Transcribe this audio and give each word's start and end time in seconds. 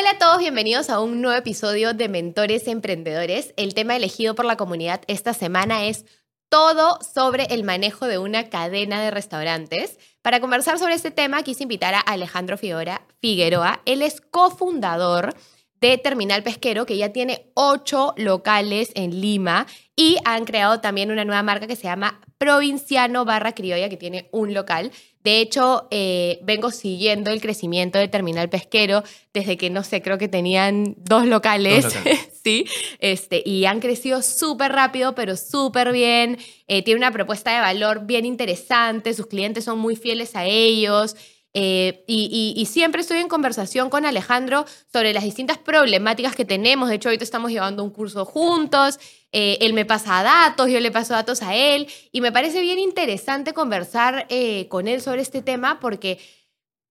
Hola 0.00 0.12
a 0.12 0.18
todos, 0.18 0.38
bienvenidos 0.38 0.88
a 0.88 0.98
un 0.98 1.20
nuevo 1.20 1.36
episodio 1.36 1.92
de 1.92 2.08
Mentores 2.08 2.68
Emprendedores. 2.68 3.52
El 3.58 3.74
tema 3.74 3.96
elegido 3.96 4.34
por 4.34 4.46
la 4.46 4.56
comunidad 4.56 5.02
esta 5.08 5.34
semana 5.34 5.84
es 5.84 6.06
todo 6.48 6.98
sobre 7.02 7.44
el 7.50 7.64
manejo 7.64 8.06
de 8.06 8.16
una 8.16 8.48
cadena 8.48 9.02
de 9.02 9.10
restaurantes. 9.10 9.98
Para 10.22 10.40
conversar 10.40 10.78
sobre 10.78 10.94
este 10.94 11.10
tema 11.10 11.42
quise 11.42 11.64
invitar 11.64 11.92
a 11.92 12.00
Alejandro 12.00 12.56
Figueroa. 12.56 13.82
Él 13.84 14.00
es 14.00 14.22
cofundador 14.22 15.34
de 15.82 15.98
Terminal 15.98 16.42
Pesquero, 16.42 16.86
que 16.86 16.96
ya 16.96 17.12
tiene 17.12 17.50
ocho 17.52 18.14
locales 18.16 18.92
en 18.94 19.20
Lima 19.20 19.66
y 19.96 20.16
han 20.24 20.46
creado 20.46 20.80
también 20.80 21.10
una 21.10 21.26
nueva 21.26 21.42
marca 21.42 21.66
que 21.66 21.76
se 21.76 21.84
llama 21.84 22.22
Provinciano 22.38 23.26
Barra 23.26 23.52
Criolla, 23.52 23.90
que 23.90 23.98
tiene 23.98 24.30
un 24.32 24.54
local. 24.54 24.92
De 25.22 25.40
hecho, 25.40 25.86
eh, 25.90 26.38
vengo 26.42 26.70
siguiendo 26.70 27.30
el 27.30 27.40
crecimiento 27.40 27.98
de 27.98 28.08
Terminal 28.08 28.48
Pesquero 28.48 29.02
desde 29.34 29.56
que, 29.56 29.68
no 29.68 29.84
sé, 29.84 30.00
creo 30.00 30.16
que 30.16 30.28
tenían 30.28 30.94
dos 30.98 31.26
locales, 31.26 31.86
sí, 32.44 32.64
este, 33.00 33.42
y 33.44 33.66
han 33.66 33.80
crecido 33.80 34.22
súper 34.22 34.72
rápido, 34.72 35.14
pero 35.14 35.36
súper 35.36 35.92
bien. 35.92 36.38
Eh, 36.68 36.82
tiene 36.82 36.98
una 36.98 37.12
propuesta 37.12 37.54
de 37.54 37.60
valor 37.60 38.06
bien 38.06 38.24
interesante, 38.24 39.12
sus 39.12 39.26
clientes 39.26 39.64
son 39.64 39.78
muy 39.78 39.94
fieles 39.94 40.34
a 40.36 40.46
ellos. 40.46 41.16
Eh, 41.52 42.04
y, 42.06 42.64
siempre 42.66 43.00
estoy 43.00 43.18
en 43.18 43.28
conversación 43.28 43.90
con 43.90 44.04
Alejandro 44.04 44.64
sobre 44.92 45.12
las 45.12 45.24
distintas 45.24 45.58
problemáticas 45.58 46.36
que 46.36 46.44
tenemos. 46.44 46.88
De 46.88 46.96
hecho, 46.96 47.08
ahorita 47.08 47.24
estamos 47.24 47.50
llevando 47.50 47.82
un 47.82 47.90
curso 47.90 48.24
juntos. 48.24 49.00
Eh, 49.32 49.58
él 49.60 49.72
me 49.74 49.84
pasa 49.84 50.22
datos, 50.22 50.70
yo 50.70 50.80
le 50.80 50.90
paso 50.90 51.14
datos 51.14 51.42
a 51.42 51.54
él. 51.54 51.88
Y 52.12 52.20
me 52.20 52.32
parece 52.32 52.60
bien 52.60 52.78
interesante 52.78 53.52
conversar 53.52 54.26
eh, 54.28 54.68
con 54.68 54.86
él 54.86 55.00
sobre 55.00 55.22
este 55.22 55.42
tema 55.42 55.80
porque 55.80 56.18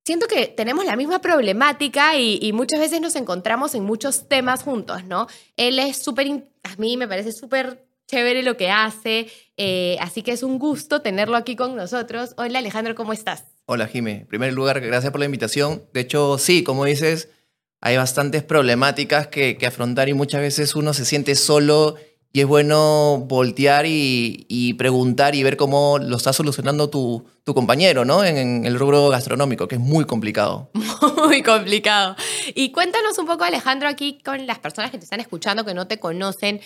siento 0.03 0.27
que 0.27 0.47
tenemos 0.47 0.85
la 0.85 0.95
misma 0.95 1.19
problemática 1.19 2.17
y, 2.17 2.51
muchas 2.53 2.79
veces 2.79 2.99
nos 2.99 3.15
encontramos 3.15 3.75
en 3.75 3.83
muchos 3.83 4.27
temas 4.27 4.63
juntos, 4.63 5.05
¿no? 5.05 5.27
Él 5.55 5.79
es 5.79 6.03
súper, 6.03 6.49
a 6.63 6.75
mí 6.77 6.97
me 6.97 7.07
parece 7.07 7.31
súper 7.31 7.85
chévere 8.07 8.41
lo 8.41 8.57
que 8.57 8.71
hace, 8.71 9.27
así 9.99 10.23
que 10.23 10.31
es 10.31 10.41
un 10.41 10.57
gusto 10.57 11.01
tenerlo 11.01 11.37
aquí 11.37 11.55
con 11.55 11.75
nosotros. 11.75 12.33
Hola 12.37 12.57
Alejandro, 12.57 12.95
¿cómo 12.95 13.13
estás? 13.13 13.58
Hola, 13.71 13.85
Jime. 13.85 14.21
En 14.21 14.25
primer 14.25 14.51
lugar, 14.51 14.81
gracias 14.81 15.11
por 15.11 15.19
la 15.19 15.27
invitación. 15.27 15.83
De 15.93 15.99
hecho, 15.99 16.39
sí, 16.39 16.63
como 16.63 16.85
dices, 16.85 17.29
hay 17.81 17.97
bastantes 17.97 18.41
problemáticas 18.41 19.27
que, 19.27 19.55
afrontar 19.63 20.09
y 20.09 20.15
muchas 20.15 20.41
veces 20.41 20.75
uno 20.75 20.91
se 20.95 21.05
siente 21.05 21.35
solo 21.35 21.93
y 22.33 22.41
es 22.41 22.47
bueno 22.47 23.27
voltear 23.29 23.85
y, 23.87 24.73
preguntar 24.79 25.35
y 25.35 25.43
ver 25.43 25.55
cómo 25.55 25.99
lo 25.99 26.17
está 26.17 26.33
solucionando 26.33 26.89
tu, 26.89 27.27
compañero, 27.45 28.05
¿no? 28.05 28.23
En, 28.23 28.37
en, 28.37 28.65
el 28.65 28.79
rubro 28.79 29.09
gastronómico, 29.09 29.67
que 29.67 29.75
es 29.75 29.81
muy 29.81 30.05
complicado. 30.05 30.71
Muy 31.27 31.43
complicado. 31.43 32.15
Y 32.55 32.71
cuéntanos 32.71 33.19
un 33.19 33.27
poco, 33.27 33.43
Alejandro, 33.43 33.87
aquí 33.87 34.17
con 34.25 34.47
las 34.47 34.57
personas 34.57 34.89
que 34.89 34.97
te 34.97 35.03
están 35.03 35.19
escuchando, 35.19 35.63
que 35.63 35.75
no 35.75 35.85
te 35.85 35.99
conocen. 35.99 36.59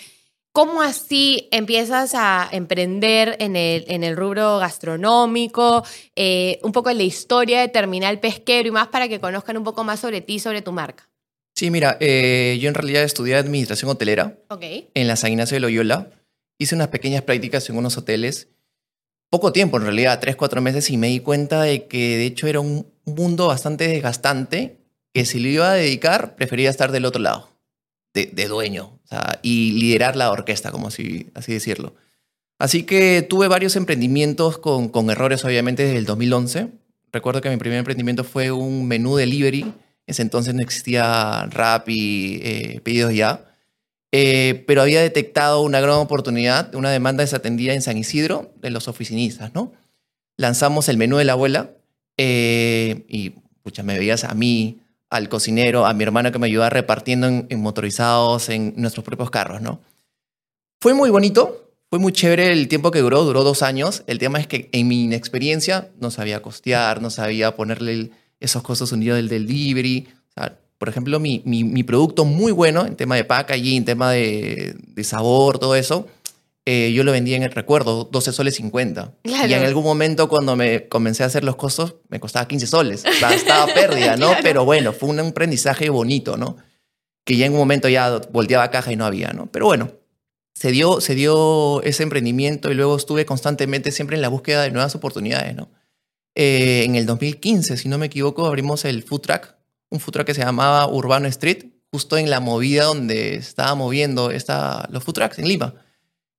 ¿Cómo 0.54 0.82
así 0.82 1.48
empiezas 1.50 2.14
a 2.14 2.48
emprender 2.52 3.36
en 3.40 3.56
el, 3.56 3.84
en 3.88 4.04
el 4.04 4.16
rubro 4.16 4.58
gastronómico? 4.58 5.84
Eh, 6.14 6.60
un 6.62 6.70
poco 6.70 6.90
en 6.90 6.98
la 6.98 7.02
historia 7.02 7.60
de 7.60 7.66
Terminal 7.66 8.20
Pesquero 8.20 8.68
y 8.68 8.70
más 8.70 8.86
para 8.86 9.08
que 9.08 9.18
conozcan 9.18 9.56
un 9.56 9.64
poco 9.64 9.82
más 9.82 9.98
sobre 9.98 10.20
ti, 10.20 10.38
sobre 10.38 10.62
tu 10.62 10.70
marca. 10.70 11.10
Sí, 11.56 11.72
mira, 11.72 11.96
eh, 11.98 12.56
yo 12.60 12.68
en 12.68 12.76
realidad 12.76 13.02
estudié 13.02 13.34
administración 13.34 13.90
hotelera 13.90 14.38
en 14.60 15.08
la 15.08 15.16
San 15.16 15.32
Ignacio 15.32 15.56
de 15.56 15.60
Loyola. 15.60 16.10
Hice 16.56 16.76
unas 16.76 16.86
pequeñas 16.86 17.22
prácticas 17.22 17.68
en 17.68 17.76
unos 17.76 17.98
hoteles. 17.98 18.46
Poco 19.30 19.50
tiempo, 19.50 19.78
en 19.78 19.82
realidad, 19.82 20.20
tres, 20.20 20.36
cuatro 20.36 20.60
meses, 20.60 20.88
y 20.88 20.96
me 20.96 21.08
di 21.08 21.18
cuenta 21.18 21.62
de 21.62 21.88
que 21.88 22.16
de 22.16 22.26
hecho 22.26 22.46
era 22.46 22.60
un 22.60 22.86
mundo 23.04 23.48
bastante 23.48 23.88
desgastante, 23.88 24.78
que 25.12 25.24
si 25.24 25.40
lo 25.40 25.48
iba 25.48 25.72
a 25.72 25.74
dedicar, 25.74 26.36
prefería 26.36 26.70
estar 26.70 26.92
del 26.92 27.06
otro 27.06 27.20
lado 27.20 27.54
de, 28.14 28.46
dueño 28.46 28.93
y 29.42 29.72
liderar 29.72 30.16
la 30.16 30.30
orquesta, 30.30 30.70
como 30.70 30.88
así, 30.88 31.30
así 31.34 31.52
decirlo. 31.52 31.94
Así 32.58 32.84
que 32.84 33.22
tuve 33.22 33.48
varios 33.48 33.76
emprendimientos 33.76 34.58
con, 34.58 34.88
con, 34.88 35.10
errores, 35.10 35.44
obviamente, 35.44 35.84
desde 35.84 35.98
el 35.98 36.06
2011. 36.06 36.68
Recuerdo 37.12 37.40
que 37.40 37.50
mi 37.50 37.56
primer 37.56 37.78
emprendimiento 37.78 38.24
fue 38.24 38.50
un 38.50 38.86
menú 38.86 39.16
delivery. 39.16 39.62
En 39.62 39.74
ese 40.06 40.22
entonces 40.22 40.54
no 40.54 40.62
existía 40.62 41.46
rap 41.46 41.88
y 41.88 42.40
eh, 42.42 42.80
pedidos 42.82 43.14
ya. 43.14 43.44
Eh, 44.12 44.62
pero 44.66 44.82
había 44.82 45.02
detectado 45.02 45.60
una 45.62 45.80
gran 45.80 45.96
oportunidad, 45.96 46.74
una 46.76 46.90
demanda 46.90 47.22
desatendida 47.22 47.74
en 47.74 47.82
San 47.82 47.98
Isidro 47.98 48.52
de 48.60 48.70
los 48.70 48.86
oficinistas, 48.86 49.54
¿no? 49.54 49.72
Lanzamos 50.36 50.88
el 50.88 50.96
menú 50.96 51.16
de 51.16 51.24
la 51.24 51.32
abuela 51.32 51.70
eh, 52.16 53.04
y, 53.08 53.30
pucha, 53.62 53.82
me 53.82 53.98
veías 53.98 54.22
a 54.22 54.34
mí 54.34 54.80
al 55.14 55.28
cocinero, 55.28 55.86
a 55.86 55.94
mi 55.94 56.02
hermano 56.02 56.32
que 56.32 56.40
me 56.40 56.48
ayudaba 56.48 56.70
repartiendo 56.70 57.28
en, 57.28 57.60
motorizados, 57.60 58.48
en 58.48 58.74
nuestros 58.76 59.04
propios 59.04 59.30
carros, 59.30 59.62
¿no? 59.62 59.80
Fue 60.80 60.92
muy 60.92 61.08
bonito, 61.08 61.70
fue 61.88 62.00
muy 62.00 62.10
chévere 62.10 62.52
el 62.52 62.66
tiempo 62.66 62.90
que 62.90 62.98
duró, 62.98 63.22
duró 63.22 63.44
dos 63.44 63.62
años. 63.62 64.02
El 64.08 64.18
tema 64.18 64.40
es 64.40 64.48
que 64.48 64.68
en 64.72 64.88
mi 64.88 65.04
inexperiencia 65.04 65.88
no 66.00 66.10
sabía 66.10 66.42
costear, 66.42 67.00
no 67.00 67.10
sabía 67.10 67.54
ponerle 67.54 68.10
esos 68.40 68.64
costos 68.64 68.90
unidos 68.90 69.16
del 69.16 69.28
delivery. 69.28 70.08
por 70.78 70.88
ejemplo, 70.88 71.20
mi, 71.20 71.42
mi, 71.44 71.84
producto 71.84 72.24
muy 72.24 72.50
bueno 72.50 72.84
en 72.84 72.96
tema 72.96 73.14
de 73.14 73.22
packaging, 73.22 73.76
en 73.76 73.84
tema 73.84 74.10
de, 74.10 74.74
de 74.76 75.04
sabor, 75.04 75.60
todo 75.60 75.76
eso, 75.76 76.08
eh, 76.66 76.92
yo 76.92 77.04
lo 77.04 77.12
vendía 77.12 77.36
en 77.36 77.42
el 77.42 77.52
recuerdo, 77.52 78.04
12 78.04 78.32
soles 78.32 78.54
50. 78.54 79.14
Y 79.24 79.52
en 79.52 79.64
algún 79.64 79.84
momento 79.84 80.28
cuando 80.28 80.56
me 80.56 80.88
comencé 80.88 81.22
a 81.22 81.26
hacer 81.26 81.44
los 81.44 81.56
costos, 81.56 81.96
me 82.08 82.20
costaba 82.20 82.48
15 82.48 82.66
soles. 82.66 83.04
O 83.04 83.12
sea, 83.12 83.34
estaba 83.34 83.66
pérdida, 83.66 84.16
¿no? 84.16 84.32
Pero 84.42 84.64
bueno, 84.64 84.92
fue 84.94 85.10
un 85.10 85.20
aprendizaje 85.20 85.90
bonito, 85.90 86.38
¿no? 86.38 86.56
Que 87.24 87.36
ya 87.36 87.46
en 87.46 87.52
un 87.52 87.58
momento 87.58 87.88
ya 87.88 88.18
volteaba 88.32 88.70
caja 88.70 88.92
y 88.92 88.96
no 88.96 89.04
había, 89.04 89.32
¿no? 89.32 89.46
Pero 89.52 89.66
bueno, 89.66 89.92
se 90.54 90.70
dio, 90.70 91.02
se 91.02 91.14
dio 91.14 91.82
ese 91.82 92.02
emprendimiento 92.02 92.70
y 92.70 92.74
luego 92.74 92.96
estuve 92.96 93.26
constantemente 93.26 93.90
siempre 93.90 94.16
en 94.16 94.22
la 94.22 94.28
búsqueda 94.28 94.62
de 94.62 94.70
nuevas 94.70 94.94
oportunidades, 94.94 95.54
¿no? 95.54 95.68
Eh, 96.34 96.84
en 96.84 96.94
el 96.94 97.04
2015, 97.04 97.76
si 97.76 97.88
no 97.88 97.98
me 97.98 98.06
equivoco, 98.06 98.46
abrimos 98.46 98.84
el 98.86 99.02
food 99.02 99.20
truck, 99.20 99.54
un 99.90 100.00
food 100.00 100.14
truck 100.14 100.26
que 100.26 100.34
se 100.34 100.42
llamaba 100.42 100.88
Urbano 100.88 101.28
Street, 101.28 101.66
justo 101.92 102.16
en 102.16 102.30
la 102.30 102.40
movida 102.40 102.84
donde 102.84 103.36
estaba 103.36 103.74
moviendo 103.74 104.30
esta, 104.30 104.88
los 104.90 105.04
food 105.04 105.14
trucks 105.14 105.38
en 105.38 105.46
Lima. 105.46 105.74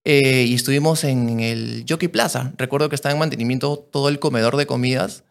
Eh, 0.05 0.45
y 0.47 0.53
estuvimos 0.53 1.03
en 1.03 1.39
el 1.39 1.83
Jockey 1.89 2.07
Plaza. 2.07 2.53
Recuerdo 2.57 2.89
que 2.89 2.95
estaba 2.95 3.11
en 3.13 3.19
mantenimiento 3.19 3.79
todo 3.91 4.07
el 4.07 4.19
comedor 4.19 4.55
de 4.55 4.67
comidas 4.67 5.23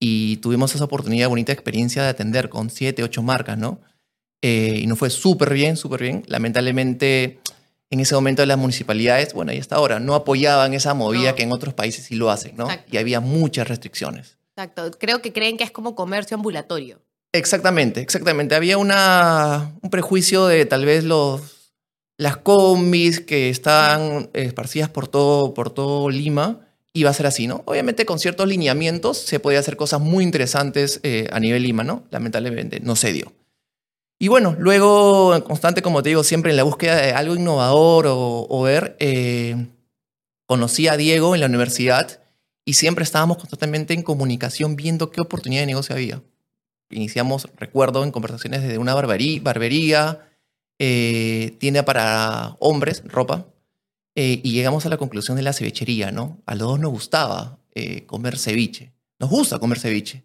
y 0.00 0.38
tuvimos 0.38 0.74
esa 0.74 0.84
oportunidad, 0.84 1.28
bonita 1.28 1.52
experiencia 1.52 2.02
de 2.02 2.08
atender 2.08 2.48
con 2.48 2.68
siete, 2.68 3.04
ocho 3.04 3.22
marcas, 3.22 3.56
¿no? 3.56 3.80
Eh, 4.42 4.80
y 4.82 4.86
nos 4.88 4.98
fue 4.98 5.10
súper 5.10 5.54
bien, 5.54 5.76
súper 5.76 6.02
bien. 6.02 6.24
Lamentablemente, 6.26 7.38
en 7.88 8.00
ese 8.00 8.16
momento 8.16 8.44
las 8.44 8.58
municipalidades, 8.58 9.32
bueno, 9.32 9.52
y 9.52 9.58
hasta 9.58 9.76
ahora, 9.76 10.00
no 10.00 10.14
apoyaban 10.14 10.74
esa 10.74 10.92
movida 10.92 11.36
que 11.36 11.44
en 11.44 11.52
otros 11.52 11.72
países 11.72 12.04
sí 12.06 12.16
lo 12.16 12.30
hacen, 12.30 12.56
¿no? 12.56 12.66
Y 12.90 12.96
había 12.96 13.20
muchas 13.20 13.68
restricciones. 13.68 14.38
Exacto. 14.56 14.90
Creo 14.98 15.22
que 15.22 15.32
creen 15.32 15.56
que 15.56 15.64
es 15.64 15.70
como 15.70 15.94
comercio 15.94 16.34
ambulatorio. 16.34 17.00
Exactamente, 17.32 18.00
exactamente. 18.00 18.56
Había 18.56 18.76
una, 18.76 19.72
un 19.82 19.90
prejuicio 19.90 20.46
de 20.46 20.66
tal 20.66 20.84
vez 20.84 21.04
los 21.04 21.55
las 22.18 22.38
combis 22.38 23.20
que 23.20 23.50
están 23.50 24.30
esparcidas 24.32 24.88
por 24.88 25.08
todo, 25.08 25.54
por 25.54 25.70
todo 25.70 26.08
Lima, 26.10 26.60
iba 26.92 27.10
a 27.10 27.14
ser 27.14 27.26
así, 27.26 27.46
¿no? 27.46 27.62
Obviamente 27.66 28.06
con 28.06 28.18
ciertos 28.18 28.48
lineamientos 28.48 29.18
se 29.18 29.38
podía 29.38 29.58
hacer 29.58 29.76
cosas 29.76 30.00
muy 30.00 30.24
interesantes 30.24 31.00
eh, 31.02 31.28
a 31.30 31.40
nivel 31.40 31.62
Lima, 31.62 31.84
¿no? 31.84 32.04
Lamentablemente 32.10 32.80
no 32.80 32.96
se 32.96 33.12
dio. 33.12 33.32
Y 34.18 34.28
bueno, 34.28 34.56
luego, 34.58 35.44
constante, 35.44 35.82
como 35.82 36.02
te 36.02 36.08
digo, 36.08 36.24
siempre 36.24 36.50
en 36.50 36.56
la 36.56 36.62
búsqueda 36.62 36.96
de 36.96 37.12
algo 37.12 37.36
innovador 37.36 38.06
o, 38.08 38.62
ver, 38.62 38.96
eh, 38.98 39.66
conocí 40.46 40.88
a 40.88 40.96
Diego 40.96 41.34
en 41.34 41.42
la 41.42 41.48
universidad 41.48 42.22
y 42.64 42.74
siempre 42.74 43.04
estábamos 43.04 43.36
constantemente 43.36 43.92
en 43.92 44.02
comunicación 44.02 44.74
viendo 44.74 45.10
qué 45.10 45.20
oportunidad 45.20 45.62
de 45.62 45.66
negocio 45.66 45.94
había. 45.94 46.22
Iniciamos, 46.88 47.48
recuerdo, 47.56 48.04
en 48.04 48.10
conversaciones 48.10 48.62
desde 48.62 48.78
una 48.78 48.94
barbería, 48.94 49.40
barbería 49.42 50.26
eh, 50.78 51.56
tiene 51.58 51.82
para 51.82 52.56
hombres 52.60 53.02
ropa 53.06 53.46
eh, 54.14 54.40
y 54.42 54.52
llegamos 54.52 54.86
a 54.86 54.88
la 54.88 54.96
conclusión 54.96 55.36
de 55.36 55.42
la 55.42 55.52
cevichería, 55.52 56.10
¿no? 56.10 56.42
A 56.46 56.54
los 56.54 56.68
dos 56.68 56.80
nos 56.80 56.90
gustaba 56.90 57.58
eh, 57.74 58.04
comer 58.06 58.38
ceviche, 58.38 58.92
nos 59.18 59.30
gusta 59.30 59.58
comer 59.58 59.78
ceviche. 59.78 60.24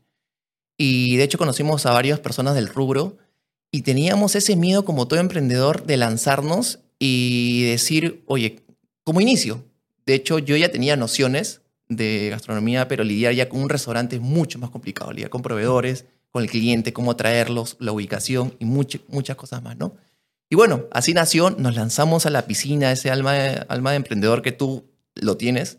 Y 0.78 1.18
de 1.18 1.24
hecho 1.24 1.38
conocimos 1.38 1.86
a 1.86 1.92
varias 1.94 2.20
personas 2.20 2.56
del 2.56 2.68
rubro 2.68 3.18
y 3.72 3.84
teníamos 3.84 4.36
ese 4.36 4.56
miedo 4.56 4.86
como 4.86 5.08
todo 5.08 5.20
emprendedor 5.20 5.86
de 5.86 5.98
lanzarnos 5.98 6.80
y 7.00 7.64
decir, 7.64 8.24
oye, 8.28 8.64
como 9.04 9.22
inicio, 9.22 9.66
De 10.06 10.16
hecho, 10.16 10.40
yo 10.40 10.58
ya 10.58 10.72
tenía 10.72 10.96
nociones 10.96 11.62
de 11.88 12.30
gastronomía, 12.30 12.88
pero 12.88 13.04
lidiar 13.04 13.34
ya 13.34 13.50
con 13.50 13.62
un 13.62 13.70
restaurante 13.70 14.16
es 14.16 14.22
mucho 14.22 14.58
más 14.60 14.70
complicado. 14.72 15.12
Lidiar 15.12 15.30
con 15.30 15.42
proveedores, 15.42 16.06
con 16.32 16.44
el 16.44 16.50
cliente, 16.50 16.92
cómo 16.92 17.16
traerlos, 17.16 17.78
la 17.80 17.92
ubicación 17.92 18.56
y 18.60 18.66
muchas 18.66 19.02
muchas 19.10 19.36
cosas 19.36 19.62
más, 19.62 19.78
¿no? 19.78 19.96
Y 20.52 20.56
bueno, 20.56 20.84
así 20.92 21.14
nació, 21.14 21.50
nos 21.50 21.76
lanzamos 21.76 22.26
a 22.26 22.30
la 22.30 22.46
piscina, 22.46 22.92
ese 22.92 23.10
alma 23.10 23.34
alma 23.70 23.92
de 23.92 23.96
emprendedor 23.96 24.42
que 24.42 24.52
tú 24.52 24.92
lo 25.16 25.38
tienes. 25.38 25.78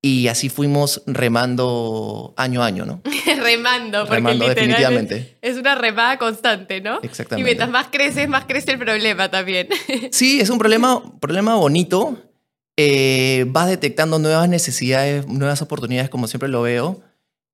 Y 0.00 0.28
así 0.28 0.48
fuimos 0.48 1.02
remando 1.06 2.32
año 2.36 2.62
a 2.62 2.66
año, 2.66 2.86
¿no? 2.86 3.02
remando, 3.42 4.02
porque 4.02 4.14
remando, 4.14 4.48
definitivamente. 4.48 5.36
Es 5.42 5.56
una 5.56 5.74
remada 5.74 6.16
constante, 6.16 6.80
¿no? 6.80 7.00
Exactamente. 7.02 7.40
Y 7.40 7.44
mientras 7.44 7.68
más 7.70 7.88
creces, 7.88 8.28
más 8.28 8.44
crece 8.44 8.70
el 8.70 8.78
problema 8.78 9.32
también. 9.32 9.66
sí, 10.12 10.40
es 10.40 10.48
un 10.48 10.58
problema, 10.58 11.02
problema 11.18 11.56
bonito. 11.56 12.22
Eh, 12.76 13.46
vas 13.48 13.66
detectando 13.66 14.20
nuevas 14.20 14.48
necesidades, 14.48 15.26
nuevas 15.26 15.60
oportunidades, 15.60 16.08
como 16.08 16.28
siempre 16.28 16.48
lo 16.48 16.62
veo. 16.62 17.02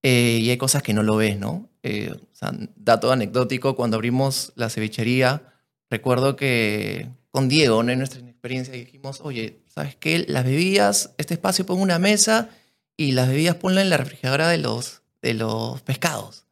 Eh, 0.03 0.41
y 0.43 0.51
hay 0.51 0.59
cosas 0.59 0.83
que 0.83 0.93
no 0.93 1.03
lo 1.03 1.17
ves, 1.17 1.39
¿no? 1.39 1.71
Eh, 1.83 2.13
o 2.13 2.37
sea, 2.37 2.53
dato 2.77 3.11
anecdótico, 3.11 3.77
cuando 3.77 3.97
abrimos 3.97 4.53
la 4.57 4.69
cevichería, 4.69 5.54
recuerdo 5.95 6.35
que 6.35 7.09
con 7.31 7.49
Diego, 7.49 7.81
en 7.81 7.99
nuestra 7.99 8.21
experiencia, 8.21 8.75
dijimos, 8.75 9.21
oye, 9.23 9.61
¿sabes 9.69 9.95
qué? 9.95 10.25
Las 10.27 10.45
bebidas, 10.45 11.15
este 11.19 11.35
espacio 11.35 11.65
pon 11.67 11.81
una 11.81 12.01
mesa 12.01 12.51
y 12.97 13.13
las 13.13 13.29
bebidas 13.29 13.57
ponla 13.57 13.81
en 13.81 13.91
la 13.91 13.97
refrigeradora 13.97 14.49
de 14.49 14.59
los, 14.59 15.03
de 15.23 15.35
los 15.35 15.83
pescados. 15.83 16.47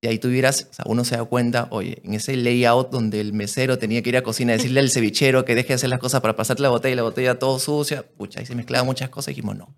Y 0.00 0.06
ahí 0.06 0.18
tuvieras, 0.18 0.68
o 0.70 0.74
sea, 0.74 0.84
uno 0.88 1.04
se 1.04 1.16
da 1.16 1.24
cuenta, 1.24 1.68
oye, 1.70 2.00
en 2.04 2.14
ese 2.14 2.36
layout 2.36 2.90
donde 2.90 3.20
el 3.20 3.34
mesero 3.34 3.78
tenía 3.78 4.02
que 4.02 4.08
ir 4.10 4.16
a 4.16 4.22
cocina 4.22 4.54
y 4.54 4.56
decirle 4.56 4.80
al 4.80 4.90
cevichero 4.90 5.44
que 5.44 5.54
deje 5.54 5.68
de 5.68 5.74
hacer 5.74 5.90
las 5.90 5.98
cosas 5.98 6.22
para 6.22 6.36
pasarte 6.36 6.62
la 6.62 6.70
botella 6.70 6.94
y 6.94 6.96
la 6.96 7.02
botella 7.02 7.38
todo 7.38 7.58
sucia, 7.58 8.02
pucha, 8.16 8.40
ahí 8.40 8.46
se 8.46 8.54
mezclaban 8.54 8.86
muchas 8.86 9.10
cosas 9.10 9.28
y 9.28 9.32
dijimos 9.32 9.56
no. 9.56 9.74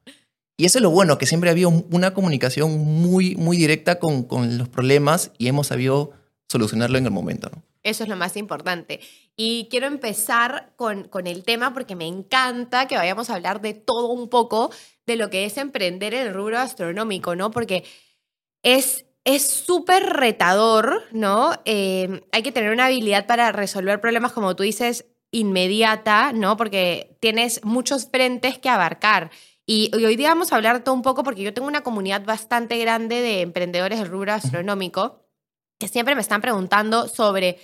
Y 0.56 0.65
eso 0.65 0.79
es 0.79 0.82
lo 0.82 0.91
bueno, 0.91 1.19
que 1.19 1.27
siempre 1.27 1.50
había 1.50 1.67
una 1.69 2.15
comunicación 2.15 2.79
muy, 2.79 3.35
muy 3.35 3.56
directa 3.56 3.99
con, 3.99 4.23
con 4.23 4.59
los 4.59 4.69
problemas 4.69 5.32
y 5.39 5.49
hemos 5.49 5.67
sabido 5.67 6.12
solucionarlo 6.49 6.99
en 6.99 7.05
el 7.05 7.11
momento, 7.11 7.50
¿no? 7.53 7.66
Eso 7.82 8.02
es 8.05 8.08
lo 8.08 8.17
más 8.17 8.37
importante. 8.37 9.00
Y 9.37 9.69
quiero 9.70 9.87
empezar 9.87 10.73
con, 10.76 11.05
con 11.08 11.26
el 11.26 11.44
tema 11.44 11.73
porque 11.75 11.96
me 11.96 12.06
encanta 12.06 12.88
que 12.88 12.96
vayamos 12.96 13.31
a 13.31 13.34
hablar 13.34 13.61
de 13.61 13.75
todo 13.75 14.08
un 14.08 14.28
poco 14.28 14.70
de 15.06 15.17
lo 15.17 15.31
que 15.31 15.44
es 15.44 15.56
emprender 15.56 16.14
en 16.14 16.26
el 16.26 16.34
rubro 16.34 16.58
astronómico, 16.58 17.37
¿no? 17.37 17.50
Porque 17.50 17.84
es 18.62 19.06
es 19.26 19.50
súper 19.50 20.05
retador, 20.05 21.02
¿no? 21.11 21.50
Eh, 21.64 22.23
hay 22.31 22.43
que 22.44 22.52
tener 22.52 22.70
una 22.70 22.87
habilidad 22.87 23.26
para 23.26 23.50
resolver 23.50 24.00
problemas, 24.00 24.32
como 24.32 24.55
tú 24.55 24.62
dices, 24.62 25.05
inmediata, 25.32 26.32
¿no? 26.32 26.56
Porque 26.56 27.19
tienes 27.20 27.61
muchos 27.64 28.08
frentes 28.08 28.58
que 28.58 28.69
abarcar. 28.69 29.32
Y, 29.67 29.90
hoy 29.96 30.14
día 30.14 30.29
vamos 30.29 30.52
a 30.52 30.56
hablar 30.56 30.84
todo 30.84 30.94
un 30.94 31.02
poco 31.02 31.25
porque 31.25 31.43
yo 31.43 31.52
tengo 31.52 31.67
una 31.67 31.82
comunidad 31.82 32.25
bastante 32.25 32.79
grande 32.79 33.20
de 33.20 33.40
emprendedores 33.40 33.99
del 33.99 34.08
rubro 34.08 34.32
astronómico 34.32 35.25
que 35.78 35.88
siempre 35.88 36.14
me 36.14 36.20
están 36.20 36.40
preguntando 36.40 37.08
sobre 37.08 37.58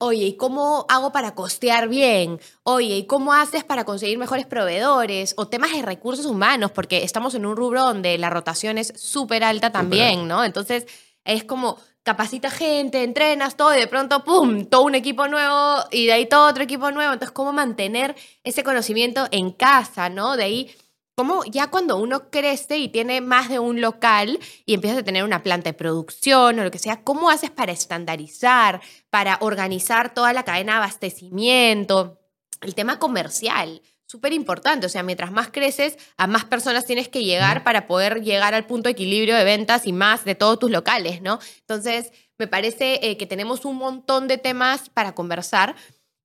Oye, 0.00 0.26
¿y 0.26 0.36
cómo 0.36 0.86
hago 0.88 1.10
para 1.10 1.34
costear 1.34 1.88
bien? 1.88 2.40
Oye, 2.62 2.98
¿y 2.98 3.06
cómo 3.06 3.32
haces 3.32 3.64
para 3.64 3.84
conseguir 3.84 4.16
mejores 4.16 4.46
proveedores? 4.46 5.34
O 5.36 5.48
temas 5.48 5.72
de 5.72 5.82
recursos 5.82 6.24
humanos, 6.24 6.70
porque 6.70 7.02
estamos 7.02 7.34
en 7.34 7.44
un 7.44 7.56
rubro 7.56 7.82
donde 7.82 8.16
la 8.16 8.30
rotación 8.30 8.78
es 8.78 8.92
súper 8.96 9.42
alta 9.42 9.72
también, 9.72 10.28
¿no? 10.28 10.44
Entonces, 10.44 10.86
es 11.24 11.42
como 11.42 11.78
capacita 12.04 12.48
gente, 12.48 13.02
entrenas 13.02 13.56
todo 13.56 13.74
y 13.74 13.80
de 13.80 13.88
pronto, 13.88 14.22
¡pum!, 14.22 14.66
todo 14.66 14.82
un 14.82 14.94
equipo 14.94 15.26
nuevo 15.26 15.78
y 15.90 16.06
de 16.06 16.12
ahí 16.12 16.26
todo 16.26 16.48
otro 16.48 16.62
equipo 16.62 16.92
nuevo. 16.92 17.12
Entonces, 17.12 17.32
¿cómo 17.32 17.52
mantener 17.52 18.14
ese 18.44 18.62
conocimiento 18.62 19.26
en 19.32 19.50
casa, 19.50 20.08
¿no? 20.10 20.36
De 20.36 20.44
ahí 20.44 20.70
como 21.18 21.42
ya 21.46 21.68
cuando 21.68 21.96
uno 21.96 22.30
crece 22.30 22.78
y 22.78 22.90
tiene 22.90 23.20
más 23.20 23.48
de 23.48 23.58
un 23.58 23.80
local 23.80 24.38
y 24.64 24.74
empiezas 24.74 25.00
a 25.00 25.02
tener 25.02 25.24
una 25.24 25.42
planta 25.42 25.70
de 25.70 25.74
producción 25.74 26.60
o 26.60 26.62
lo 26.62 26.70
que 26.70 26.78
sea, 26.78 27.02
¿cómo 27.02 27.28
haces 27.28 27.50
para 27.50 27.72
estandarizar, 27.72 28.80
para 29.10 29.36
organizar 29.40 30.14
toda 30.14 30.32
la 30.32 30.44
cadena 30.44 30.74
de 30.74 30.78
abastecimiento? 30.78 32.20
El 32.60 32.76
tema 32.76 33.00
comercial, 33.00 33.82
súper 34.06 34.32
importante. 34.32 34.86
O 34.86 34.88
sea, 34.88 35.02
mientras 35.02 35.32
más 35.32 35.48
creces, 35.48 35.98
a 36.16 36.28
más 36.28 36.44
personas 36.44 36.84
tienes 36.84 37.08
que 37.08 37.24
llegar 37.24 37.64
para 37.64 37.88
poder 37.88 38.22
llegar 38.22 38.54
al 38.54 38.66
punto 38.66 38.86
de 38.86 38.92
equilibrio 38.92 39.34
de 39.34 39.42
ventas 39.42 39.88
y 39.88 39.92
más 39.92 40.24
de 40.24 40.36
todos 40.36 40.60
tus 40.60 40.70
locales, 40.70 41.20
¿no? 41.20 41.40
Entonces, 41.62 42.12
me 42.38 42.46
parece 42.46 43.00
eh, 43.02 43.16
que 43.16 43.26
tenemos 43.26 43.64
un 43.64 43.74
montón 43.74 44.28
de 44.28 44.38
temas 44.38 44.88
para 44.88 45.16
conversar. 45.16 45.74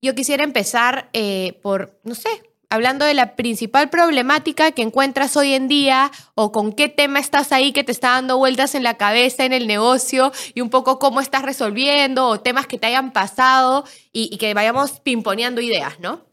Yo 0.04 0.14
quisiera 0.14 0.44
empezar 0.44 1.10
eh, 1.14 1.60
por, 1.64 2.00
no 2.04 2.14
sé, 2.14 2.30
hablando 2.74 3.06
de 3.06 3.14
la 3.14 3.36
principal 3.36 3.92
problemática 3.92 4.72
que 4.72 4.82
encuentras 4.82 5.38
hoy 5.38 5.54
en 5.54 5.68
día 5.68 6.12
o 6.34 6.52
con 6.52 6.74
qué 6.74 6.90
tema 6.90 7.20
estás 7.20 7.52
ahí 7.52 7.72
que 7.72 7.84
te 7.84 7.92
está 7.92 8.10
dando 8.10 8.40
vueltas 8.40 8.74
en 8.74 8.82
la 8.82 8.98
cabeza 8.98 9.46
en 9.46 9.54
el 9.54 9.68
negocio 9.68 10.32
y 10.56 10.62
un 10.62 10.72
poco 10.72 10.98
cómo 10.98 11.22
estás 11.22 11.44
resolviendo 11.44 12.28
o 12.28 12.40
temas 12.40 12.66
que 12.66 12.80
te 12.80 12.88
hayan 12.88 13.14
pasado 13.14 13.86
y, 14.12 14.38
que 14.38 14.56
vayamos 14.56 15.00
pimponeando 15.02 15.62
ideas, 15.62 16.00
¿no? 16.00 16.26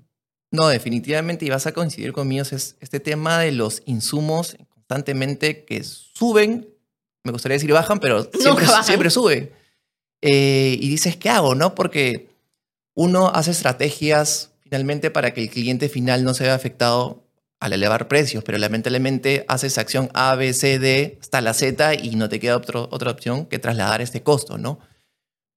No, 0.51 0.69
definitivamente, 0.69 1.45
y 1.45 1.51
vas 1.51 1.67
a 1.67 1.73
coincidir 1.73 2.13
conmigo, 2.13 2.43
es 2.43 2.75
este 2.81 3.01
tema 3.01 3.39
de 3.39 3.53
los 3.53 3.83
insumos 3.85 4.57
constantemente 4.71 5.67
que 5.67 5.85
suben, 5.85 6.71
me 7.23 7.33
gustaría 7.33 7.57
decir 7.57 7.71
bajan, 7.71 8.01
pero 8.01 8.25
siempre, 8.33 8.65
siempre 8.83 9.11
suben. 9.11 9.53
Eh, 10.23 10.79
y 10.81 10.89
dices, 10.89 11.17
¿qué 11.17 11.29
hago? 11.29 11.55
¿No? 11.55 11.75
Porque 11.75 12.31
uno 12.95 13.29
hace 13.29 13.51
estrategias 13.51 14.50
finalmente 14.71 15.11
para 15.11 15.35
que 15.35 15.43
el 15.43 15.51
cliente 15.51 15.89
final 15.89 16.23
no 16.23 16.33
se 16.33 16.45
vea 16.45 16.55
afectado 16.55 17.25
al 17.59 17.73
elevar 17.73 18.07
precios, 18.07 18.45
pero 18.45 18.57
lamentablemente 18.57 19.45
haces 19.49 19.79
acción 19.79 20.09
A, 20.15 20.37
B, 20.37 20.53
C, 20.55 20.79
D 20.79 21.19
hasta 21.21 21.41
la 21.41 21.55
Z 21.55 21.95
y 21.95 22.15
no 22.15 22.29
te 22.29 22.39
queda 22.39 22.57
otra 22.57 23.11
opción 23.11 23.47
que 23.47 23.59
trasladar 23.59 24.01
este 24.01 24.23
costo, 24.23 24.59
¿no? 24.59 24.79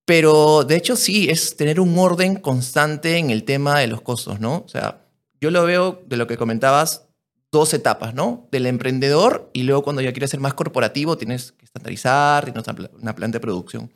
Pero 0.04 0.64
de 0.64 0.76
hecho 0.76 0.96
sí, 0.96 1.30
es 1.30 1.56
tener 1.56 1.78
un 1.78 1.96
orden 1.96 2.34
constante 2.34 3.16
en 3.16 3.30
el 3.30 3.44
tema 3.44 3.78
de 3.78 3.86
los 3.86 4.02
costos, 4.02 4.40
¿no? 4.40 4.64
O 4.66 4.68
sea, 4.68 5.06
yo 5.40 5.52
lo 5.52 5.64
veo 5.64 6.02
de 6.06 6.16
lo 6.16 6.26
que 6.26 6.36
comentabas, 6.36 7.06
dos 7.52 7.72
etapas, 7.72 8.14
¿no? 8.14 8.48
Del 8.50 8.66
emprendedor 8.66 9.48
y 9.52 9.62
luego 9.62 9.84
cuando 9.84 10.02
ya 10.02 10.12
quieres 10.12 10.30
ser 10.30 10.40
más 10.40 10.54
corporativo 10.54 11.16
tienes 11.16 11.52
que 11.52 11.66
estandarizar, 11.66 12.44
tienes 12.46 12.64
una 13.00 13.14
planta 13.14 13.36
de 13.36 13.40
producción. 13.40 13.92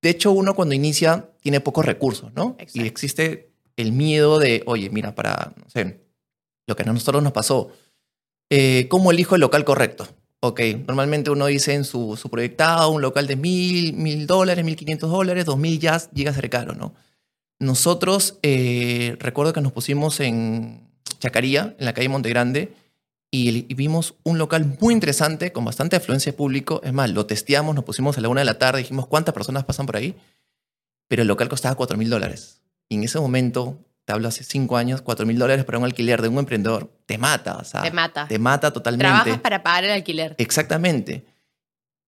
De 0.00 0.10
hecho, 0.10 0.30
uno 0.30 0.54
cuando 0.54 0.76
inicia 0.76 1.28
tiene 1.40 1.60
pocos 1.60 1.84
recursos, 1.84 2.32
¿no? 2.34 2.56
Y 2.72 2.86
existe 2.86 3.53
el 3.76 3.92
miedo 3.92 4.38
de, 4.38 4.62
oye, 4.66 4.90
mira, 4.90 5.14
para, 5.14 5.52
no 5.56 5.68
sé, 5.68 6.00
lo 6.66 6.76
que 6.76 6.82
a 6.82 6.86
nosotros 6.86 7.22
nos 7.22 7.32
pasó, 7.32 7.70
eh, 8.50 8.86
¿cómo 8.88 9.10
elijo 9.10 9.34
el 9.34 9.40
local 9.40 9.64
correcto? 9.64 10.08
Ok, 10.40 10.60
normalmente 10.86 11.30
uno 11.30 11.46
dice 11.46 11.72
en 11.74 11.84
su, 11.84 12.16
su 12.16 12.28
proyectado 12.28 12.90
un 12.90 13.00
local 13.00 13.26
de 13.26 13.36
mil, 13.36 13.94
mil 13.94 14.26
dólares, 14.26 14.64
mil 14.64 14.76
quinientos 14.76 15.10
dólares, 15.10 15.46
dos 15.46 15.56
mil 15.56 15.80
ya 15.80 15.98
llega 16.12 16.30
a 16.30 16.34
ser 16.34 16.50
caro, 16.50 16.74
¿no? 16.74 16.94
Nosotros, 17.58 18.38
eh, 18.42 19.16
recuerdo 19.20 19.52
que 19.52 19.62
nos 19.62 19.72
pusimos 19.72 20.20
en 20.20 20.86
Chacaría, 21.18 21.74
en 21.78 21.86
la 21.86 21.94
calle 21.94 22.08
Monte 22.10 22.28
Grande, 22.28 22.74
y, 23.30 23.66
y, 23.70 23.74
vimos 23.74 24.14
un 24.22 24.38
local 24.38 24.76
muy 24.80 24.92
interesante, 24.92 25.50
con 25.50 25.64
bastante 25.64 25.96
afluencia 25.96 26.30
de 26.30 26.36
público. 26.36 26.80
Es 26.84 26.92
más, 26.92 27.10
lo 27.10 27.26
testeamos, 27.26 27.74
nos 27.74 27.84
pusimos 27.84 28.16
a 28.18 28.20
la 28.20 28.28
una 28.28 28.42
de 28.42 28.44
la 28.44 28.58
tarde, 28.58 28.78
dijimos 28.78 29.06
cuántas 29.06 29.34
personas 29.34 29.64
pasan 29.64 29.86
por 29.86 29.96
ahí, 29.96 30.14
pero 31.08 31.22
el 31.22 31.28
local 31.28 31.48
costaba 31.48 31.74
cuatro 31.74 31.96
mil 31.96 32.10
dólares. 32.10 32.60
Y 32.88 32.96
en 32.96 33.04
ese 33.04 33.18
momento, 33.18 33.78
te 34.04 34.12
hablo 34.12 34.28
hace 34.28 34.44
cinco 34.44 34.76
años, 34.76 35.02
cuatro 35.02 35.26
mil 35.26 35.38
dólares 35.38 35.64
para 35.64 35.78
un 35.78 35.84
alquiler 35.84 36.20
de 36.20 36.28
un 36.28 36.38
emprendedor, 36.38 36.90
te 37.06 37.18
mata, 37.18 37.56
o 37.56 37.64
sea, 37.64 37.82
te 37.82 37.90
mata. 37.90 38.28
Te 38.28 38.38
mata 38.38 38.72
totalmente. 38.72 39.06
Trabajas 39.06 39.40
para 39.40 39.62
pagar 39.62 39.84
el 39.84 39.90
alquiler. 39.90 40.34
Exactamente. 40.38 41.24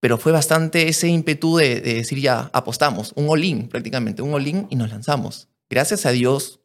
Pero 0.01 0.19
fue 0.19 0.33
bastante 0.33 0.89
ese 0.89 1.09
ímpetu 1.09 1.57
de, 1.57 1.81
decir 1.81 2.21
ya, 2.21 2.51
apostamos, 2.53 3.13
un 3.17 3.29
all-in 3.29 3.69
prácticamente, 3.69 4.23
un 4.23 4.35
all-in 4.35 4.67
y 4.71 4.77
nos 4.77 4.91
lanzamos. 4.91 5.49
Gracias 5.71 6.07
a 6.07 6.11
Dios, 6.11 6.61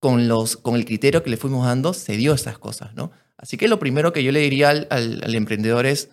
con, 0.00 0.28
los, 0.28 0.56
con 0.56 0.74
el 0.74 0.84
criterio 0.84 1.22
que 1.22 1.30
le 1.30 1.36
fuimos 1.36 1.64
dando, 1.64 1.94
se 1.94 2.16
dio 2.16 2.34
estas 2.34 2.58
cosas, 2.58 2.94
¿no? 2.94 3.12
Así 3.38 3.56
que 3.56 3.68
lo 3.68 3.78
primero 3.78 4.12
que 4.12 4.24
yo 4.24 4.32
le 4.32 4.40
diría 4.40 4.70
al, 4.70 4.86
al, 4.90 5.34
emprendedor 5.34 5.86
es, 5.86 6.10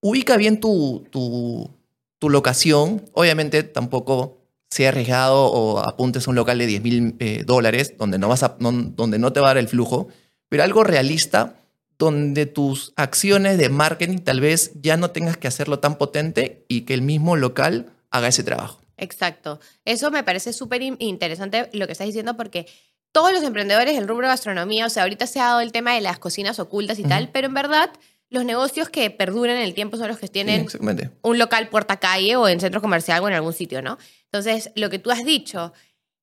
ubica 0.00 0.36
bien 0.36 0.58
tu, 0.58 1.06
tu, 1.10 1.70
tu 2.18 2.30
locación. 2.30 3.04
Obviamente 3.12 3.62
tampoco 3.62 4.41
sea 4.72 4.88
arriesgado 4.88 5.52
o 5.52 5.80
apuntes 5.80 6.26
a 6.26 6.30
un 6.30 6.36
local 6.36 6.56
de 6.56 6.64
10 6.66 6.82
mil 6.82 7.16
eh, 7.18 7.42
dólares 7.44 7.94
donde 7.98 8.18
no, 8.18 8.28
vas 8.28 8.42
a, 8.42 8.56
donde 8.58 9.18
no 9.18 9.30
te 9.30 9.38
va 9.38 9.48
a 9.48 9.50
dar 9.50 9.58
el 9.58 9.68
flujo, 9.68 10.08
pero 10.48 10.62
algo 10.62 10.82
realista 10.82 11.56
donde 11.98 12.46
tus 12.46 12.94
acciones 12.96 13.58
de 13.58 13.68
marketing 13.68 14.20
tal 14.20 14.40
vez 14.40 14.72
ya 14.80 14.96
no 14.96 15.10
tengas 15.10 15.36
que 15.36 15.46
hacerlo 15.46 15.78
tan 15.80 15.98
potente 15.98 16.64
y 16.68 16.82
que 16.82 16.94
el 16.94 17.02
mismo 17.02 17.36
local 17.36 17.92
haga 18.10 18.28
ese 18.28 18.44
trabajo. 18.44 18.80
Exacto. 18.96 19.60
Eso 19.84 20.10
me 20.10 20.24
parece 20.24 20.54
súper 20.54 20.80
interesante 20.80 21.68
lo 21.74 21.84
que 21.84 21.92
estás 21.92 22.06
diciendo 22.06 22.38
porque 22.38 22.66
todos 23.12 23.30
los 23.30 23.42
emprendedores 23.42 23.94
del 23.94 24.08
rubro 24.08 24.26
de 24.26 24.32
gastronomía, 24.32 24.86
o 24.86 24.88
sea, 24.88 25.02
ahorita 25.02 25.26
se 25.26 25.38
ha 25.38 25.48
dado 25.48 25.60
el 25.60 25.70
tema 25.70 25.92
de 25.92 26.00
las 26.00 26.18
cocinas 26.18 26.58
ocultas 26.58 26.98
y 26.98 27.02
tal, 27.02 27.28
pero 27.28 27.46
en 27.46 27.52
verdad 27.52 27.90
los 28.30 28.46
negocios 28.46 28.88
que 28.88 29.10
perduran 29.10 29.56
en 29.56 29.64
el 29.64 29.74
tiempo 29.74 29.98
son 29.98 30.08
los 30.08 30.18
que 30.18 30.28
tienen 30.28 30.66
un 31.20 31.38
local 31.38 31.68
puerta 31.68 31.98
calle 31.98 32.36
o 32.36 32.48
en 32.48 32.58
centro 32.58 32.80
comercial 32.80 33.22
o 33.22 33.28
en 33.28 33.34
algún 33.34 33.52
sitio, 33.52 33.82
¿no? 33.82 33.98
Entonces, 34.32 34.72
lo 34.74 34.88
que 34.88 34.98
tú 34.98 35.10
has 35.10 35.24
dicho, 35.24 35.72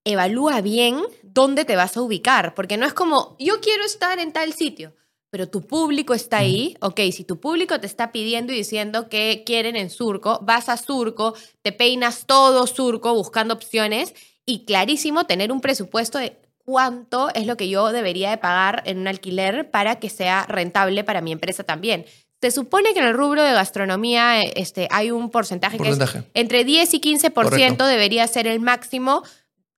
evalúa 0.04 0.62
bien 0.62 1.02
dónde 1.22 1.64
te 1.64 1.76
vas 1.76 1.96
a 1.96 2.02
ubicar, 2.02 2.56
porque 2.56 2.78
no 2.78 2.88
es 2.88 2.94
como, 2.94 3.36
yo 3.40 3.60
quiero 3.62 3.86
estar 3.86 4.18
en 4.18 4.34
tal 4.34 4.54
sitio, 4.54 4.96
pero 5.30 5.48
tu 5.48 5.62
público 5.62 6.16
está 6.16 6.40
ahí, 6.40 6.76
ok, 6.82 7.00
si 7.12 7.24
tu 7.24 7.40
público 7.40 7.80
te 7.80 7.86
está 7.86 8.12
pidiendo 8.12 8.52
y 8.52 8.56
diciendo 8.56 9.10
que 9.10 9.44
quieren 9.46 9.76
en 9.76 9.92
Surco, 9.92 10.40
vas 10.42 10.70
a 10.70 10.78
Surco, 10.78 11.36
te 11.62 11.72
peinas 11.72 12.26
todo 12.26 12.66
Surco 12.66 13.14
buscando 13.14 13.54
opciones 13.54 14.16
y 14.44 14.66
clarísimo 14.66 15.26
tener 15.26 15.52
un 15.52 15.62
presupuesto 15.62 16.18
de 16.18 16.40
cuánto 16.66 17.30
es 17.36 17.46
lo 17.46 17.58
que 17.58 17.70
yo 17.70 17.92
debería 17.92 18.32
de 18.32 18.40
pagar 18.40 18.82
en 18.86 18.98
un 18.98 19.08
alquiler 19.08 19.70
para 19.70 20.00
que 20.00 20.10
sea 20.10 20.48
rentable 20.48 21.04
para 21.04 21.22
mi 21.22 21.32
empresa 21.32 21.64
también. 21.64 22.06
Se 22.42 22.52
supone 22.52 22.94
que 22.94 23.00
en 23.00 23.06
el 23.06 23.14
rubro 23.14 23.44
de 23.44 23.52
gastronomía 23.52 24.42
eh, 24.42 24.54
este, 24.56 24.88
hay 24.92 25.12
un 25.12 25.30
porcentaje, 25.30 25.78
que 25.78 25.90
es 25.90 26.00
entre 26.34 26.64
10 26.64 26.94
y 26.94 27.02
15% 27.02 27.86
debería 27.86 28.28
ser 28.28 28.48
el 28.48 28.60
máximo 28.60 29.24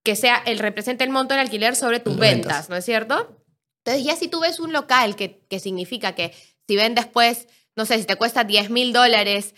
que 0.04 0.16
sea 0.16 0.38
el 0.38 0.60
represente 0.60 1.04
el 1.04 1.10
monto 1.10 1.34
del 1.34 1.42
alquiler 1.42 1.76
sobre 1.76 2.00
tus 2.00 2.18
ventas, 2.18 2.70
¿no 2.70 2.76
es 2.76 2.86
cierto? 2.86 3.38
Entonces 3.84 4.04
ya 4.04 4.16
si 4.16 4.28
tú 4.28 4.40
ves 4.40 4.60
un 4.60 4.74
local 4.74 5.16
que, 5.16 5.44
que 5.48 5.60
significa 5.60 6.14
que 6.14 6.34
si 6.68 6.76
vendes 6.76 7.08
pues, 7.08 7.48
no 7.76 7.86
sé, 7.86 7.98
si 8.00 8.06
te 8.06 8.16
cuesta 8.16 8.44
10 8.44 8.70
mil 8.70 8.94
dólares, 8.94 9.56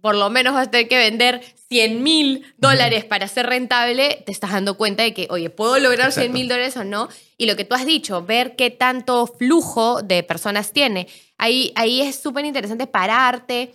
por 0.00 0.14
lo 0.14 0.28
menos 0.30 0.54
vas 0.54 0.68
a 0.68 0.70
tener 0.70 0.88
que 0.88 0.98
vender 0.98 1.42
100 1.68 2.02
mil 2.02 2.44
dólares 2.56 3.04
para 3.04 3.28
ser 3.28 3.46
rentable, 3.46 4.22
te 4.26 4.32
estás 4.32 4.52
dando 4.52 4.76
cuenta 4.76 5.02
de 5.02 5.14
que, 5.14 5.28
oye, 5.30 5.50
¿puedo 5.50 5.78
lograr 5.78 6.12
100 6.12 6.32
mil 6.32 6.48
dólares 6.48 6.76
o 6.76 6.84
no? 6.84 7.08
Y 7.36 7.46
lo 7.46 7.56
que 7.56 7.64
tú 7.64 7.74
has 7.74 7.86
dicho, 7.86 8.24
ver 8.24 8.56
qué 8.56 8.70
tanto 8.70 9.26
flujo 9.26 10.02
de 10.02 10.22
personas 10.22 10.72
tiene. 10.72 11.06
Ahí, 11.36 11.72
ahí 11.76 12.00
es 12.00 12.16
súper 12.16 12.44
interesante 12.44 12.86
pararte, 12.86 13.74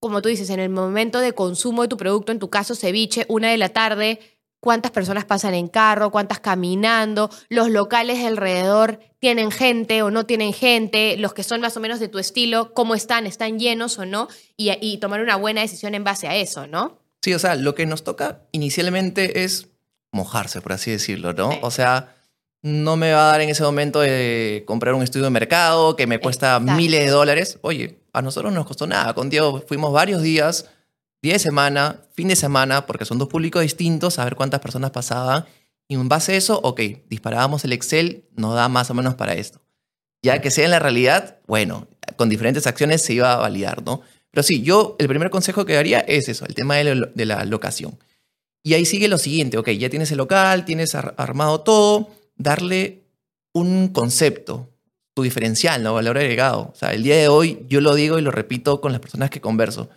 como 0.00 0.22
tú 0.22 0.28
dices, 0.28 0.50
en 0.50 0.58
el 0.58 0.70
momento 0.70 1.20
de 1.20 1.32
consumo 1.32 1.82
de 1.82 1.88
tu 1.88 1.96
producto, 1.96 2.32
en 2.32 2.38
tu 2.38 2.50
caso 2.50 2.74
ceviche, 2.74 3.26
una 3.28 3.50
de 3.50 3.58
la 3.58 3.68
tarde, 3.68 4.18
cuántas 4.62 4.92
personas 4.92 5.24
pasan 5.24 5.54
en 5.54 5.66
carro, 5.66 6.12
cuántas 6.12 6.38
caminando, 6.38 7.30
los 7.48 7.68
locales 7.68 8.24
alrededor 8.24 9.00
tienen 9.18 9.50
gente 9.50 10.02
o 10.02 10.12
no 10.12 10.24
tienen 10.24 10.52
gente, 10.52 11.16
los 11.16 11.34
que 11.34 11.42
son 11.42 11.60
más 11.60 11.76
o 11.76 11.80
menos 11.80 11.98
de 11.98 12.06
tu 12.06 12.20
estilo, 12.20 12.72
cómo 12.72 12.94
están, 12.94 13.26
están 13.26 13.58
llenos 13.58 13.98
o 13.98 14.06
no, 14.06 14.28
y, 14.56 14.98
tomar 14.98 15.20
una 15.20 15.34
buena 15.34 15.62
decisión 15.62 15.96
en 15.96 16.04
base 16.04 16.28
a 16.28 16.36
eso, 16.36 16.68
¿no? 16.68 17.00
Sí, 17.22 17.34
o 17.34 17.40
sea, 17.40 17.56
lo 17.56 17.74
que 17.74 17.86
nos 17.86 18.04
toca 18.04 18.42
inicialmente 18.52 19.42
es 19.42 19.66
mojarse, 20.12 20.60
por 20.60 20.74
así 20.74 20.92
decirlo, 20.92 21.32
¿no? 21.32 21.58
O 21.62 21.72
sea, 21.72 22.14
no 22.62 22.96
me 22.96 23.12
va 23.12 23.24
a 23.24 23.32
dar 23.32 23.40
en 23.40 23.48
ese 23.48 23.64
momento 23.64 23.98
de 23.98 24.62
comprar 24.64 24.94
un 24.94 25.02
estudio 25.02 25.24
de 25.24 25.30
mercado 25.30 25.96
que 25.96 26.06
me 26.06 26.20
cuesta 26.20 26.60
miles 26.60 27.00
de 27.00 27.10
dólares. 27.10 27.58
Oye, 27.62 27.98
a 28.12 28.22
nosotros 28.22 28.52
no 28.52 28.60
nos 28.60 28.68
costó 28.68 28.86
nada. 28.86 29.12
Con 29.14 29.28
Diego 29.28 29.60
fuimos 29.66 29.92
varios 29.92 30.22
días 30.22 30.70
día 31.22 31.34
de 31.34 31.38
semana, 31.38 32.00
fin 32.12 32.28
de 32.28 32.36
semana, 32.36 32.84
porque 32.86 33.04
son 33.04 33.18
dos 33.18 33.28
públicos 33.28 33.62
distintos, 33.62 34.18
a 34.18 34.24
ver 34.24 34.34
cuántas 34.34 34.60
personas 34.60 34.90
pasaban. 34.90 35.46
Y 35.88 35.94
en 35.94 36.08
base 36.08 36.32
a 36.32 36.36
eso, 36.36 36.60
ok, 36.62 36.80
disparábamos 37.08 37.64
el 37.64 37.72
Excel, 37.72 38.24
nos 38.36 38.54
da 38.54 38.68
más 38.68 38.90
o 38.90 38.94
menos 38.94 39.14
para 39.14 39.34
esto. 39.34 39.60
Ya 40.22 40.40
que 40.40 40.50
sea 40.50 40.64
en 40.64 40.72
la 40.72 40.78
realidad, 40.78 41.38
bueno, 41.46 41.86
con 42.16 42.28
diferentes 42.28 42.66
acciones 42.66 43.02
se 43.02 43.14
iba 43.14 43.32
a 43.32 43.36
validar, 43.36 43.82
¿no? 43.82 44.02
Pero 44.30 44.42
sí, 44.42 44.62
yo 44.62 44.96
el 44.98 45.08
primer 45.08 45.30
consejo 45.30 45.64
que 45.64 45.74
daría 45.74 46.00
es 46.00 46.28
eso, 46.28 46.44
el 46.46 46.54
tema 46.54 46.76
de, 46.76 47.26
la 47.26 47.44
locación. 47.44 47.98
Y 48.64 48.74
ahí 48.74 48.84
sigue 48.84 49.08
lo 49.08 49.18
siguiente, 49.18 49.58
ok, 49.58 49.70
ya 49.70 49.90
tienes 49.90 50.10
el 50.10 50.18
local, 50.18 50.64
tienes 50.64 50.94
armado 50.94 51.60
todo, 51.60 52.10
darle 52.36 53.02
un 53.52 53.88
concepto, 53.88 54.70
tu 55.14 55.22
diferencial, 55.22 55.82
¿no? 55.82 55.94
Valor 55.94 56.16
agregado. 56.16 56.70
O 56.72 56.74
sea, 56.74 56.94
el 56.94 57.02
día 57.02 57.16
de 57.16 57.28
hoy 57.28 57.66
yo 57.68 57.80
lo 57.80 57.94
digo 57.94 58.18
y 58.18 58.22
lo 58.22 58.30
repito 58.30 58.80
con 58.80 58.92
las 58.92 59.00
personas 59.00 59.28
que 59.30 59.40
converso 59.40 59.90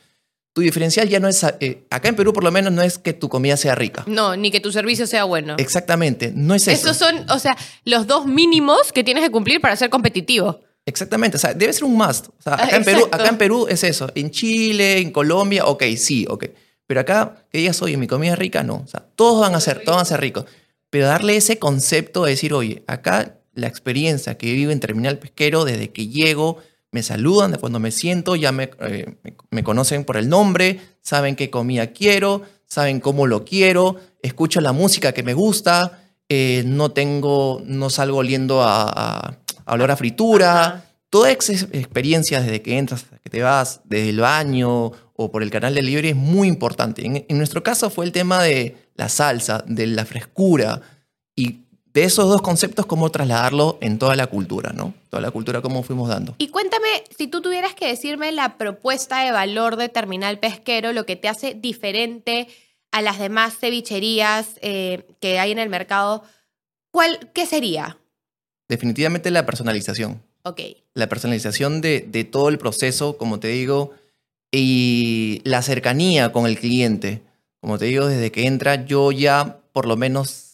tu 0.56 0.62
diferencial 0.62 1.10
ya 1.10 1.20
no 1.20 1.28
es, 1.28 1.46
eh, 1.60 1.84
acá 1.90 2.08
en 2.08 2.16
Perú 2.16 2.32
por 2.32 2.46
lo 2.46 2.50
menos 2.50 2.72
no 2.72 2.82
es 2.82 2.98
que 2.98 3.12
tu 3.12 3.28
comida 3.28 3.58
sea 3.58 3.76
rica. 3.76 4.06
No, 4.08 4.38
ni 4.38 4.52
que 4.52 4.62
tu 4.62 4.72
servicio 4.72 5.06
sea 5.06 5.26
bueno. 5.26 5.56
Exactamente, 5.60 6.32
no 6.34 6.56
es 6.56 6.66
eso. 6.70 6.90
Esos 6.90 6.96
son, 6.96 7.30
o 7.30 7.40
sea, 7.40 7.58
los 7.84 8.08
dos 8.08 8.26
mínimos 8.26 8.94
que 8.94 9.04
tienes 9.04 9.22
que 9.22 9.32
cumplir 9.32 9.60
para 9.60 9.76
ser 9.76 9.90
competitivo. 9.90 10.62
Exactamente, 10.86 11.36
o 11.36 11.40
sea, 11.42 11.54
debe 11.54 11.74
ser 11.74 11.84
un 11.84 11.98
must. 11.98 12.30
O 12.30 12.42
sea, 12.42 12.54
acá, 12.54 12.78
en 12.78 12.86
Perú, 12.86 13.06
acá 13.12 13.28
en 13.28 13.38
Perú 13.38 13.68
es 13.70 13.84
eso. 13.84 14.10
En 14.16 14.32
Chile, 14.32 15.00
en 15.00 15.12
Colombia, 15.12 15.66
ok, 15.66 15.84
sí, 15.98 16.26
ok. 16.30 16.46
Pero 16.88 17.02
acá, 17.02 17.46
que 17.52 17.58
digas, 17.58 17.82
oye, 17.82 17.98
mi 17.98 18.08
comida 18.08 18.32
es 18.32 18.40
rica, 18.40 18.64
no. 18.64 18.76
O 18.76 18.88
sea, 18.88 19.06
todos 19.18 19.42
van 19.42 19.56
a 19.56 19.60
ser, 19.60 19.80
todos 19.80 19.98
van 19.98 20.04
a 20.04 20.06
ser 20.06 20.22
ricos. 20.22 20.46
Pero 20.90 21.08
darle 21.08 21.36
ese 21.36 21.60
concepto 21.60 22.24
de 22.24 22.32
decir, 22.32 22.54
oye, 22.54 22.86
acá 22.88 23.40
la 23.56 23.68
experiencia 23.68 24.38
que 24.38 24.54
vivo 24.54 24.72
en 24.72 24.80
Terminal 24.80 25.20
Pesquero 25.20 25.66
desde 25.66 25.92
que 25.92 26.08
llego, 26.08 26.60
me 26.96 27.04
saludan 27.04 27.52
de 27.52 27.58
cuando 27.58 27.78
me 27.82 27.92
siento, 27.92 28.38
ya 28.38 28.52
eh, 28.52 29.16
me, 29.22 29.36
me, 29.52 29.64
conocen 29.66 30.06
por 30.06 30.16
el 30.16 30.30
nombre, 30.30 30.80
saben 31.02 31.36
qué 31.36 31.50
comida 31.50 31.88
quiero, 31.88 32.44
saben 32.68 33.02
cómo 33.02 33.28
lo 33.28 33.44
quiero, 33.44 33.98
escucho 34.22 34.62
la 34.62 34.72
música 34.72 35.12
que 35.12 35.22
me 35.22 35.34
gusta, 35.34 36.06
eh, 36.30 36.64
no 36.66 36.92
tengo, 36.92 37.62
no 37.66 37.90
salgo 37.90 38.20
oliendo 38.20 38.64
a, 38.64 38.84
a, 38.86 39.38
a 39.66 39.74
olor 39.74 39.92
a 39.92 39.98
fritura. 39.98 40.86
Toda 41.10 41.32
esa 41.32 41.52
experiencia 41.74 42.40
desde 42.40 42.62
que 42.62 42.78
entras 42.78 43.04
hasta 43.04 43.18
que 43.18 43.30
te 43.30 43.42
vas, 43.42 43.82
desde 43.84 44.12
el 44.12 44.22
baño 44.22 44.94
o 45.18 45.32
por 45.32 45.44
el 45.44 45.52
canal 45.52 45.76
de 45.76 45.82
libre 45.82 46.12
es 46.12 46.16
muy 46.16 46.48
importante. 46.48 47.06
En, 47.06 47.26
en 47.28 47.38
nuestro 47.38 47.62
caso 47.62 47.90
fue 47.90 48.06
el 48.06 48.14
tema 48.14 48.42
de 48.42 48.78
la 48.96 49.10
salsa, 49.10 49.66
de 49.68 49.88
la 49.88 50.06
frescura 50.06 50.82
y 51.36 51.65
de 51.96 52.04
esos 52.04 52.28
dos 52.28 52.42
conceptos, 52.42 52.86
cómo 52.86 53.10
trasladarlo 53.10 53.78
en 53.80 53.98
toda 53.98 54.18
la 54.18 54.28
cultura, 54.28 54.74
¿no? 54.74 54.94
Toda 55.10 55.22
la 55.22 55.32
cultura, 55.32 55.62
cómo 55.62 55.82
fuimos 55.82 56.10
dando. 56.10 56.36
Y 56.38 56.50
cuéntame, 56.50 56.90
si 57.18 57.28
tú 57.28 57.42
tuvieras 57.42 57.74
que 57.74 57.88
decirme 57.88 58.34
la 58.34 58.58
propuesta 58.58 59.24
de 59.24 59.32
valor 59.32 59.78
de 59.78 59.88
Terminal 59.88 60.38
Pesquero, 60.38 60.92
lo 60.92 61.06
que 61.06 61.16
te 61.16 61.30
hace 61.30 61.54
diferente 61.54 62.50
a 62.92 63.02
las 63.02 63.18
demás 63.18 63.58
cevicherías 63.58 64.60
eh, 64.62 65.08
que 65.22 65.40
hay 65.40 65.54
en 65.54 65.60
el 65.60 65.70
mercado, 65.70 66.24
¿cuál, 66.92 67.32
¿qué 67.34 67.46
sería? 67.46 67.98
Definitivamente 68.68 69.32
la 69.32 69.46
personalización. 69.46 70.22
Ok. 70.44 70.60
La 70.96 71.08
personalización 71.08 71.80
de, 71.80 72.02
de 72.02 72.26
todo 72.26 72.50
el 72.50 72.58
proceso, 72.58 73.18
como 73.18 73.40
te 73.40 73.48
digo, 73.48 73.92
y 74.52 75.40
la 75.46 75.62
cercanía 75.62 76.34
con 76.34 76.46
el 76.46 76.60
cliente. 76.60 77.22
Como 77.62 77.78
te 77.78 77.86
digo, 77.86 78.08
desde 78.08 78.34
que 78.34 78.48
entra 78.48 78.84
yo 78.84 79.14
ya 79.14 79.60
por 79.72 79.86
lo 79.86 79.96
menos 79.96 80.45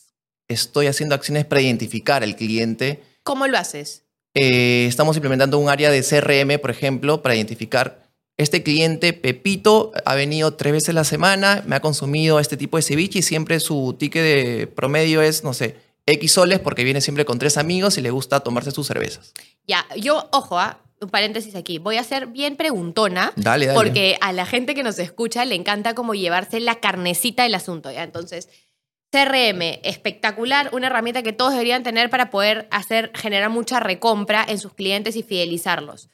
estoy 0.51 0.88
haciendo 0.88 1.15
acciones 1.15 1.46
para 1.46 1.62
identificar 1.62 2.24
al 2.24 2.36
cliente. 2.36 3.01
¿Cómo 3.24 3.48
lo 3.48 3.58
haces? 3.58 4.03
Eh, 4.34 4.86
estamos 4.88 5.15
implementando 5.17 5.58
un 5.58 5.70
área 5.70 5.91
de 5.91 6.03
CRM, 6.03 6.60
por 6.60 6.72
ejemplo, 6.72 7.22
para 7.22 7.36
identificar 7.36 8.01
este 8.38 8.63
cliente, 8.63 9.13
Pepito, 9.13 9.91
ha 10.05 10.15
venido 10.15 10.55
tres 10.55 10.74
veces 10.74 10.89
a 10.89 10.93
la 10.93 11.03
semana, 11.03 11.63
me 11.67 11.75
ha 11.75 11.79
consumido 11.79 12.39
este 12.39 12.58
tipo 12.58 12.77
de 12.77 12.84
ceviche 12.84 13.20
y 13.20 13.22
siempre 13.22 13.60
su 13.60 13.96
ticket 14.00 14.24
de 14.24 14.67
promedio 14.67 15.22
es, 15.22 15.43
no 15.43 15.53
sé, 15.53 15.75
X 16.08 16.31
soles 16.31 16.60
porque 16.60 16.84
viene 16.84 17.01
siempre 17.01 17.25
con 17.25 17.38
tres 17.38 17.58
amigos 17.58 17.98
y 17.98 18.01
le 18.01 18.10
gusta 18.10 18.39
tomarse 18.39 18.72
sus 18.72 18.88
cervezas. 18.88 19.34
Ya, 19.67 19.86
yo, 19.96 20.27
ojo, 20.31 20.58
¿ah? 20.58 20.79
un 21.01 21.10
paréntesis 21.10 21.55
aquí, 21.55 21.79
voy 21.79 21.98
a 21.98 22.03
ser 22.03 22.27
bien 22.27 22.55
preguntona. 22.55 23.34
Dale, 23.36 23.65
dale. 23.65 23.77
Porque 23.77 24.17
a 24.22 24.31
la 24.34 24.46
gente 24.46 24.75
que 24.75 24.84
nos 24.84 25.00
escucha 25.00 25.46
le 25.46 25.55
encanta 25.55 25.96
como 25.96 26.13
llevarse 26.13 26.60
la 26.60 26.79
carnecita 26.79 27.43
del 27.43 27.55
asunto, 27.55 27.91
¿ya? 27.91 28.03
Entonces, 28.03 28.50
CRM, 29.12 29.80
espectacular, 29.84 30.70
una 30.74 30.88
herramienta 30.88 31.22
que 31.22 31.34
todos 31.34 31.51
deberían 31.51 31.84
tener 31.84 32.10
para 32.10 32.30
poder 32.30 32.68
hacer, 32.72 33.12
generar 33.13 33.50
mucha 33.50 33.80
recompra 33.80 34.46
en 34.48 34.58
sus 34.58 34.74
clientes 34.74 35.15
y 35.18 35.24
fidelizarlos. 35.24 36.10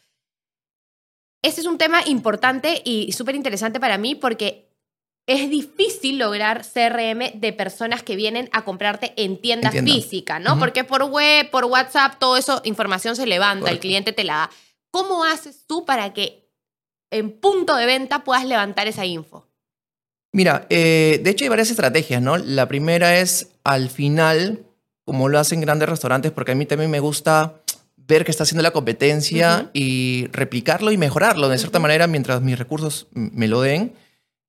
Este 1.44 1.62
es 1.62 1.68
un 1.68 1.78
tema 1.78 2.02
importante 2.08 2.82
y 2.84 3.12
súper 3.12 3.36
interesante 3.36 3.80
para 3.80 3.98
mí 4.00 4.16
porque 4.16 4.68
es 5.28 5.50
difícil 5.50 6.18
lograr 6.18 6.66
CRM 6.66 7.40
de 7.40 7.54
personas 7.54 8.02
que 8.02 8.16
vienen 8.16 8.50
a 8.54 8.64
comprarte 8.64 9.14
en 9.18 9.40
tiendas 9.40 9.76
físicas, 9.76 10.42
¿no? 10.42 10.58
Porque 10.58 10.84
por 10.84 11.04
web, 11.04 11.52
por 11.52 11.66
WhatsApp, 11.66 12.18
todo 12.18 12.38
eso, 12.38 12.62
información 12.64 13.16
se 13.16 13.28
levanta, 13.28 13.70
el 13.70 13.80
cliente 13.80 14.14
te 14.14 14.24
la 14.24 14.34
da. 14.34 14.50
¿Cómo 14.90 15.26
haces 15.26 15.66
tú 15.68 15.86
para 15.86 16.14
que 16.14 16.50
en 17.12 17.40
punto 17.40 17.76
de 17.76 17.86
venta 17.86 18.24
puedas 18.24 18.46
levantar 18.46 18.88
esa 18.88 19.06
info? 19.06 19.46
Mira, 20.38 20.68
eh, 20.70 21.20
de 21.24 21.32
hecho 21.32 21.46
hay 21.46 21.50
varias 21.50 21.72
estrategias, 21.72 22.22
¿no? 22.22 22.38
La 22.38 22.68
primera 22.68 23.20
es 23.20 23.48
al 23.64 23.90
final, 23.90 24.68
como 25.04 25.30
lo 25.30 25.40
hacen 25.40 25.62
grandes 25.62 25.90
restaurantes, 25.90 26.32
porque 26.32 26.52
a 26.52 26.56
mí 26.56 26.68
también 26.68 26.92
me 26.92 27.00
gusta 27.00 27.56
ver 27.96 28.24
qué 28.24 28.30
está 28.30 28.44
haciendo 28.44 28.62
la 28.62 28.70
competencia 28.70 29.72
y 29.74 30.28
replicarlo 30.32 30.92
y 30.92 30.98
mejorarlo 30.98 31.50
de 31.50 31.58
cierta 31.58 31.80
manera 31.80 32.06
mientras 32.06 32.44
mis 32.44 32.56
recursos 32.56 33.08
me 33.14 33.48
lo 33.48 33.62
den. 33.62 33.94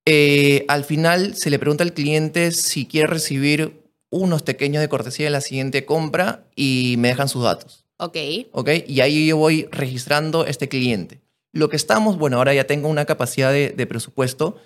Eh, 0.05 0.67
al 0.69 0.85
final 0.85 1.35
se 1.37 1.49
le 1.49 1.59
pregunta 1.59 1.85
al 1.85 1.95
cliente 1.95 2.53
si 2.53 2.85
quiere 2.85 3.07
recibir 3.07 3.81
unos 4.11 4.43
pequeños 4.43 4.83
de 4.83 4.91
cortesía 4.91 5.25
de 5.25 5.31
la 5.31 5.41
siguiente 5.41 5.87
compra 5.87 6.45
y 6.55 6.97
me 6.99 7.09
dejan 7.09 7.31
sus 7.31 7.45
datos. 7.45 7.87
Ok. 7.97 8.19
Ok, 8.53 8.69
y 8.87 9.01
ahí 9.01 9.29
yo 9.29 9.39
voy 9.39 9.67
registrando 9.73 10.45
este 10.45 10.69
cliente. 10.69 11.23
Lo 11.53 11.71
que 11.71 11.77
estamos, 11.77 12.19
bueno, 12.19 12.37
ahora 12.37 12.53
ya 12.53 12.65
tengo 12.65 12.89
una 12.89 13.07
capacidad 13.07 13.51
de, 13.51 13.71
de 13.71 13.87
presupuesto 13.87 14.59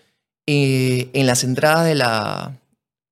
eh, 0.46 1.10
en 1.12 1.26
las 1.26 1.44
entradas 1.44 1.86
de 1.86 1.94
la, 1.94 2.58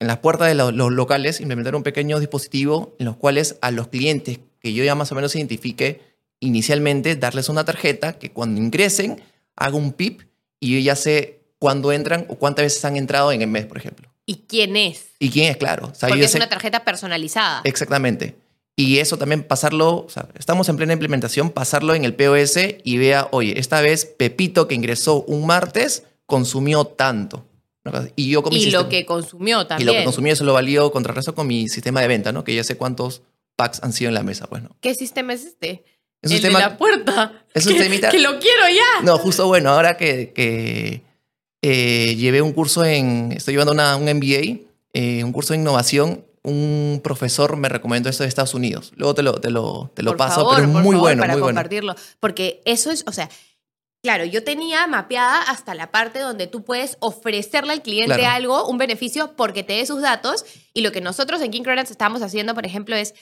en 0.01 0.07
las 0.07 0.19
puertas 0.19 0.49
de 0.49 0.55
los, 0.55 0.73
locales, 0.73 1.41
implementar 1.41 1.77
un 1.77 1.83
pequeño 1.83 2.19
dispositivo 2.19 2.97
en 2.99 3.07
los 3.07 3.17
cuales 3.17 3.57
a 3.61 3.71
los 3.71 3.89
clientes 3.89 4.41
que 4.61 4.73
yo 4.73 4.83
ya 4.83 4.95
más 4.95 5.13
o 5.13 5.15
menos 5.15 5.35
identifique 5.37 6.03
inicialmente, 6.41 7.17
darles 7.17 7.49
una 7.49 7.65
tarjeta 7.65 8.19
que 8.19 8.31
cuando 8.31 8.61
ingresen 8.61 9.23
haga 9.57 9.77
un 9.77 9.93
PIP 9.93 10.23
y 10.59 10.75
yo 10.75 10.81
ya 10.81 10.97
sé 10.97 11.43
cuándo 11.59 11.93
entran 11.93 12.27
o 12.29 12.37
cuántas 12.37 12.65
veces 12.65 12.85
han 12.85 12.97
entrado 12.97 13.31
en 13.31 13.43
el 13.43 13.49
mes, 13.49 13.67
por 13.67 13.77
ejemplo. 13.77 14.09
¿Y 14.27 14.45
quién 14.49 14.77
es? 14.77 15.09
¿Y 15.19 15.31
quién 15.31 15.51
es? 15.51 15.57
Claro. 15.57 15.93
Porque 16.01 16.25
es 16.25 16.35
una 16.35 16.49
tarjeta 16.49 16.85
personalizada. 16.85 17.61
Exactamente. 17.65 18.37
Y 18.77 18.99
eso 18.99 19.19
también 19.19 19.43
pasarlo, 19.43 20.07
o 20.07 20.09
sea, 20.09 20.29
estamos 20.39 20.69
en 20.71 20.77
plena 20.77 20.95
implementación, 20.95 21.51
pasarlo 21.51 21.95
en 21.95 22.05
el 22.05 22.15
POS 22.15 22.57
y 22.83 22.97
vea, 22.97 23.29
oye, 23.33 23.59
esta 23.59 23.83
vez 23.83 24.07
Pepito 24.07 24.69
que 24.69 24.75
ingresó 24.75 25.23
un 25.25 25.47
martes 25.47 26.05
consumió 26.31 26.87
tanto. 26.87 27.45
Y 28.17 28.31
yo 28.31 28.43
con 28.43 28.53
Y 28.53 28.71
lo 28.71 28.89
que 28.89 29.05
consumió 29.05 29.67
también. 29.67 29.89
Y 29.89 29.93
lo 29.93 29.99
que 29.99 30.05
consumió 30.05 30.33
eso 30.33 30.45
lo 30.45 30.53
valió 30.53 30.93
contra 30.93 31.13
resto 31.13 31.35
con 31.35 31.47
mi 31.47 31.69
sistema 31.69 32.01
de 32.01 32.09
venta, 32.09 32.31
¿no? 32.33 32.45
Que 32.45 32.55
ya 32.55 32.65
sé 32.65 32.77
cuántos 32.77 33.23
packs 33.57 33.83
han 33.83 33.93
sido 33.93 34.09
en 34.09 34.15
la 34.15 34.23
mesa, 34.23 34.47
pues, 34.47 34.63
¿no? 34.63 34.77
¿Qué 34.81 34.95
sistema 34.95 35.33
es 35.33 35.45
este? 35.45 35.85
Es 36.23 36.31
el 36.31 36.43
de 36.43 36.51
la 36.51 36.77
puerta. 36.77 37.45
Es 37.55 37.67
un 37.67 37.75
que, 37.75 38.01
que 38.01 38.19
lo 38.21 38.39
quiero 38.39 38.69
ya. 38.69 39.03
No, 39.03 39.19
justo 39.19 39.49
bueno, 39.49 39.71
ahora 39.71 39.97
que, 39.97 40.33
que 40.33 41.03
eh, 41.63 42.15
llevé 42.17 42.43
un 42.43 42.53
curso 42.53 42.85
en, 42.85 43.33
estoy 43.33 43.55
llevando 43.55 43.73
una, 43.73 43.97
un 43.97 44.05
MBA, 44.05 44.61
eh, 44.93 45.25
un 45.25 45.33
curso 45.33 45.53
de 45.53 45.59
innovación, 45.59 46.25
un 46.43 47.01
profesor 47.03 47.57
me 47.57 47.69
recomendó 47.69 48.09
esto 48.09 48.23
de 48.23 48.29
Estados 48.29 48.55
Unidos. 48.55 48.93
Luego 48.97 49.15
te 49.15 49.23
lo, 49.23 49.41
te 49.41 49.51
lo, 49.51 49.91
te 49.95 50.03
lo 50.03 50.17
paso, 50.17 50.49
pero 50.55 50.63
es 50.63 50.69
muy 50.69 50.97
bueno. 50.97 51.23
Para 51.23 51.33
muy 51.33 51.43
compartirlo. 51.43 51.97
Porque 52.21 52.63
eso 52.65 52.91
es, 52.91 53.05
o 53.07 53.13
sea, 53.13 53.29
claro, 54.03 54.25
yo 54.25 54.45
tenía 54.45 54.87
mapeada 54.87 55.43
hasta 55.43 55.75
la 55.75 55.91
parte 55.91 56.19
donde 56.19 56.47
tú 56.47 56.65
puedes 56.65 56.97
ofrecerle 57.01 57.73
al 57.73 57.83
cliente 57.83 58.27
algo, 58.27 58.67
un 58.67 58.79
beneficio, 58.79 59.37
porque 59.37 59.63
te 59.63 59.75
dé 59.75 59.87
sus 59.87 60.01
datos. 60.01 60.45
Y 60.73 60.83
lo 60.83 60.93
que 60.93 61.01
nosotros 61.01 61.41
en 61.41 61.51
King 61.51 61.63
Credits 61.63 61.91
estamos 61.91 62.23
haciendo, 62.23 62.55
por 62.55 62.67
ejemplo, 62.67 62.97
es 62.97 63.15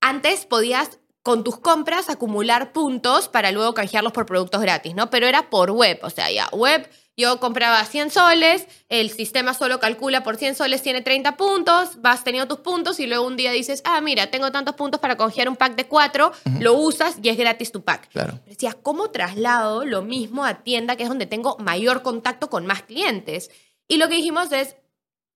antes 0.00 0.46
podías 0.46 0.98
con 1.22 1.44
tus 1.44 1.58
compras 1.58 2.08
acumular 2.08 2.72
puntos 2.72 3.28
para 3.28 3.52
luego 3.52 3.74
canjearlos 3.74 4.12
por 4.12 4.26
productos 4.26 4.62
gratis, 4.62 4.94
¿no? 4.94 5.10
Pero 5.10 5.26
era 5.26 5.50
por 5.50 5.70
web, 5.72 5.98
o 6.02 6.10
sea, 6.10 6.30
ya 6.30 6.48
web 6.52 6.88
yo 7.18 7.40
compraba 7.40 7.84
100 7.84 8.12
soles, 8.12 8.68
el 8.88 9.10
sistema 9.10 9.52
solo 9.52 9.80
calcula 9.80 10.22
por 10.22 10.36
100 10.36 10.54
soles, 10.54 10.82
tiene 10.82 11.02
30 11.02 11.36
puntos, 11.36 12.00
vas 12.00 12.22
teniendo 12.22 12.46
tus 12.46 12.62
puntos 12.62 13.00
y 13.00 13.08
luego 13.08 13.26
un 13.26 13.36
día 13.36 13.50
dices, 13.50 13.82
ah, 13.84 14.00
mira, 14.00 14.30
tengo 14.30 14.52
tantos 14.52 14.76
puntos 14.76 15.00
para 15.00 15.16
congelar 15.16 15.48
un 15.48 15.56
pack 15.56 15.74
de 15.74 15.88
4, 15.88 16.32
lo 16.60 16.74
usas 16.74 17.16
y 17.20 17.28
es 17.28 17.36
gratis 17.36 17.72
tu 17.72 17.82
pack. 17.82 18.08
Claro. 18.10 18.38
Decía, 18.46 18.72
¿cómo 18.80 19.10
traslado 19.10 19.84
lo 19.84 20.02
mismo 20.02 20.44
a 20.44 20.62
tienda, 20.62 20.94
que 20.94 21.02
es 21.02 21.08
donde 21.08 21.26
tengo 21.26 21.56
mayor 21.58 22.02
contacto 22.02 22.48
con 22.48 22.66
más 22.66 22.82
clientes? 22.82 23.50
Y 23.88 23.96
lo 23.96 24.08
que 24.08 24.14
dijimos 24.14 24.52
es 24.52 24.76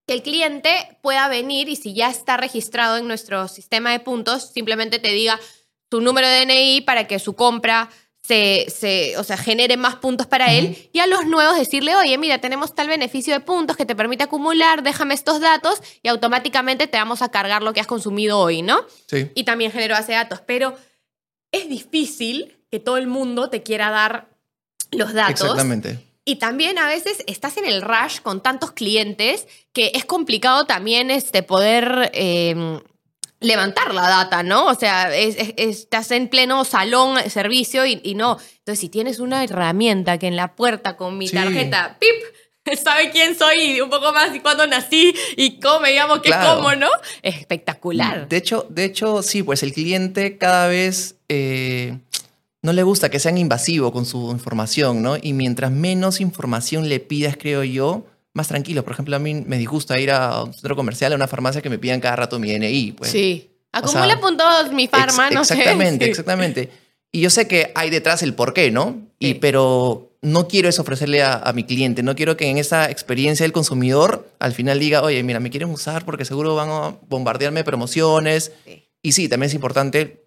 que 0.06 0.14
el 0.14 0.22
cliente 0.22 0.98
pueda 1.02 1.26
venir 1.26 1.68
y 1.68 1.74
si 1.74 1.94
ya 1.94 2.08
está 2.10 2.36
registrado 2.36 2.96
en 2.96 3.08
nuestro 3.08 3.48
sistema 3.48 3.90
de 3.90 3.98
puntos, 3.98 4.52
simplemente 4.52 5.00
te 5.00 5.10
diga 5.10 5.40
tu 5.88 6.00
número 6.00 6.28
de 6.28 6.46
DNI 6.46 6.82
para 6.82 7.08
que 7.08 7.18
su 7.18 7.34
compra 7.34 7.90
se, 8.22 9.14
o 9.18 9.24
sea, 9.24 9.36
genere 9.36 9.76
más 9.76 9.96
puntos 9.96 10.26
para 10.26 10.52
él 10.52 10.88
y 10.92 11.00
a 11.00 11.06
los 11.06 11.26
nuevos 11.26 11.58
decirle, 11.58 11.96
oye, 11.96 12.16
mira, 12.18 12.40
tenemos 12.40 12.74
tal 12.74 12.88
beneficio 12.88 13.34
de 13.34 13.40
puntos 13.40 13.76
que 13.76 13.84
te 13.84 13.96
permite 13.96 14.24
acumular, 14.24 14.82
déjame 14.82 15.14
estos 15.14 15.40
datos 15.40 15.82
y 16.02 16.08
automáticamente 16.08 16.86
te 16.86 16.98
vamos 16.98 17.20
a 17.20 17.30
cargar 17.30 17.62
lo 17.62 17.72
que 17.72 17.80
has 17.80 17.86
consumido 17.86 18.38
hoy, 18.38 18.62
¿no? 18.62 18.86
Sí. 19.06 19.30
Y 19.34 19.44
también 19.44 19.72
generó 19.72 19.94
base 19.94 20.12
datos, 20.12 20.40
pero 20.46 20.76
es 21.50 21.68
difícil 21.68 22.56
que 22.70 22.78
todo 22.78 22.96
el 22.96 23.08
mundo 23.08 23.50
te 23.50 23.62
quiera 23.62 23.90
dar 23.90 24.28
los 24.92 25.12
datos. 25.12 25.40
Exactamente. 25.40 25.98
Y 26.24 26.36
también 26.36 26.78
a 26.78 26.86
veces 26.86 27.24
estás 27.26 27.56
en 27.56 27.64
el 27.64 27.82
rush 27.82 28.20
con 28.22 28.40
tantos 28.40 28.70
clientes 28.70 29.48
que 29.72 29.90
es 29.94 30.04
complicado 30.04 30.66
también 30.66 31.10
este, 31.10 31.42
poder 31.42 32.12
em, 32.14 32.80
levantar 33.42 33.94
la 33.94 34.08
data, 34.08 34.42
¿no? 34.42 34.66
O 34.66 34.74
sea, 34.74 35.14
estás 35.14 36.10
en 36.10 36.28
pleno 36.28 36.64
salón, 36.64 37.18
servicio 37.30 37.84
y, 37.86 38.14
no. 38.14 38.38
Entonces, 38.58 38.80
si 38.80 38.88
tienes 38.88 39.18
una 39.18 39.44
herramienta 39.44 40.18
que 40.18 40.26
en 40.26 40.36
la 40.36 40.54
puerta 40.54 40.96
con 40.96 41.18
mi 41.18 41.28
tarjeta, 41.28 41.96
¡pip! 41.98 42.10
sabe 42.82 43.10
quién 43.10 43.36
soy 43.36 43.76
y 43.76 43.80
un 43.80 43.90
poco 43.90 44.12
más 44.12 44.34
y 44.34 44.40
cuándo 44.40 44.66
nací 44.66 45.14
y 45.36 45.58
cómo 45.60 45.80
me 45.80 45.94
llamo, 45.94 46.22
qué 46.22 46.30
como, 46.30 46.74
¿no? 46.74 46.88
espectacular. 47.22 48.28
De 48.28 48.36
hecho, 48.36 48.66
de 48.68 48.84
hecho, 48.84 49.22
sí, 49.22 49.42
pues 49.42 49.62
el 49.62 49.72
cliente 49.72 50.38
cada 50.38 50.68
vez 50.68 51.16
eh, 51.28 51.98
no 52.62 52.72
le 52.72 52.82
gusta 52.82 53.10
que 53.10 53.18
sean 53.18 53.38
invasivos 53.38 53.92
con 53.92 54.06
su 54.06 54.30
información, 54.30 55.02
¿no? 55.02 55.16
Y 55.20 55.32
mientras 55.32 55.72
menos 55.72 56.20
información 56.20 56.88
le 56.88 57.00
pidas, 57.00 57.36
creo 57.36 57.64
yo, 57.64 58.04
más 58.34 58.48
tranquilo. 58.48 58.82
Por 58.84 58.92
ejemplo, 58.92 59.16
a 59.16 59.18
mí 59.18 59.34
me 59.34 59.58
disgusta 59.58 59.98
ir 59.98 60.10
a 60.10 60.42
un 60.42 60.52
centro 60.52 60.76
comercial, 60.76 61.12
a 61.12 61.16
una 61.16 61.28
farmacia 61.28 61.62
que 61.62 61.70
me 61.70 61.78
pidan 61.78 62.00
cada 62.00 62.16
rato 62.16 62.38
mi 62.38 62.52
DNI. 62.52 62.92
Pues. 62.92 63.10
Sí. 63.10 63.50
Acumula 63.72 64.20
puntos 64.20 64.72
mi 64.72 64.86
farma, 64.86 65.30
no 65.30 65.40
exactamente, 65.42 66.04
Exactamente, 66.04 66.70
Y 67.10 67.20
yo 67.20 67.30
sé 67.30 67.48
que 67.48 67.72
hay 67.74 67.88
detrás 67.88 68.22
el 68.22 68.34
por 68.34 68.52
qué, 68.52 68.70
¿no? 68.70 68.98
Y, 69.18 69.34
pero 69.34 70.12
no 70.20 70.46
quiero 70.46 70.68
eso 70.68 70.82
ofrecerle 70.82 71.22
a, 71.22 71.50
mi 71.54 71.64
cliente. 71.64 72.02
No 72.02 72.14
quiero 72.14 72.36
que 72.36 72.48
en 72.48 72.58
esa 72.58 72.90
experiencia 72.90 73.44
del 73.44 73.52
consumidor 73.52 74.28
al 74.38 74.52
final 74.52 74.78
diga, 74.78 75.02
oye, 75.02 75.22
mira, 75.22 75.40
me 75.40 75.50
quieren 75.50 75.70
usar 75.70 76.04
porque 76.04 76.24
seguro 76.24 76.54
van 76.54 76.68
a 76.70 76.96
bombardearme 77.08 77.64
promociones. 77.64 78.52
Y 79.02 79.12
sí, 79.12 79.28
también 79.28 79.48
es 79.48 79.54
importante 79.54 80.21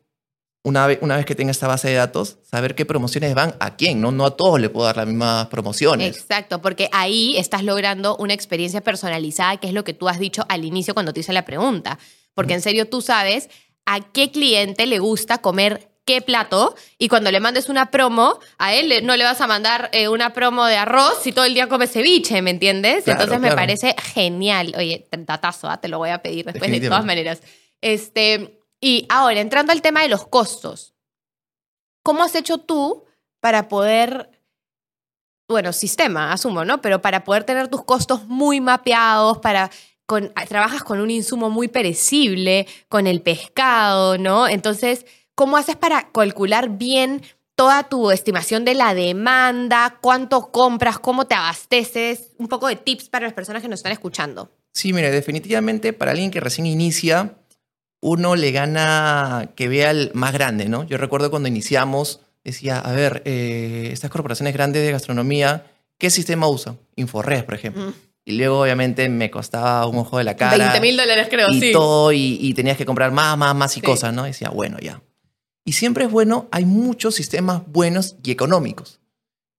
una 0.65 0.87
vez, 0.87 0.97
una 1.01 1.15
vez 1.15 1.27
que 1.27 1.35
tenga 1.35 1.51
esta 1.51 1.67
base 1.67 1.89
de 1.89 1.93
datos, 1.93 2.37
saber 2.41 2.73
qué 2.73 2.87
promociones 2.87 3.35
van 3.35 3.53
a 3.59 3.75
quién, 3.75 4.01
¿no? 4.01 4.11
No 4.11 4.25
a 4.25 4.35
todos 4.35 4.59
le 4.59 4.69
puedo 4.69 4.87
dar 4.87 4.97
las 4.97 5.05
mismas 5.05 5.45
promociones. 5.45 6.17
Exacto, 6.17 6.59
porque 6.59 6.89
ahí 6.91 7.37
estás 7.37 7.63
logrando 7.63 8.17
una 8.17 8.33
experiencia 8.33 8.81
personalizada, 8.81 9.57
que 9.57 9.67
es 9.67 9.73
lo 9.73 9.83
que 9.83 9.93
tú 9.93 10.09
has 10.09 10.17
dicho 10.17 10.43
al 10.49 10.65
inicio 10.65 10.95
cuando 10.95 11.13
te 11.13 11.19
hice 11.19 11.33
la 11.33 11.45
pregunta. 11.45 11.99
Porque 12.33 12.55
en 12.55 12.61
serio 12.61 12.89
tú 12.89 13.01
sabes 13.01 13.47
a 13.85 13.99
qué 14.11 14.31
cliente 14.31 14.87
le 14.87 14.97
gusta 14.97 15.37
comer 15.37 15.87
qué 16.03 16.21
plato 16.21 16.75
y 16.97 17.09
cuando 17.09 17.29
le 17.29 17.39
mandes 17.39 17.69
una 17.69 17.91
promo, 17.91 18.39
a 18.57 18.73
él 18.73 19.05
no 19.05 19.15
le 19.17 19.23
vas 19.23 19.41
a 19.41 19.47
mandar 19.47 19.89
eh, 19.91 20.07
una 20.07 20.33
promo 20.33 20.65
de 20.65 20.77
arroz 20.77 21.19
si 21.21 21.31
todo 21.31 21.45
el 21.45 21.53
día 21.53 21.69
come 21.69 21.85
ceviche, 21.85 22.41
¿me 22.41 22.49
entiendes? 22.49 23.07
Entonces 23.07 23.39
me 23.39 23.51
parece 23.51 23.95
genial. 24.13 24.73
Oye, 24.75 25.07
datazo, 25.11 25.69
¿ah? 25.69 25.79
te 25.79 25.89
lo 25.89 25.99
voy 25.99 26.09
a 26.09 26.23
pedir 26.23 26.45
después 26.45 26.71
de 26.71 26.79
todas 26.81 27.05
maneras. 27.05 27.43
Este, 27.81 28.54
y 28.85 29.07
ahora, 29.09 29.41
entrando 29.41 29.71
al 29.71 29.81
tema 29.81 30.03
de 30.03 30.09
los 30.09 30.27
costos, 30.27 30.93
¿cómo 32.03 32.23
has 32.23 32.35
hecho 32.35 32.59
tú 32.59 33.03
para 33.39 33.67
poder, 33.67 34.29
bueno, 35.49 35.73
sistema, 35.73 36.31
asumo, 36.31 36.63
¿no? 36.65 36.81
Pero 36.81 37.01
para 37.01 37.23
poder 37.23 37.45
tener 37.45 37.67
tus 37.67 37.83
costos 37.83 38.27
muy 38.27 38.61
mapeados, 38.61 39.39
para 39.39 39.71
con, 40.05 40.31
trabajas 40.47 40.83
con 40.83 40.99
un 40.99 41.09
insumo 41.09 41.49
muy 41.49 41.67
perecible, 41.67 42.67
con 42.87 43.07
el 43.07 43.23
pescado, 43.23 44.19
¿no? 44.19 44.47
Entonces, 44.47 45.07
¿cómo 45.33 45.57
haces 45.57 45.77
para 45.77 46.11
calcular 46.11 46.77
bien 46.77 47.23
toda 47.55 47.89
tu 47.89 48.11
estimación 48.11 48.65
de 48.65 48.75
la 48.75 48.93
demanda, 48.93 49.97
cuánto 49.99 50.51
compras, 50.51 50.99
cómo 50.99 51.25
te 51.25 51.33
abasteces? 51.33 52.33
Un 52.37 52.49
poco 52.49 52.67
de 52.67 52.75
tips 52.75 53.09
para 53.09 53.25
las 53.25 53.33
personas 53.33 53.63
que 53.63 53.67
nos 53.67 53.79
están 53.79 53.93
escuchando. 53.93 54.51
Sí, 54.75 54.93
mire, 54.93 55.09
definitivamente 55.09 55.91
para 55.91 56.11
alguien 56.11 56.29
que 56.29 56.39
recién 56.39 56.67
inicia, 56.67 57.39
uno 58.05 58.35
le 58.35 58.51
gana 58.51 59.49
que 59.55 59.67
vea 59.67 59.89
el 59.89 60.11
más 60.13 60.31
grande, 60.31 60.69
¿no? 60.69 60.83
Yo 60.83 60.97
recuerdo 60.97 61.31
cuando 61.31 61.49
iniciamos, 61.49 62.19
decía, 62.43 62.77
a 62.77 62.91
ver, 62.91 63.23
eh, 63.25 63.89
estas 63.91 64.11
corporaciones 64.11 64.53
grandes 64.53 64.83
de 64.83 64.91
gastronomía, 64.91 65.65
¿qué 65.97 66.11
sistema 66.11 66.47
usan? 66.47 66.77
Inforres, 66.97 67.43
por 67.43 67.55
ejemplo. 67.55 67.93
Y 68.23 68.33
luego, 68.33 68.61
obviamente, 68.61 69.09
me 69.09 69.31
costaba 69.31 69.87
un 69.87 69.97
ojo 69.97 70.19
de 70.19 70.23
la 70.23 70.35
cara. 70.35 70.55
20 70.55 70.81
mil 70.81 70.95
dólares, 70.95 71.29
creo, 71.31 71.49
y 71.49 71.59
sí. 71.59 71.71
Todo, 71.71 72.11
y, 72.11 72.53
tenías 72.53 72.77
que 72.77 72.85
comprar 72.85 73.11
más, 73.11 73.35
más, 73.39 73.55
más 73.55 73.75
y 73.75 73.81
cosas, 73.81 74.13
¿no? 74.13 74.25
decía, 74.25 74.49
bueno, 74.49 74.77
ya. 74.79 75.01
Y 75.63 75.71
siempre 75.71 76.05
es 76.05 76.11
bueno, 76.11 76.47
hay 76.51 76.65
muchos 76.65 77.15
sistemas 77.15 77.63
buenos 77.65 78.17
y 78.23 78.29
económicos. 78.29 78.99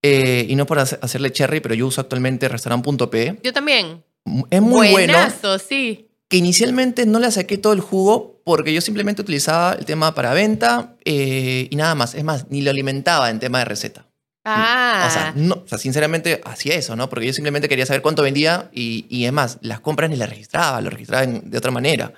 Eh, 0.02 0.46
y 0.48 0.54
no 0.54 0.66
por 0.66 0.78
hacerle 0.78 1.32
cherry, 1.32 1.58
pero 1.58 1.74
yo 1.74 1.88
uso 1.88 2.00
actualmente 2.00 2.48
restaurant.p. 2.48 3.40
Yo 3.42 3.52
también. 3.52 4.04
Es 4.50 4.62
muy 4.62 4.92
Buenazo, 4.92 5.48
bueno. 5.48 5.58
sí. 5.58 6.06
Que 6.28 6.36
inicialmente 6.36 7.06
no 7.06 7.18
le 7.18 7.30
saqué 7.32 7.58
todo 7.58 7.72
el 7.72 7.80
jugo 7.80 8.35
porque 8.46 8.72
yo 8.72 8.80
simplemente 8.80 9.22
utilizaba 9.22 9.72
el 9.72 9.84
tema 9.84 10.14
para 10.14 10.32
venta 10.32 10.94
eh, 11.04 11.66
y 11.68 11.74
nada 11.74 11.96
más. 11.96 12.14
Es 12.14 12.22
más, 12.22 12.46
ni 12.48 12.62
lo 12.62 12.70
alimentaba 12.70 13.28
en 13.28 13.40
tema 13.40 13.58
de 13.58 13.64
receta. 13.64 14.06
Ah. 14.44 15.04
O 15.08 15.12
sea, 15.12 15.32
no, 15.34 15.54
o 15.64 15.66
sea, 15.66 15.78
sinceramente 15.78 16.40
hacía 16.44 16.76
eso, 16.76 16.94
¿no? 16.94 17.08
Porque 17.08 17.26
yo 17.26 17.32
simplemente 17.32 17.68
quería 17.68 17.86
saber 17.86 18.02
cuánto 18.02 18.22
vendía 18.22 18.70
y, 18.72 19.04
y 19.08 19.24
es 19.24 19.32
más, 19.32 19.58
las 19.62 19.80
compras 19.80 20.10
ni 20.10 20.16
las 20.16 20.30
registraba, 20.30 20.80
lo 20.80 20.90
registraba 20.90 21.26
de 21.26 21.58
otra 21.58 21.72
manera. 21.72 22.12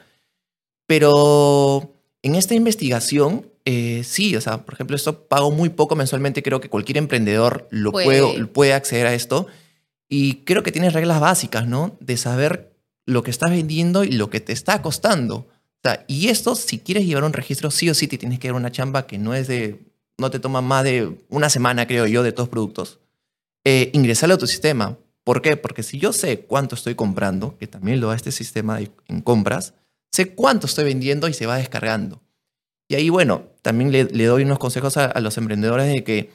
Pero 0.86 1.94
en 2.20 2.34
esta 2.34 2.52
investigación, 2.52 3.50
eh, 3.64 4.02
sí, 4.04 4.36
o 4.36 4.42
sea, 4.42 4.66
por 4.66 4.74
ejemplo, 4.74 4.96
esto 4.96 5.28
pago 5.28 5.50
muy 5.50 5.70
poco 5.70 5.96
mensualmente, 5.96 6.42
creo 6.42 6.60
que 6.60 6.68
cualquier 6.68 6.98
emprendedor 6.98 7.68
lo 7.70 7.90
puede. 7.90 8.44
puede 8.48 8.74
acceder 8.74 9.06
a 9.06 9.14
esto. 9.14 9.46
Y 10.10 10.44
creo 10.44 10.62
que 10.62 10.72
tienes 10.72 10.92
reglas 10.92 11.20
básicas, 11.20 11.66
¿no? 11.66 11.96
De 12.00 12.18
saber 12.18 12.76
lo 13.06 13.22
que 13.22 13.30
estás 13.30 13.48
vendiendo 13.48 14.04
y 14.04 14.10
lo 14.10 14.28
que 14.28 14.40
te 14.40 14.52
está 14.52 14.82
costando 14.82 15.48
y 16.06 16.28
esto, 16.28 16.54
si 16.54 16.78
quieres 16.78 17.06
llevar 17.06 17.24
un 17.24 17.32
registro, 17.32 17.70
sí 17.70 17.88
o 17.88 17.94
sí 17.94 18.08
te 18.08 18.18
tienes 18.18 18.38
que 18.38 18.48
dar 18.48 18.56
una 18.56 18.70
chamba 18.70 19.06
que 19.06 19.18
no 19.18 19.34
es 19.34 19.48
de, 19.48 19.80
no 20.18 20.30
te 20.30 20.40
toma 20.40 20.60
más 20.60 20.84
de 20.84 21.16
una 21.28 21.48
semana, 21.48 21.86
creo 21.86 22.06
yo, 22.06 22.22
de 22.22 22.32
todos 22.32 22.48
productos. 22.48 22.98
Eh, 23.64 23.90
ingresarlo 23.94 24.34
a 24.34 24.38
tu 24.38 24.46
sistema. 24.46 24.98
¿Por 25.24 25.42
qué? 25.42 25.56
Porque 25.56 25.82
si 25.82 25.98
yo 25.98 26.12
sé 26.12 26.40
cuánto 26.40 26.74
estoy 26.74 26.94
comprando, 26.94 27.56
que 27.58 27.66
también 27.66 28.00
lo 28.00 28.08
da 28.08 28.16
este 28.16 28.32
sistema 28.32 28.80
en 28.80 29.20
compras, 29.20 29.74
sé 30.10 30.34
cuánto 30.34 30.66
estoy 30.66 30.84
vendiendo 30.84 31.28
y 31.28 31.34
se 31.34 31.46
va 31.46 31.56
descargando. 31.56 32.20
Y 32.88 32.94
ahí, 32.94 33.10
bueno, 33.10 33.44
también 33.62 33.92
le, 33.92 34.04
doy 34.04 34.44
unos 34.44 34.58
consejos 34.58 34.96
a, 34.96 35.20
los 35.20 35.36
emprendedores 35.36 35.92
de 35.92 36.02
que 36.04 36.32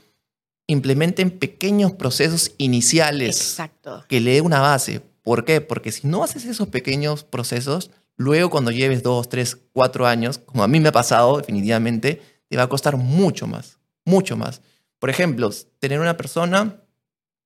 implementen 0.68 1.32
pequeños 1.32 1.94
procesos 1.94 2.54
iniciales 2.60 3.38
Exacto. 3.38 4.06
que 4.08 4.22
le 4.22 4.34
dé 4.34 4.42
una 4.42 4.60
base. 4.60 5.02
¿Por 5.24 5.46
qué? 5.46 5.62
Porque 5.62 5.92
si 5.92 6.08
no 6.08 6.24
haces 6.24 6.46
esos 6.46 6.68
pequeños 6.68 7.24
procesos, 7.24 7.90
Luego, 8.16 8.50
cuando 8.50 8.72
lleves 8.72 9.04
dos, 9.04 9.30
tres, 9.30 9.58
cuatro 9.72 10.06
años, 10.08 10.38
como 10.38 10.64
a 10.64 10.68
mí 10.68 10.80
me 10.80 10.90
ha 10.90 10.92
pasado 10.92 11.38
definitivamente, 11.38 12.22
te 12.48 12.58
va 12.58 12.64
a 12.64 12.70
costar 12.70 12.98
mucho 12.98 13.48
más, 13.48 13.80
mucho 14.06 14.38
más. 14.38 14.62
Por 15.00 15.10
ejemplo, 15.10 15.50
tener 15.80 16.00
una 16.00 16.16
persona 16.16 16.84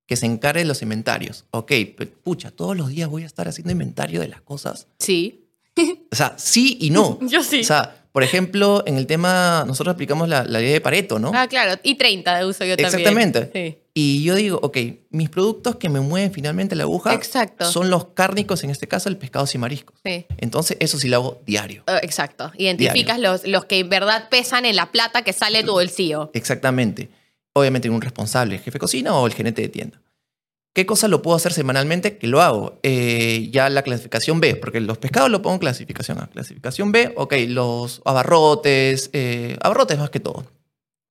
que 0.06 0.16
se 0.16 0.26
encargue 0.26 0.62
de 0.62 0.66
los 0.66 0.82
inventarios. 0.82 1.46
Ok, 1.52 1.72
pucha, 2.24 2.52
todos 2.52 2.76
los 2.76 2.90
días 2.90 3.10
voy 3.10 3.24
a 3.24 3.26
estar 3.26 3.48
haciendo 3.48 3.72
inventario 3.72 4.22
de 4.22 4.28
las 4.28 4.42
cosas. 4.42 4.88
Sí. 5.00 5.50
O 6.12 6.16
sea, 6.16 6.36
sí 6.38 6.78
y 6.82 6.90
no. 6.90 7.20
Yo 7.28 7.44
sí. 7.44 7.62
O 7.62 7.64
sea, 7.64 8.08
por 8.12 8.24
ejemplo, 8.24 8.84
en 8.88 8.98
el 8.98 9.06
tema, 9.06 9.64
nosotros 9.68 9.94
aplicamos 9.94 10.28
la, 10.28 10.44
ley 10.44 10.72
de 10.72 10.82
Pareto, 10.82 11.20
¿no? 11.20 11.32
Ah, 11.36 11.48
claro, 11.48 11.80
y 11.84 11.96
30 11.96 12.40
de 12.40 12.46
uso 12.46 12.66
yo 12.66 12.76
también. 12.76 12.88
Exactamente. 12.88 13.84
Y 14.00 14.22
yo 14.22 14.36
digo, 14.36 14.60
ok, 14.62 14.78
mis 15.10 15.28
productos 15.28 15.78
que 15.78 15.90
me 15.90 16.00
mueven 16.02 16.32
finalmente 16.32 16.76
la 16.76 16.84
aguja 16.84 17.16
exacto. 17.16 17.66
son 17.66 17.90
los 17.90 18.10
cárnicos, 18.10 18.64
en 18.64 18.70
este 18.70 18.88
caso 18.88 19.10
el 19.10 19.18
pescado 19.18 19.48
y 19.52 19.58
mariscos. 19.58 20.00
Sí. 20.06 20.28
Entonces, 20.38 20.78
eso 20.80 21.00
sí 21.00 21.08
lo 21.08 21.16
hago 21.16 21.42
diario. 21.48 21.82
Ah, 21.88 22.00
exacto. 22.04 22.52
Identificas 22.60 23.18
los, 23.18 23.48
los 23.48 23.66
que 23.66 23.80
en 23.80 23.90
verdad 23.90 24.30
pesan 24.30 24.66
en 24.66 24.76
la 24.76 24.92
plata 24.92 25.24
que 25.24 25.34
sale 25.34 25.64
tu 25.64 25.72
bolsillo. 25.72 26.30
Exactamente. 26.36 27.10
Obviamente 27.54 27.90
un 27.90 28.00
responsable, 28.00 28.58
el 28.58 28.62
jefe 28.62 28.74
de 28.74 28.80
cocina 28.80 29.16
o 29.16 29.26
el 29.26 29.34
gerente 29.34 29.64
de 29.64 29.70
tienda. 29.70 30.00
¿Qué 30.76 30.86
cosas 30.86 31.10
lo 31.10 31.24
puedo 31.24 31.36
hacer 31.36 31.52
semanalmente? 31.52 32.20
Que 32.20 32.28
lo 32.28 32.44
hago. 32.44 32.80
Eh, 32.84 33.50
ya 33.52 33.68
la 33.72 33.82
clasificación 33.82 34.40
B, 34.40 34.58
porque 34.58 34.80
los 34.80 35.00
pescados 35.00 35.32
lo 35.32 35.42
pongo 35.42 35.56
en 35.56 35.60
clasificación 35.62 36.20
A. 36.20 36.28
Clasificación 36.28 36.92
B, 36.92 37.14
ok, 37.16 37.34
los 37.48 38.04
abarrotes, 38.06 39.10
eh, 39.14 39.58
abarrotes 39.60 39.98
más 39.98 40.12
que 40.12 40.20
todo. 40.20 40.46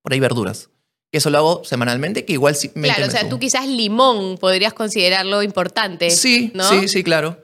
Por 0.02 0.12
ahí 0.12 0.20
verduras. 0.20 0.70
Que 1.16 1.20
eso 1.20 1.30
lo 1.30 1.38
hago 1.38 1.64
semanalmente, 1.64 2.26
que 2.26 2.34
igual 2.34 2.54
sí 2.56 2.70
me 2.74 2.88
Claro, 2.88 3.06
o 3.06 3.10
sea, 3.10 3.26
tú 3.26 3.38
quizás 3.38 3.66
limón 3.66 4.36
podrías 4.36 4.74
considerarlo 4.74 5.42
importante. 5.42 6.10
Sí, 6.10 6.52
sí, 6.68 6.88
sí, 6.88 7.02
claro. 7.02 7.38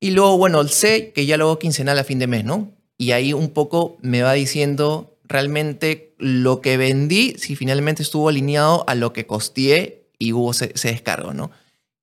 Y 0.00 0.12
luego, 0.12 0.38
bueno, 0.38 0.62
el 0.62 0.70
C, 0.70 1.12
que 1.12 1.26
ya 1.26 1.36
lo 1.36 1.44
hago 1.44 1.58
quincenal 1.58 1.98
a 1.98 2.04
fin 2.04 2.18
de 2.18 2.26
mes, 2.26 2.46
¿no? 2.46 2.70
Y 2.96 3.12
ahí 3.12 3.34
un 3.34 3.50
poco 3.50 3.98
me 4.00 4.22
va 4.22 4.32
diciendo 4.32 5.18
realmente 5.24 6.14
lo 6.16 6.62
que 6.62 6.78
vendí, 6.78 7.34
si 7.36 7.54
finalmente 7.54 8.02
estuvo 8.02 8.30
alineado 8.30 8.88
a 8.88 8.94
lo 8.94 9.12
que 9.12 9.26
costé 9.26 10.08
y 10.18 10.32
hubo 10.32 10.52
ese, 10.52 10.72
ese 10.74 10.88
descargo, 10.88 11.34
¿no? 11.34 11.44
O 11.44 11.50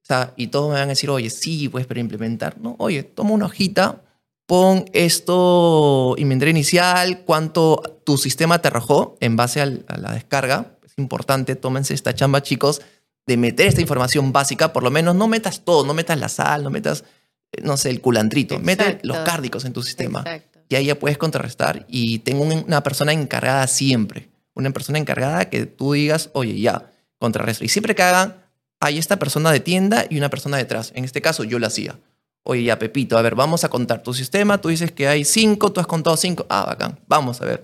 sea, 0.03 0.31
y 0.35 0.49
todos 0.49 0.67
me 0.67 0.75
van 0.75 0.83
a 0.83 0.89
decir, 0.89 1.09
oye, 1.09 1.31
sí, 1.31 1.69
puedes 1.69 1.87
pero 1.87 2.01
implementar. 2.01 2.59
No, 2.59 2.75
oye, 2.77 3.01
toma 3.01 3.31
una 3.31 3.47
hojita, 3.47 4.03
pon 4.45 4.85
esto, 4.93 6.13
inventario 6.19 6.51
inicial, 6.51 7.21
cuánto 7.25 7.81
tu 8.03 8.19
sistema 8.19 8.61
te 8.61 8.67
arrojó 8.67 9.17
en 9.21 9.35
base 9.35 9.61
a 9.61 9.65
la 9.65 10.13
descarga. 10.13 10.74
Importante, 10.97 11.55
tómense 11.55 11.93
esta 11.93 12.13
chamba, 12.13 12.41
chicos, 12.41 12.81
de 13.25 13.37
meter 13.37 13.67
esta 13.67 13.81
información 13.81 14.31
básica. 14.31 14.73
Por 14.73 14.83
lo 14.83 14.91
menos 14.91 15.15
no 15.15 15.27
metas 15.27 15.61
todo, 15.65 15.85
no 15.85 15.93
metas 15.93 16.19
la 16.19 16.29
sal, 16.29 16.63
no 16.63 16.69
metas, 16.69 17.03
eh, 17.51 17.61
no 17.63 17.77
sé, 17.77 17.89
el 17.89 18.01
culantrito. 18.01 18.59
Mete 18.59 18.99
los 19.03 19.17
cárdicos 19.19 19.65
en 19.65 19.73
tu 19.73 19.81
sistema. 19.81 20.23
Y 20.69 20.75
ahí 20.75 20.85
ya 20.85 20.97
puedes 20.97 21.17
contrarrestar. 21.17 21.85
Y 21.89 22.19
tengo 22.19 22.43
una 22.43 22.81
persona 22.81 23.13
encargada 23.13 23.67
siempre. 23.67 24.29
Una 24.53 24.71
persona 24.71 24.97
encargada 24.97 25.49
que 25.49 25.65
tú 25.65 25.93
digas, 25.93 26.29
oye, 26.33 26.59
ya, 26.59 26.91
contrarresto. 27.17 27.65
Y 27.65 27.69
siempre 27.69 27.93
que 27.93 28.03
hagan 28.03 28.45
hay 28.79 28.97
esta 28.97 29.17
persona 29.17 29.51
de 29.51 29.59
tienda 29.59 30.05
y 30.09 30.17
una 30.17 30.29
persona 30.29 30.57
detrás. 30.57 30.91
En 30.95 31.05
este 31.05 31.21
caso 31.21 31.43
yo 31.43 31.59
lo 31.59 31.67
hacía. 31.67 31.99
Oye, 32.43 32.63
ya, 32.63 32.77
Pepito, 32.77 33.17
a 33.17 33.21
ver, 33.21 33.33
vamos 33.33 33.63
a 33.63 33.69
contar 33.69 34.03
tu 34.03 34.13
sistema. 34.13 34.61
Tú 34.61 34.69
dices 34.69 34.91
que 34.91 35.07
hay 35.07 35.25
cinco, 35.25 35.71
tú 35.71 35.79
has 35.79 35.87
contado 35.87 36.15
cinco. 36.15 36.45
Ah, 36.49 36.65
bacán. 36.67 36.99
Vamos 37.07 37.41
a 37.41 37.45
ver. 37.45 37.63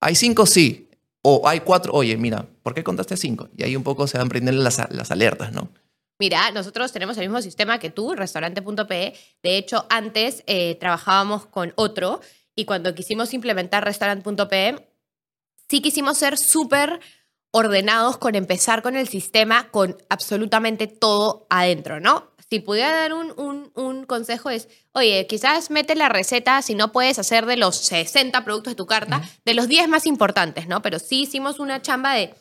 ¿Hay 0.00 0.16
cinco? 0.16 0.46
Sí. 0.46 0.88
O 1.22 1.46
hay 1.46 1.60
cuatro. 1.60 1.92
Oye, 1.92 2.16
mira, 2.16 2.46
¿por 2.68 2.74
qué 2.74 2.84
contaste 2.84 3.16
cinco? 3.16 3.48
Y 3.56 3.62
ahí 3.62 3.76
un 3.76 3.82
poco 3.82 4.06
se 4.06 4.18
van 4.18 4.28
prendiendo 4.28 4.62
las, 4.62 4.78
las 4.90 5.10
alertas, 5.10 5.52
¿no? 5.52 5.72
Mira, 6.18 6.50
nosotros 6.50 6.92
tenemos 6.92 7.16
el 7.16 7.22
mismo 7.22 7.40
sistema 7.40 7.78
que 7.78 7.88
tú, 7.88 8.14
restaurante.pe. 8.14 9.14
De 9.42 9.56
hecho, 9.56 9.86
antes 9.88 10.44
eh, 10.46 10.74
trabajábamos 10.74 11.46
con 11.46 11.72
otro 11.76 12.20
y 12.54 12.66
cuando 12.66 12.94
quisimos 12.94 13.32
implementar 13.32 13.86
restaurant.pe, 13.86 14.86
sí 15.70 15.80
quisimos 15.80 16.18
ser 16.18 16.36
súper 16.36 17.00
ordenados 17.52 18.18
con 18.18 18.34
empezar 18.34 18.82
con 18.82 18.96
el 18.96 19.08
sistema 19.08 19.70
con 19.70 19.96
absolutamente 20.10 20.88
todo 20.88 21.46
adentro, 21.48 22.00
¿no? 22.00 22.32
Si 22.50 22.60
pudiera 22.60 22.94
dar 22.94 23.14
un, 23.14 23.72
un, 23.74 24.04
consejo 24.04 24.50
es, 24.50 24.68
oye, 24.92 25.26
quizás 25.26 25.70
mete 25.70 25.94
la 25.94 26.10
receta, 26.10 26.60
si 26.60 26.74
no 26.74 26.92
puedes 26.92 27.18
hacer 27.18 27.46
de 27.46 27.56
los 27.56 27.76
60 27.76 28.44
productos 28.44 28.72
de 28.72 28.76
tu 28.76 28.86
carta, 28.86 29.22
de 29.46 29.54
los 29.54 29.68
10 29.68 29.88
más 29.88 30.04
importantes, 30.04 30.68
¿no? 30.68 30.82
Pero 30.82 30.98
sí 30.98 31.22
hicimos 31.22 31.60
una 31.60 31.80
chamba 31.80 32.12
de 32.12 32.34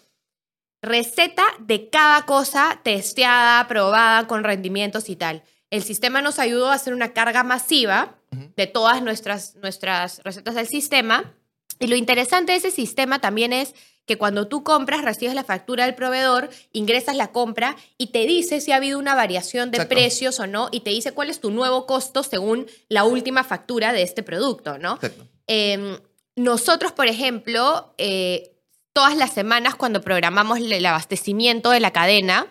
receta 0.82 1.46
de 1.60 1.90
cada 1.90 2.26
cosa 2.26 2.80
testeada, 2.84 3.68
probada, 3.68 4.28
con 4.28 4.44
rendimientos 4.44 5.10
y 5.10 5.16
tal. 5.16 5.44
El 5.70 5.84
sistema 5.84 6.22
nos 6.22 6.40
ayudó 6.40 6.70
a 6.70 6.76
hacer 6.76 6.94
una 6.94 7.14
carga 7.14 7.44
masiva 7.44 8.16
de 8.56 8.68
todas 8.68 9.02
nuestras, 9.02 9.56
nuestras 9.56 10.22
recetas 10.24 10.56
del 10.56 10.68
sistema. 10.68 11.34
Y 11.80 11.88
lo 11.88 11.96
interesante 11.96 12.54
de 12.54 12.60
ese 12.60 12.72
sistema 12.72 13.20
también 13.20 13.54
es 13.54 13.74
que 14.06 14.18
cuando 14.18 14.48
tú 14.48 14.64
compras, 14.64 15.04
recibes 15.04 15.36
la 15.36 15.44
factura 15.44 15.86
del 15.86 15.94
proveedor, 15.94 16.50
ingresas 16.72 17.16
la 17.16 17.32
compra 17.34 17.76
y 17.98 18.08
te 18.08 18.26
dice 18.26 18.62
si 18.62 18.72
ha 18.72 18.78
habido 18.78 18.98
una 18.98 19.16
variación 19.16 19.70
de 19.70 19.86
precios 19.86 20.40
o 20.40 20.48
no, 20.48 20.70
y 20.72 20.80
te 20.80 20.92
dice 20.92 21.12
cuál 21.12 21.30
es 21.30 21.42
tu 21.42 21.52
nuevo 21.52 21.86
costo 21.86 22.24
según 22.24 22.68
la 22.88 23.04
última 23.04 23.44
factura 23.44 23.92
de 23.92 24.04
este 24.04 24.24
producto, 24.24 24.78
¿no? 24.78 24.98
Em, 25.46 26.00
nosotros, 26.38 26.94
por 26.94 27.08
ejemplo, 27.08 27.94
eh, 27.98 28.57
todas 28.98 29.16
las 29.16 29.32
semanas 29.32 29.76
cuando 29.76 30.02
programamos 30.02 30.58
el 30.58 30.84
abastecimiento 30.84 31.70
de 31.70 31.80
la 31.80 31.92
cadena, 31.92 32.48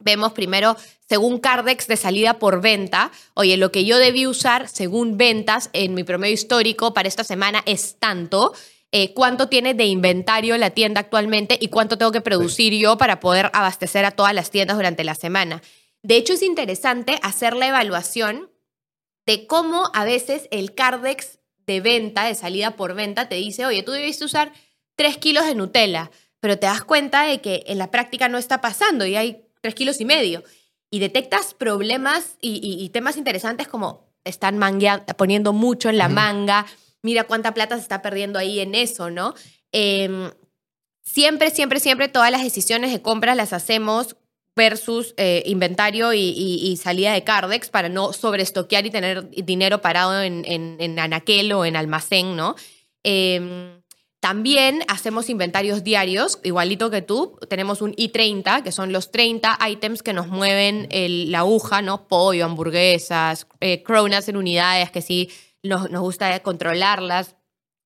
vemos 0.00 0.32
primero 0.32 0.76
según 1.08 1.38
Cardex 1.38 1.86
de 1.86 1.96
salida 1.96 2.40
por 2.40 2.60
venta, 2.60 3.12
oye, 3.34 3.56
lo 3.56 3.70
que 3.70 3.84
yo 3.84 3.96
debí 3.98 4.26
usar 4.26 4.68
según 4.68 5.16
ventas 5.16 5.70
en 5.74 5.94
mi 5.94 6.02
promedio 6.02 6.34
histórico 6.34 6.92
para 6.92 7.06
esta 7.06 7.22
semana 7.22 7.62
es 7.66 8.00
tanto. 8.00 8.52
Eh, 8.90 9.14
cuánto 9.14 9.48
tiene 9.48 9.74
de 9.74 9.84
inventario 9.84 10.58
la 10.58 10.70
tienda 10.70 11.02
actualmente 11.02 11.56
y 11.60 11.68
cuánto 11.68 11.96
tengo 11.96 12.10
que 12.10 12.20
producir 12.20 12.72
yo 12.72 12.98
para 12.98 13.20
poder 13.20 13.50
abastecer 13.52 14.04
a 14.04 14.10
todas 14.10 14.34
las 14.34 14.50
tiendas 14.50 14.76
durante 14.78 15.04
la 15.04 15.14
semana. 15.14 15.62
De 16.02 16.16
hecho, 16.16 16.32
es 16.32 16.42
interesante 16.42 17.20
hacer 17.22 17.54
la 17.54 17.68
evaluación 17.68 18.50
de 19.24 19.46
cómo 19.46 19.88
a 19.94 20.04
veces 20.04 20.48
el 20.50 20.74
Cardex 20.74 21.38
de 21.64 21.80
venta, 21.80 22.24
de 22.24 22.34
salida 22.34 22.72
por 22.72 22.94
venta, 22.94 23.28
te 23.28 23.36
dice, 23.36 23.66
oye, 23.66 23.84
tú 23.84 23.92
debiste 23.92 24.24
usar 24.24 24.52
3 24.96 25.18
kilos 25.18 25.46
de 25.46 25.54
Nutella, 25.54 26.10
pero 26.40 26.58
te 26.58 26.66
das 26.66 26.82
cuenta 26.82 27.22
de 27.22 27.40
que 27.40 27.64
en 27.66 27.78
la 27.78 27.90
práctica 27.90 28.28
no 28.28 28.38
está 28.38 28.60
pasando 28.60 29.06
y 29.06 29.16
hay 29.16 29.44
3 29.60 29.74
kilos 29.74 30.00
y 30.00 30.04
medio. 30.04 30.42
Y 30.90 30.98
detectas 30.98 31.54
problemas 31.54 32.36
y, 32.40 32.88
temas 32.90 33.16
interesantes 33.16 33.68
como 33.68 34.06
están 34.24 34.58
poniendo 35.16 35.52
mucho 35.52 35.88
en 35.88 35.98
la 35.98 36.08
manga, 36.08 36.66
mira 37.02 37.24
cuánta 37.24 37.54
plata 37.54 37.76
se 37.76 37.82
está 37.82 38.02
perdiendo 38.02 38.38
ahí 38.38 38.60
en 38.60 38.74
eso, 38.74 39.10
¿no? 39.10 39.34
Em, 39.72 40.30
siempre, 41.02 41.50
siempre, 41.50 41.80
siempre 41.80 42.08
todas 42.08 42.30
las 42.30 42.42
decisiones 42.42 42.92
de 42.92 43.02
compra 43.02 43.34
las 43.34 43.52
hacemos 43.52 44.16
versus 44.56 45.14
eh, 45.18 45.42
inventario 45.46 46.14
y, 46.14 46.76
salida 46.82 47.12
de 47.12 47.22
Cardex 47.24 47.68
para 47.68 47.88
no 47.88 48.12
sobreestoquear 48.12 48.86
y 48.86 48.90
tener 48.90 49.28
dinero 49.30 49.82
parado 49.82 50.22
en, 50.22 50.44
en, 50.46 50.98
anaquel 50.98 51.52
o 51.52 51.64
en 51.64 51.76
almacén, 51.76 52.36
¿no? 52.36 52.56
Em, 53.02 53.75
también 54.26 54.82
hacemos 54.88 55.30
inventarios 55.30 55.84
diarios, 55.84 56.40
igualito 56.42 56.90
que 56.90 57.00
tú. 57.00 57.38
Tenemos 57.48 57.80
un 57.80 57.94
I30, 57.94 58.64
que 58.64 58.72
son 58.72 58.90
los 58.90 59.12
30 59.12 59.56
items 59.68 60.02
que 60.02 60.12
nos 60.12 60.26
mueven 60.26 60.88
la 60.90 61.38
aguja, 61.38 61.80
¿no? 61.80 62.08
Pollo, 62.08 62.44
hamburguesas, 62.44 63.46
eh, 63.60 63.84
en 63.86 64.36
unidades, 64.36 64.90
que 64.90 65.00
sí 65.00 65.30
nos, 65.62 65.88
gusta 65.90 66.40
controlarlas 66.40 67.36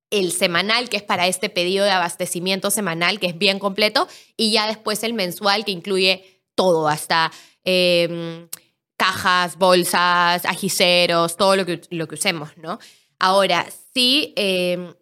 el 0.09 0.33
semanal, 0.33 0.88
que 0.88 0.96
es 0.96 1.03
para 1.03 1.26
este 1.26 1.50
pedido 1.50 1.85
de 1.85 1.90
abastecimiento 1.90 2.70
semanal, 2.70 3.20
que 3.20 3.26
es 3.26 3.37
bien 3.37 3.59
completo, 3.59 4.09
y 4.35 4.50
ya 4.50 4.66
después 4.66 5.03
el 5.03 5.12
mensual, 5.12 5.66
que 5.66 5.72
incluye 5.72 6.42
todo, 6.55 6.88
hasta 6.88 7.31
em, 7.64 8.48
cajas, 8.96 9.59
bolsas, 9.59 10.46
ajiceros, 10.46 11.37
todo 11.37 11.57
lo 11.57 11.66
que, 11.66 11.83
lo 11.90 12.09
que 12.09 12.14
usemos, 12.14 12.57
¿no? 12.57 12.79
Ahora, 13.18 13.66
sí, 13.92 14.33
em, 14.37 14.94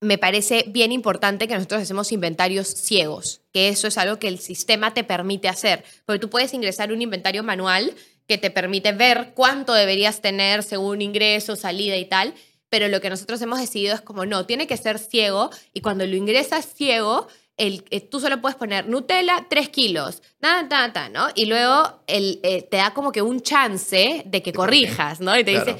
me 0.00 0.18
parece 0.18 0.64
bien 0.68 0.92
importante 0.92 1.48
que 1.48 1.54
nosotros 1.54 1.82
hacemos 1.82 2.12
inventarios 2.12 2.68
ciegos, 2.68 3.40
que 3.52 3.68
eso 3.68 3.88
es 3.88 3.98
algo 3.98 4.18
que 4.18 4.28
el 4.28 4.38
sistema 4.38 4.94
te 4.94 5.04
permite 5.04 5.48
hacer, 5.48 5.84
porque 6.06 6.20
tú 6.20 6.30
puedes 6.30 6.54
ingresar 6.54 6.92
un 6.92 7.02
inventario 7.02 7.42
manual 7.42 7.94
que 8.28 8.38
te 8.38 8.50
permite 8.50 8.92
ver 8.92 9.32
cuánto 9.34 9.72
deberías 9.72 10.20
tener 10.20 10.62
según 10.62 11.02
ingreso, 11.02 11.56
salida 11.56 11.96
y 11.96 12.04
tal. 12.04 12.34
Pero 12.68 12.88
lo 12.88 13.00
que 13.00 13.08
nosotros 13.08 13.40
hemos 13.40 13.58
decidido 13.58 13.94
es 13.94 14.02
como, 14.02 14.26
no, 14.26 14.44
tiene 14.44 14.66
que 14.66 14.76
ser 14.76 14.98
ciego 14.98 15.48
y 15.72 15.80
cuando 15.80 16.06
lo 16.06 16.14
ingresas 16.14 16.68
ciego, 16.74 17.26
el, 17.56 17.84
eh, 17.90 18.02
tú 18.02 18.20
solo 18.20 18.42
puedes 18.42 18.56
poner 18.56 18.86
Nutella 18.86 19.46
3 19.48 19.70
kilos, 19.70 20.22
ta, 20.38 20.68
ta, 20.68 20.92
ta, 20.92 21.08
¿no? 21.08 21.28
Y 21.34 21.46
luego 21.46 22.02
el, 22.06 22.40
eh, 22.42 22.62
te 22.62 22.76
da 22.76 22.92
como 22.92 23.10
que 23.10 23.22
un 23.22 23.40
chance 23.40 24.22
de 24.26 24.42
que 24.42 24.52
corrijas, 24.52 25.20
¿no? 25.20 25.36
Y 25.38 25.44
te 25.44 25.52
dice, 25.52 25.76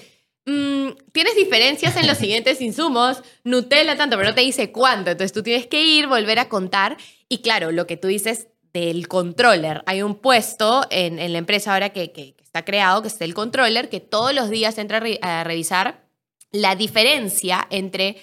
mm, 0.48 1.10
tienes 1.12 1.36
diferencias 1.36 1.96
en 1.96 2.06
los 2.06 2.18
siguientes 2.18 2.60
insumos, 2.60 3.22
Nutella 3.44 3.96
tanto, 3.96 4.16
pero 4.16 4.30
no 4.30 4.34
te 4.34 4.40
dice 4.40 4.72
cuánto. 4.72 5.10
Entonces 5.10 5.32
tú 5.32 5.42
tienes 5.42 5.66
que 5.66 5.82
ir, 5.84 6.06
volver 6.06 6.38
a 6.38 6.48
contar. 6.48 6.96
Y 7.28 7.38
claro, 7.38 7.70
lo 7.72 7.86
que 7.86 7.96
tú 7.96 8.08
dices 8.08 8.48
del 8.72 9.08
controller. 9.08 9.82
Hay 9.86 10.02
un 10.02 10.14
puesto 10.16 10.86
en, 10.90 11.16
la 11.32 11.38
empresa 11.38 11.72
ahora 11.72 11.90
que, 11.90 12.34
está 12.42 12.64
creado, 12.64 13.02
que 13.02 13.08
es 13.08 13.20
el 13.20 13.34
controller, 13.34 13.88
que 13.88 14.00
todos 14.00 14.34
los 14.34 14.50
días 14.50 14.78
entra 14.78 15.02
a 15.22 15.44
revisar 15.44 16.04
la 16.50 16.76
diferencia 16.76 17.66
entre 17.70 18.16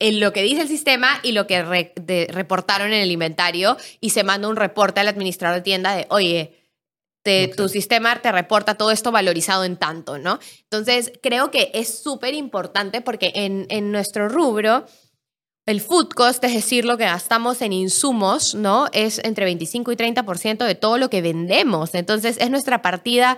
lo 0.00 0.32
que 0.32 0.42
dice 0.42 0.62
el 0.62 0.68
sistema 0.68 1.20
y 1.22 1.32
lo 1.32 1.46
que 1.46 1.62
reportaron 2.28 2.92
en 2.92 3.00
el 3.00 3.10
inventario 3.10 3.76
y 4.00 4.10
se 4.10 4.24
manda 4.24 4.48
un 4.48 4.56
reporte 4.56 5.00
al 5.00 5.08
administrador 5.08 5.56
de 5.56 5.62
tienda 5.62 5.94
de, 5.94 6.06
oye, 6.10 6.65
tu 7.56 7.68
sistema 7.68 8.20
te 8.22 8.32
reporta 8.32 8.76
todo 8.76 8.90
esto 8.90 9.12
valorizado 9.12 9.64
en 9.64 9.76
tanto, 9.76 10.18
¿no? 10.18 10.38
Entonces, 10.62 11.12
creo 11.22 11.50
que 11.50 11.70
es 11.74 12.02
súper 12.02 12.34
importante 12.34 13.00
porque 13.00 13.32
en, 13.34 13.66
en 13.70 13.92
nuestro 13.92 14.28
rubro, 14.28 14.86
el 15.66 15.80
food 15.80 16.10
cost, 16.10 16.42
es 16.44 16.54
decir, 16.54 16.84
lo 16.84 16.96
que 16.96 17.04
gastamos 17.04 17.60
en 17.60 17.72
insumos, 17.72 18.54
¿no? 18.54 18.86
Es 18.92 19.20
entre 19.24 19.44
25 19.44 19.90
y 19.90 19.96
30% 19.96 20.64
de 20.64 20.74
todo 20.76 20.96
lo 20.96 21.10
que 21.10 21.22
vendemos. 21.22 21.94
Entonces, 21.94 22.36
es 22.40 22.50
nuestra 22.50 22.82
partida 22.82 23.36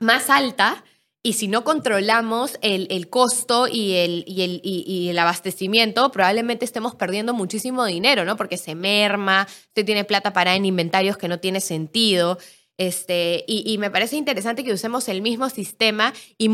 más 0.00 0.30
alta. 0.30 0.84
Y 1.26 1.34
si 1.34 1.48
no 1.48 1.64
controlamos 1.64 2.58
el, 2.60 2.86
el 2.90 3.08
costo 3.08 3.66
y 3.66 3.94
el, 3.94 4.24
y, 4.26 4.42
el, 4.42 4.60
y, 4.62 5.08
el 5.08 5.18
abastecimiento, 5.18 6.10
probablemente 6.12 6.66
estemos 6.66 6.96
perdiendo 6.96 7.32
muchísimo 7.32 7.86
dinero, 7.86 8.26
¿no? 8.26 8.36
Porque 8.36 8.58
se 8.58 8.74
merma, 8.74 9.46
usted 9.68 9.86
tiene 9.86 10.04
plata 10.04 10.34
para 10.34 10.54
en 10.54 10.66
inventarios 10.66 11.16
que 11.16 11.28
no 11.28 11.40
tiene 11.40 11.62
sentido. 11.62 12.36
Este, 12.76 13.44
y, 13.46 13.78
me 13.78 13.90
parece 13.90 14.16
interesante 14.16 14.64
que 14.64 14.72
usemos 14.72 15.08
el 15.08 15.22
mismo 15.22 15.48
sistema 15.48 16.12
y, 16.38 16.50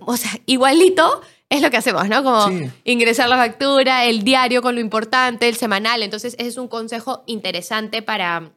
o 0.00 0.16
sea, 0.16 0.30
igualito 0.46 1.22
es 1.48 1.60
lo 1.60 1.70
que 1.70 1.76
hacemos, 1.76 2.08
¿no? 2.08 2.22
Como 2.22 2.48
ingresar 2.84 3.28
la 3.28 3.36
factura, 3.36 4.04
el 4.04 4.22
diario 4.22 4.62
con 4.62 4.74
lo 4.74 4.80
importante, 4.80 5.48
el 5.48 5.56
semanal. 5.56 6.02
Entonces, 6.02 6.34
ese 6.38 6.48
es 6.48 6.56
un 6.56 6.68
consejo 6.68 7.24
interesante 7.26 8.02
para, 8.02 8.52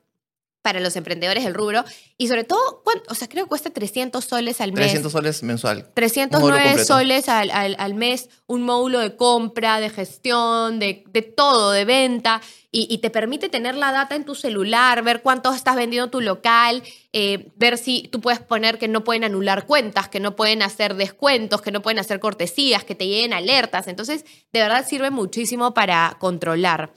para 0.62 0.80
los 0.80 0.96
emprendedores 0.96 1.44
del 1.44 1.54
rubro. 1.54 1.86
Y 2.18 2.28
sobre 2.28 2.44
todo, 2.44 2.84
o 3.08 3.16
sea, 3.16 3.28
creo 3.30 3.46
que 3.46 3.50
cuesta 3.50 3.70
300 3.70 4.24
soles 4.24 4.60
al 4.62 4.74
mes. 4.74 4.88
300 4.88 5.12
soles 5.12 5.44
mensual. 5.44 5.90
309 5.94 6.84
soles 6.84 7.30
al, 7.30 7.50
al, 7.52 7.94
mes, 7.94 8.30
un 8.46 8.64
módulo 8.64 9.00
de 9.00 9.16
compra, 9.16 9.80
de 9.80 9.90
gestión, 9.90 10.80
de, 10.80 11.04
de 11.08 11.22
todo, 11.22 11.72
de 11.72 11.86
venta. 11.86 12.42
Y, 12.72 13.00
te 13.00 13.10
permite 13.10 13.50
tener 13.50 13.74
la 13.74 13.92
data 13.92 14.16
en 14.16 14.26
tu 14.26 14.36
celular, 14.36 15.02
ver 15.02 15.24
cuánto 15.24 15.52
estás 15.52 15.76
vendiendo 15.76 16.12
tu 16.12 16.22
local, 16.22 16.84
eh, 17.14 17.52
ver 17.56 17.80
si 17.80 18.08
tú 18.12 18.22
puedes 18.22 18.42
poner 18.42 18.78
que 18.78 18.88
no 18.88 19.04
pueden 19.04 19.24
anular 19.24 19.66
cuentas, 19.66 20.08
que 20.08 20.20
no 20.20 20.36
pueden 20.36 20.62
hacer 20.62 20.94
descuentos, 20.94 21.64
que 21.64 21.72
no 21.72 21.82
pueden 21.82 21.98
hacer 21.98 22.20
cortesías, 22.20 22.84
que 22.84 22.94
te 22.94 23.08
lleguen 23.08 23.34
alertas. 23.34 23.88
Entonces, 23.88 24.24
de 24.54 24.60
verdad 24.60 24.86
sirve 24.88 25.10
muchísimo 25.10 25.74
para 25.74 26.18
controlar. 26.20 26.94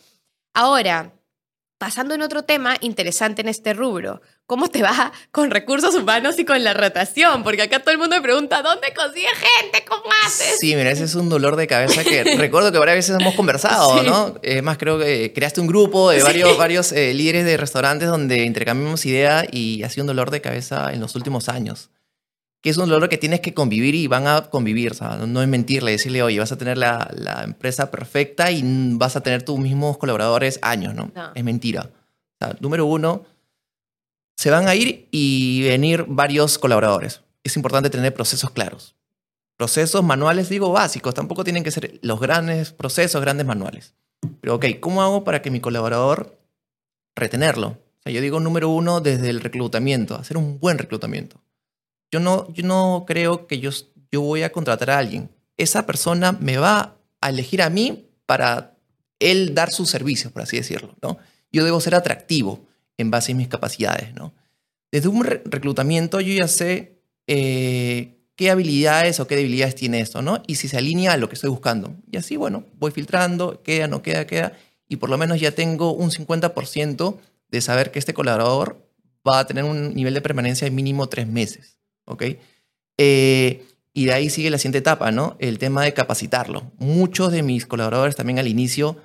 Ahora, 0.52 1.14
pasando 1.82 2.14
en 2.14 2.22
otro 2.22 2.44
tema 2.44 2.76
interesante 2.80 3.42
en 3.42 3.48
este 3.48 3.74
rubro, 3.74 4.22
¿cómo 4.46 4.68
te 4.68 4.84
va 4.84 5.10
con 5.32 5.50
recursos 5.50 5.96
humanos 5.96 6.38
y 6.38 6.44
con 6.44 6.62
la 6.62 6.74
rotación? 6.74 7.42
Porque 7.42 7.62
acá 7.62 7.80
todo 7.80 7.90
el 7.90 7.98
mundo 7.98 8.14
me 8.14 8.22
pregunta, 8.22 8.62
¿dónde 8.62 8.94
consigue 8.94 9.26
gente? 9.26 9.84
¿Cómo 9.88 10.04
haces? 10.24 10.58
Sí, 10.60 10.76
mira, 10.76 10.92
ese 10.92 11.02
es 11.02 11.16
un 11.16 11.28
dolor 11.28 11.56
de 11.56 11.66
cabeza 11.66 12.04
que 12.04 12.22
recuerdo 12.38 12.70
que 12.70 12.78
varias 12.78 12.98
veces 12.98 13.16
hemos 13.18 13.34
conversado, 13.34 14.00
¿no? 14.04 14.36
Es 14.42 14.62
más, 14.62 14.78
creo 14.78 14.96
que 14.96 15.32
creaste 15.34 15.60
un 15.60 15.66
grupo 15.66 16.12
de 16.12 16.22
varios, 16.22 16.56
varios 16.56 16.92
eh, 16.92 17.12
líderes 17.14 17.44
de 17.44 17.56
restaurantes 17.56 18.08
donde 18.08 18.44
intercambiamos 18.44 19.04
ideas 19.04 19.44
y 19.50 19.82
ha 19.82 19.90
sido 19.90 20.04
un 20.04 20.06
dolor 20.06 20.30
de 20.30 20.40
cabeza 20.40 20.92
en 20.92 21.00
los 21.00 21.16
últimos 21.16 21.48
años 21.48 21.90
que 22.62 22.70
es 22.70 22.76
un 22.76 22.88
dolor 22.88 23.08
que 23.08 23.18
tienes 23.18 23.40
que 23.40 23.54
convivir 23.54 23.96
y 23.96 24.06
van 24.06 24.28
a 24.28 24.48
convivir, 24.48 24.94
¿sabes? 24.94 25.26
no 25.26 25.42
es 25.42 25.48
mentirle, 25.48 25.90
decirle, 25.90 26.22
oye, 26.22 26.38
vas 26.38 26.52
a 26.52 26.56
tener 26.56 26.78
la, 26.78 27.10
la, 27.12 27.42
empresa 27.42 27.90
perfecta 27.90 28.52
y 28.52 28.62
vas 28.94 29.16
a 29.16 29.20
tener 29.20 29.42
tus 29.42 29.58
mismos 29.58 29.98
colaboradores 29.98 30.60
años, 30.62 30.94
¿no? 30.94 31.10
Es 31.34 31.42
mentira. 31.42 31.90
número 32.60 32.86
uno, 32.86 33.24
se 34.36 34.50
van 34.50 34.68
a 34.68 34.76
ir 34.76 35.08
y 35.10 35.64
venir 35.64 36.04
varios 36.06 36.56
colaboradores. 36.56 37.22
Es 37.42 37.56
importante 37.56 37.90
tener 37.90 38.14
procesos 38.14 38.50
claros. 38.50 38.94
Procesos 39.56 40.04
manuales, 40.04 40.48
digo, 40.48 40.70
básicos, 40.70 41.14
tampoco 41.14 41.42
tienen 41.42 41.64
que 41.64 41.72
ser 41.72 41.98
los 42.02 42.20
grandes 42.20 42.70
procesos, 42.72 43.20
grandes 43.20 43.44
manuales. 43.44 43.94
Pero, 44.40 44.54
ok, 44.54 44.66
¿cómo 44.78 45.02
hago 45.02 45.24
para 45.24 45.42
que 45.42 45.50
mi 45.50 45.60
colaborador 45.60 46.38
retenerlo? 47.16 47.68
O 47.68 48.02
sea, 48.04 48.12
yo 48.12 48.20
digo, 48.20 48.38
número 48.38 48.68
uno, 48.68 49.00
desde 49.00 49.30
el 49.30 49.40
reclutamiento, 49.40 50.14
hacer 50.14 50.36
un 50.36 50.60
buen 50.60 50.78
reclutamiento 50.78 51.41
yo 52.12 52.20
no, 52.20 52.52
yo 52.52 52.62
no 52.64 53.04
creo 53.06 53.46
que 53.46 53.58
yo, 53.58 53.70
yo 54.12 54.20
voy 54.20 54.42
a 54.42 54.52
contratar 54.52 54.90
a 54.90 54.98
alguien. 54.98 55.30
Esa 55.56 55.86
persona 55.86 56.32
me 56.32 56.58
va 56.58 56.96
a 57.20 57.30
elegir 57.30 57.62
a 57.62 57.70
mí 57.70 58.06
para 58.26 58.74
él 59.18 59.54
dar 59.54 59.70
sus 59.70 59.88
servicios, 59.88 60.30
por 60.32 60.42
así 60.42 60.58
decirlo. 60.58 60.94
¿no? 61.02 61.16
Yo 61.50 61.64
debo 61.64 61.80
ser 61.80 61.94
atractivo 61.94 62.66
en 62.98 63.10
base 63.10 63.32
a 63.32 63.34
mis 63.34 63.48
capacidades. 63.48 64.14
¿no? 64.14 64.34
Desde 64.90 65.08
un 65.08 65.24
reclutamiento 65.24 66.20
yo 66.20 66.34
ya 66.34 66.48
sé 66.48 66.98
eh, 67.26 68.18
qué 68.36 68.50
habilidades 68.50 69.18
o 69.18 69.26
qué 69.26 69.36
debilidades 69.36 69.74
tiene 69.74 70.00
esto, 70.00 70.20
¿no? 70.20 70.42
Y 70.46 70.56
si 70.56 70.68
se 70.68 70.76
alinea 70.76 71.12
a 71.12 71.16
lo 71.16 71.28
que 71.28 71.34
estoy 71.36 71.48
buscando. 71.48 71.94
Y 72.10 72.18
así, 72.18 72.36
bueno, 72.36 72.64
voy 72.78 72.90
filtrando, 72.90 73.62
queda, 73.62 73.86
no 73.86 74.02
queda, 74.02 74.26
queda. 74.26 74.52
Y 74.88 74.96
por 74.96 75.08
lo 75.08 75.16
menos 75.16 75.40
ya 75.40 75.52
tengo 75.52 75.94
un 75.94 76.10
50% 76.10 77.16
de 77.48 77.60
saber 77.60 77.90
que 77.90 77.98
este 77.98 78.12
colaborador 78.12 78.86
va 79.26 79.38
a 79.38 79.46
tener 79.46 79.64
un 79.64 79.94
nivel 79.94 80.12
de 80.14 80.20
permanencia 80.20 80.66
de 80.66 80.72
mínimo 80.72 81.08
tres 81.08 81.26
meses. 81.26 81.78
¿Ok? 82.04 82.24
Eh, 82.98 83.64
y 83.94 84.06
de 84.06 84.12
ahí 84.12 84.30
sigue 84.30 84.50
la 84.50 84.58
siguiente 84.58 84.78
etapa, 84.78 85.10
¿no? 85.10 85.36
El 85.38 85.58
tema 85.58 85.84
de 85.84 85.92
capacitarlo. 85.92 86.70
Muchos 86.78 87.30
de 87.32 87.42
mis 87.42 87.66
colaboradores 87.66 88.16
también 88.16 88.38
al 88.38 88.48
inicio 88.48 88.96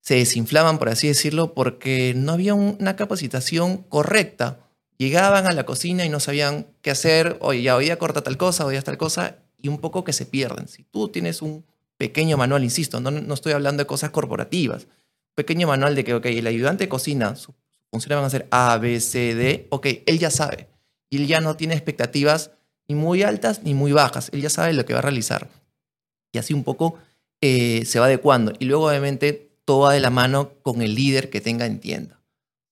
se 0.00 0.16
desinflaban, 0.16 0.78
por 0.78 0.88
así 0.88 1.06
decirlo, 1.06 1.54
porque 1.54 2.12
no 2.16 2.32
había 2.32 2.54
una 2.54 2.96
capacitación 2.96 3.78
correcta. 3.84 4.58
Llegaban 4.98 5.46
a 5.46 5.52
la 5.52 5.64
cocina 5.64 6.04
y 6.04 6.08
no 6.08 6.18
sabían 6.18 6.66
qué 6.80 6.90
hacer, 6.90 7.36
oye, 7.40 7.62
ya 7.62 7.76
hoy 7.76 7.84
día 7.84 7.98
corta 7.98 8.22
tal 8.22 8.36
cosa, 8.36 8.66
hoy 8.66 8.72
día 8.72 8.82
tal 8.82 8.98
cosa, 8.98 9.36
y 9.58 9.68
un 9.68 9.78
poco 9.78 10.02
que 10.02 10.12
se 10.12 10.26
pierden. 10.26 10.66
Si 10.66 10.82
tú 10.82 11.08
tienes 11.08 11.40
un 11.40 11.64
pequeño 11.98 12.36
manual, 12.36 12.64
insisto, 12.64 13.00
no, 13.00 13.12
no 13.12 13.34
estoy 13.34 13.52
hablando 13.52 13.82
de 13.82 13.86
cosas 13.86 14.10
corporativas, 14.10 14.88
pequeño 15.36 15.68
manual 15.68 15.94
de 15.94 16.02
que, 16.02 16.14
ok, 16.14 16.26
el 16.26 16.46
ayudante 16.48 16.84
de 16.84 16.88
cocina, 16.88 17.36
su 17.36 17.54
funciones 17.90 18.16
van 18.16 18.24
a 18.24 18.30
ser 18.30 18.48
A, 18.50 18.78
B, 18.78 18.98
C, 19.00 19.34
D, 19.34 19.66
ok, 19.70 19.86
él 20.06 20.18
ya 20.18 20.30
sabe 20.30 20.71
y 21.12 21.18
él 21.18 21.26
ya 21.26 21.42
no 21.42 21.56
tiene 21.56 21.74
expectativas 21.74 22.52
ni 22.88 22.94
muy 22.94 23.22
altas 23.22 23.62
ni 23.64 23.74
muy 23.74 23.92
bajas. 23.92 24.30
Él 24.32 24.40
ya 24.40 24.48
sabe 24.48 24.72
lo 24.72 24.86
que 24.86 24.94
va 24.94 25.00
a 25.00 25.02
realizar. 25.02 25.50
Y 26.32 26.38
así 26.38 26.54
un 26.54 26.64
poco 26.64 26.98
eh, 27.42 27.84
se 27.84 28.00
va 28.00 28.06
adecuando. 28.06 28.54
Y 28.58 28.64
luego, 28.64 28.88
obviamente, 28.88 29.50
todo 29.66 29.80
va 29.80 29.92
de 29.92 30.00
la 30.00 30.08
mano 30.08 30.54
con 30.62 30.80
el 30.80 30.94
líder 30.94 31.28
que 31.28 31.42
tenga 31.42 31.66
en 31.66 31.80
tienda. 31.80 32.18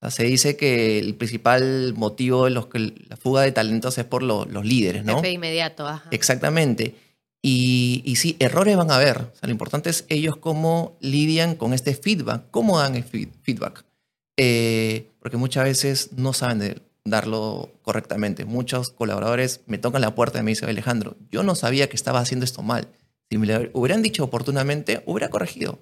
se 0.08 0.24
dice 0.24 0.56
que 0.56 0.98
el 0.98 1.16
principal 1.16 1.92
motivo 1.94 2.46
de 2.46 2.52
los 2.52 2.68
que 2.68 2.78
la 2.78 3.18
fuga 3.18 3.42
de 3.42 3.52
talentos 3.52 3.98
es 3.98 4.06
por 4.06 4.22
los 4.22 4.64
líderes, 4.64 5.04
¿no? 5.04 5.16
Jefe 5.16 5.32
inmediato, 5.32 5.86
Exactamente. 6.10 6.94
Y, 7.42 8.00
y, 8.06 8.16
sí, 8.16 8.36
errores 8.38 8.74
van 8.74 8.90
a 8.90 8.96
haber. 8.96 9.18
O 9.18 9.36
sea, 9.36 9.48
lo 9.48 9.50
importante 9.50 9.90
es 9.90 10.06
ellos 10.08 10.36
cómo 10.36 10.96
lidian 11.00 11.56
con 11.56 11.74
este 11.74 11.94
feedback, 11.94 12.44
cómo 12.50 12.78
dan 12.78 12.96
el 12.96 13.04
feedback. 13.04 13.84
Eh, 14.38 15.10
porque 15.18 15.36
muchas 15.36 15.64
veces 15.64 16.12
no 16.16 16.32
saben 16.32 16.58
de, 16.60 16.89
darlo 17.10 17.70
correctamente. 17.82 18.44
Muchos 18.44 18.90
colaboradores 18.90 19.60
me 19.66 19.78
tocan 19.78 20.00
la 20.00 20.14
puerta 20.14 20.38
y 20.38 20.42
me 20.42 20.52
dicen, 20.52 20.68
Alejandro, 20.68 21.16
yo 21.30 21.42
no 21.42 21.54
sabía 21.54 21.88
que 21.88 21.96
estaba 21.96 22.20
haciendo 22.20 22.44
esto 22.44 22.62
mal. 22.62 22.88
Si 23.28 23.38
me 23.38 23.46
lo 23.46 23.70
hubieran 23.74 24.02
dicho 24.02 24.24
oportunamente, 24.24 25.02
hubiera 25.06 25.28
corregido. 25.28 25.78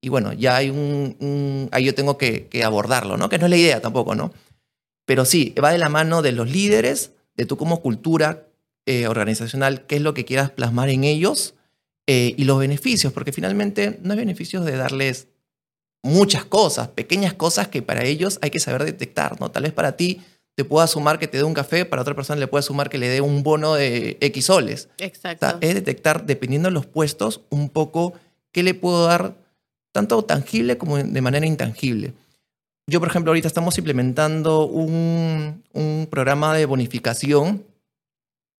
Y 0.00 0.08
bueno, 0.08 0.32
ya 0.32 0.56
hay 0.56 0.70
un... 0.70 1.68
ahí 1.72 1.84
yo 1.84 1.94
tengo 1.94 2.16
que, 2.18 2.48
abordarlo, 2.64 3.16
¿no? 3.16 3.28
Que 3.28 3.38
no 3.38 3.46
es 3.46 3.50
la 3.50 3.56
idea 3.56 3.80
tampoco, 3.80 4.14
¿no? 4.14 4.32
Pero 5.04 5.24
sí, 5.24 5.54
va 5.62 5.72
de 5.72 5.78
la 5.78 5.88
mano 5.88 6.22
de 6.22 6.32
los 6.32 6.50
líderes, 6.50 7.12
de 7.36 7.46
tú 7.46 7.56
como 7.56 7.80
cultura 7.80 8.46
eh, 8.86 9.06
organizacional, 9.06 9.86
qué 9.86 9.96
es 9.96 10.02
lo 10.02 10.14
que 10.14 10.24
quieras 10.24 10.50
plasmar 10.50 10.88
en 10.88 11.04
ellos 11.04 11.54
eh, 12.06 12.34
y 12.36 12.44
los 12.44 12.58
beneficios, 12.58 13.12
porque 13.12 13.32
finalmente 13.32 13.98
no 14.02 14.12
hay 14.12 14.18
beneficios 14.18 14.64
de 14.64 14.76
darles 14.76 15.28
muchas 16.02 16.44
cosas, 16.44 16.88
pequeñas 16.88 17.34
cosas 17.34 17.68
que 17.68 17.82
para 17.82 18.04
ellos 18.04 18.38
hay 18.42 18.50
que 18.50 18.60
saber 18.60 18.84
detectar, 18.84 19.40
¿no? 19.40 19.50
Tal 19.50 19.64
vez 19.64 19.72
para 19.72 19.96
ti 19.96 20.22
te 20.54 20.64
pueda 20.64 20.86
sumar 20.86 21.18
que 21.18 21.28
te 21.28 21.38
dé 21.38 21.44
un 21.44 21.54
café, 21.54 21.84
para 21.84 22.02
otra 22.02 22.14
persona 22.14 22.38
le 22.38 22.46
puede 22.46 22.62
sumar 22.62 22.90
que 22.90 22.98
le 22.98 23.08
dé 23.08 23.20
un 23.20 23.42
bono 23.42 23.74
de 23.74 24.18
X 24.20 24.46
soles. 24.46 24.88
Exacto. 24.98 25.58
es 25.60 25.74
detectar, 25.74 26.26
dependiendo 26.26 26.68
de 26.68 26.74
los 26.74 26.86
puestos, 26.86 27.42
un 27.50 27.68
poco 27.70 28.14
qué 28.52 28.62
le 28.62 28.74
puedo 28.74 29.06
dar, 29.06 29.36
tanto 29.92 30.22
tangible 30.24 30.76
como 30.78 30.98
de 30.98 31.20
manera 31.20 31.46
intangible. 31.46 32.12
Yo, 32.86 32.98
por 32.98 33.08
ejemplo, 33.08 33.30
ahorita 33.30 33.46
estamos 33.46 33.78
implementando 33.78 34.66
un, 34.66 35.62
un 35.72 36.08
programa 36.10 36.56
de 36.56 36.66
bonificación 36.66 37.64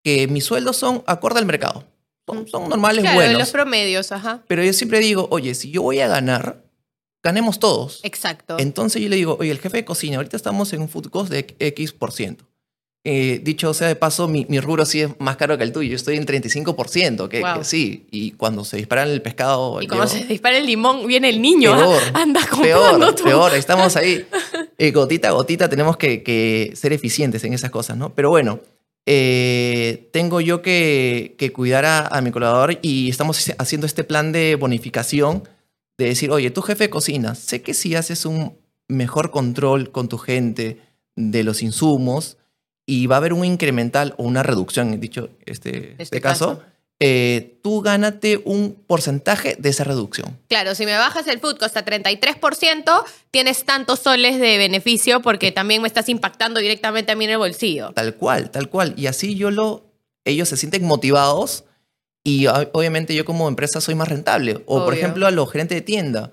que 0.04 0.28
mis 0.28 0.44
sueldos 0.44 0.76
son 0.76 1.02
acorde 1.06 1.40
al 1.40 1.46
mercado. 1.46 1.84
Son, 2.26 2.46
son 2.46 2.68
normales, 2.68 3.02
claro, 3.02 3.16
buenos. 3.16 3.38
los 3.38 3.50
promedios, 3.50 4.12
ajá. 4.12 4.42
Pero 4.46 4.62
yo 4.62 4.72
siempre 4.72 5.00
digo, 5.00 5.26
oye, 5.30 5.54
si 5.54 5.70
yo 5.70 5.82
voy 5.82 6.00
a 6.00 6.06
ganar, 6.06 6.62
ganemos 7.22 7.58
todos. 7.58 8.00
Exacto. 8.02 8.56
Entonces 8.58 9.02
yo 9.02 9.08
le 9.08 9.16
digo, 9.16 9.36
oye, 9.40 9.50
el 9.50 9.58
jefe 9.58 9.78
de 9.78 9.84
cocina, 9.84 10.16
ahorita 10.16 10.36
estamos 10.36 10.72
en 10.72 10.82
un 10.82 10.88
food 10.88 11.08
cost 11.10 11.30
de 11.30 11.54
X 11.58 11.92
por 11.92 12.12
ciento. 12.12 12.46
Eh, 13.02 13.40
dicho 13.42 13.72
sea 13.72 13.88
de 13.88 13.96
paso, 13.96 14.28
mi, 14.28 14.44
mi, 14.50 14.60
rubro 14.60 14.84
sí 14.84 15.00
es 15.00 15.08
más 15.18 15.36
caro 15.38 15.56
que 15.56 15.64
el 15.64 15.72
tuyo. 15.72 15.88
Yo 15.88 15.96
estoy 15.96 16.16
en 16.16 16.26
35%, 16.26 17.28
que, 17.28 17.42
que 17.42 17.64
sí. 17.64 18.06
Y 18.10 18.32
cuando 18.32 18.62
se 18.64 18.76
dispara 18.76 19.04
el 19.04 19.22
pescado... 19.22 19.80
Y 19.80 19.86
cuando 19.86 20.06
se 20.06 20.24
dispara 20.26 20.58
el 20.58 20.66
limón, 20.66 21.06
viene 21.06 21.30
el 21.30 21.40
niño. 21.40 21.74
Peor, 21.74 22.02
anda 22.14 22.40
peor, 22.60 23.14
peor. 23.22 23.54
Estamos 23.54 23.96
ahí, 23.96 24.26
eh, 24.78 24.90
gotita 24.90 25.28
a 25.28 25.32
gotita, 25.32 25.70
tenemos 25.70 25.96
que, 25.96 26.22
que, 26.22 26.72
ser 26.74 26.92
eficientes 26.92 27.42
en 27.44 27.54
esas 27.54 27.70
cosas, 27.70 27.96
¿no? 27.96 28.14
Pero 28.14 28.28
bueno, 28.28 28.60
eh, 29.06 30.08
tengo 30.12 30.40
yo 30.40 30.60
que, 30.62 31.52
cuidar 31.54 31.84
a, 31.86 32.20
mi 32.20 32.30
colaborador 32.30 32.78
y 32.82 33.08
estamos 33.08 33.50
haciendo 33.58 33.86
este 33.86 34.04
plan 34.04 34.30
de 34.30 34.56
bonificación 34.56 35.48
de 36.00 36.06
decir, 36.06 36.30
oye, 36.30 36.50
tu 36.50 36.62
jefe 36.62 36.84
de 36.84 36.90
cocina, 36.90 37.34
sé 37.34 37.62
que 37.62 37.74
si 37.74 37.94
haces 37.94 38.24
un 38.24 38.56
mejor 38.88 39.30
control 39.30 39.92
con 39.92 40.08
tu 40.08 40.18
gente 40.18 40.80
de 41.14 41.44
los 41.44 41.62
insumos 41.62 42.38
y 42.86 43.06
va 43.06 43.16
a 43.16 43.18
haber 43.18 43.34
un 43.34 43.44
incremental 43.44 44.14
o 44.16 44.24
una 44.24 44.42
reducción, 44.42 44.98
dicho 44.98 45.30
este, 45.44 45.92
este, 45.92 46.02
este 46.02 46.20
caso 46.20 46.62
eh, 47.02 47.58
tú 47.62 47.80
gánate 47.80 48.42
un 48.44 48.74
porcentaje 48.86 49.56
de 49.58 49.70
esa 49.70 49.84
reducción. 49.84 50.38
Claro, 50.48 50.74
si 50.74 50.84
me 50.84 50.92
bajas 50.92 51.26
el 51.28 51.40
food 51.40 51.56
cost 51.56 51.74
a 51.78 51.84
33%, 51.84 53.04
tienes 53.30 53.64
tantos 53.64 54.00
soles 54.00 54.38
de 54.38 54.58
beneficio 54.58 55.22
porque 55.22 55.50
también 55.50 55.80
me 55.80 55.88
estás 55.88 56.10
impactando 56.10 56.60
directamente 56.60 57.12
a 57.12 57.16
mí 57.16 57.24
en 57.24 57.30
el 57.30 57.38
bolsillo. 57.38 57.92
Tal 57.92 58.16
cual, 58.16 58.50
tal 58.50 58.68
cual. 58.68 58.92
Y 58.98 59.06
así 59.06 59.34
yo 59.34 59.50
lo, 59.50 59.86
ellos 60.26 60.50
se 60.50 60.58
sienten 60.58 60.84
motivados 60.84 61.64
y 62.24 62.46
obviamente 62.46 63.14
yo 63.14 63.24
como 63.24 63.48
empresa 63.48 63.80
soy 63.80 63.94
más 63.94 64.08
rentable. 64.08 64.62
O 64.66 64.84
por 64.84 64.94
ejemplo 64.94 65.26
a 65.26 65.30
los 65.30 65.50
gerentes 65.50 65.76
de 65.76 65.82
tienda, 65.82 66.32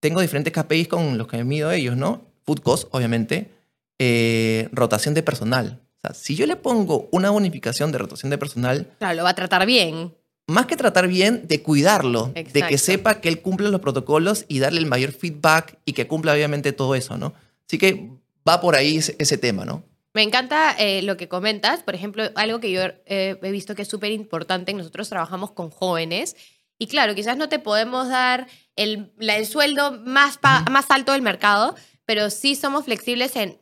tengo 0.00 0.20
diferentes 0.20 0.52
KPIs 0.52 0.88
con 0.88 1.18
los 1.18 1.26
que 1.26 1.36
me 1.38 1.44
mido 1.44 1.70
ellos, 1.70 1.96
¿no? 1.96 2.26
Food 2.44 2.60
cost, 2.60 2.88
obviamente, 2.92 3.50
eh, 3.98 4.68
rotación 4.72 5.14
de 5.14 5.22
personal. 5.22 5.80
O 5.98 6.00
sea, 6.00 6.14
si 6.14 6.36
yo 6.36 6.46
le 6.46 6.56
pongo 6.56 7.08
una 7.10 7.30
bonificación 7.30 7.90
de 7.90 7.98
rotación 7.98 8.30
de 8.30 8.38
personal... 8.38 8.88
Claro, 8.98 9.16
lo 9.16 9.24
va 9.24 9.30
a 9.30 9.34
tratar 9.34 9.66
bien. 9.66 10.14
Más 10.46 10.66
que 10.66 10.76
tratar 10.76 11.08
bien, 11.08 11.46
de 11.46 11.62
cuidarlo, 11.62 12.32
de 12.34 12.62
que 12.62 12.78
sepa 12.78 13.20
que 13.20 13.28
él 13.28 13.42
cumple 13.42 13.68
los 13.68 13.80
protocolos 13.80 14.46
y 14.48 14.60
darle 14.60 14.78
el 14.78 14.86
mayor 14.86 15.12
feedback 15.12 15.78
y 15.84 15.92
que 15.92 16.06
cumpla 16.06 16.32
obviamente 16.32 16.72
todo 16.72 16.94
eso, 16.94 17.18
¿no? 17.18 17.34
Así 17.66 17.76
que 17.76 18.08
va 18.48 18.60
por 18.60 18.74
ahí 18.74 18.96
ese, 18.96 19.36
tema, 19.36 19.66
¿no? 19.66 19.82
Me 20.18 20.24
encanta 20.24 20.74
eh, 20.76 21.00
lo 21.02 21.16
que 21.16 21.28
comentas. 21.28 21.84
Por 21.84 21.94
ejemplo, 21.94 22.24
algo 22.34 22.58
que 22.58 22.72
yo 22.72 22.82
eh, 23.06 23.38
he 23.40 23.50
visto 23.52 23.76
que 23.76 23.82
es 23.82 23.88
súper 23.88 24.10
importante, 24.10 24.74
nosotros 24.74 25.08
trabajamos 25.08 25.52
con 25.52 25.70
jóvenes 25.70 26.34
y 26.76 26.88
claro, 26.88 27.14
quizás 27.14 27.36
no 27.36 27.48
te 27.48 27.60
podemos 27.60 28.08
dar 28.08 28.48
el, 28.74 29.12
el 29.20 29.46
sueldo 29.46 29.92
más, 29.92 30.40
más 30.42 30.90
alto 30.90 31.12
del 31.12 31.22
mercado, 31.22 31.76
pero 32.04 32.30
sí 32.30 32.56
somos 32.56 32.86
flexibles 32.86 33.36
en 33.36 33.60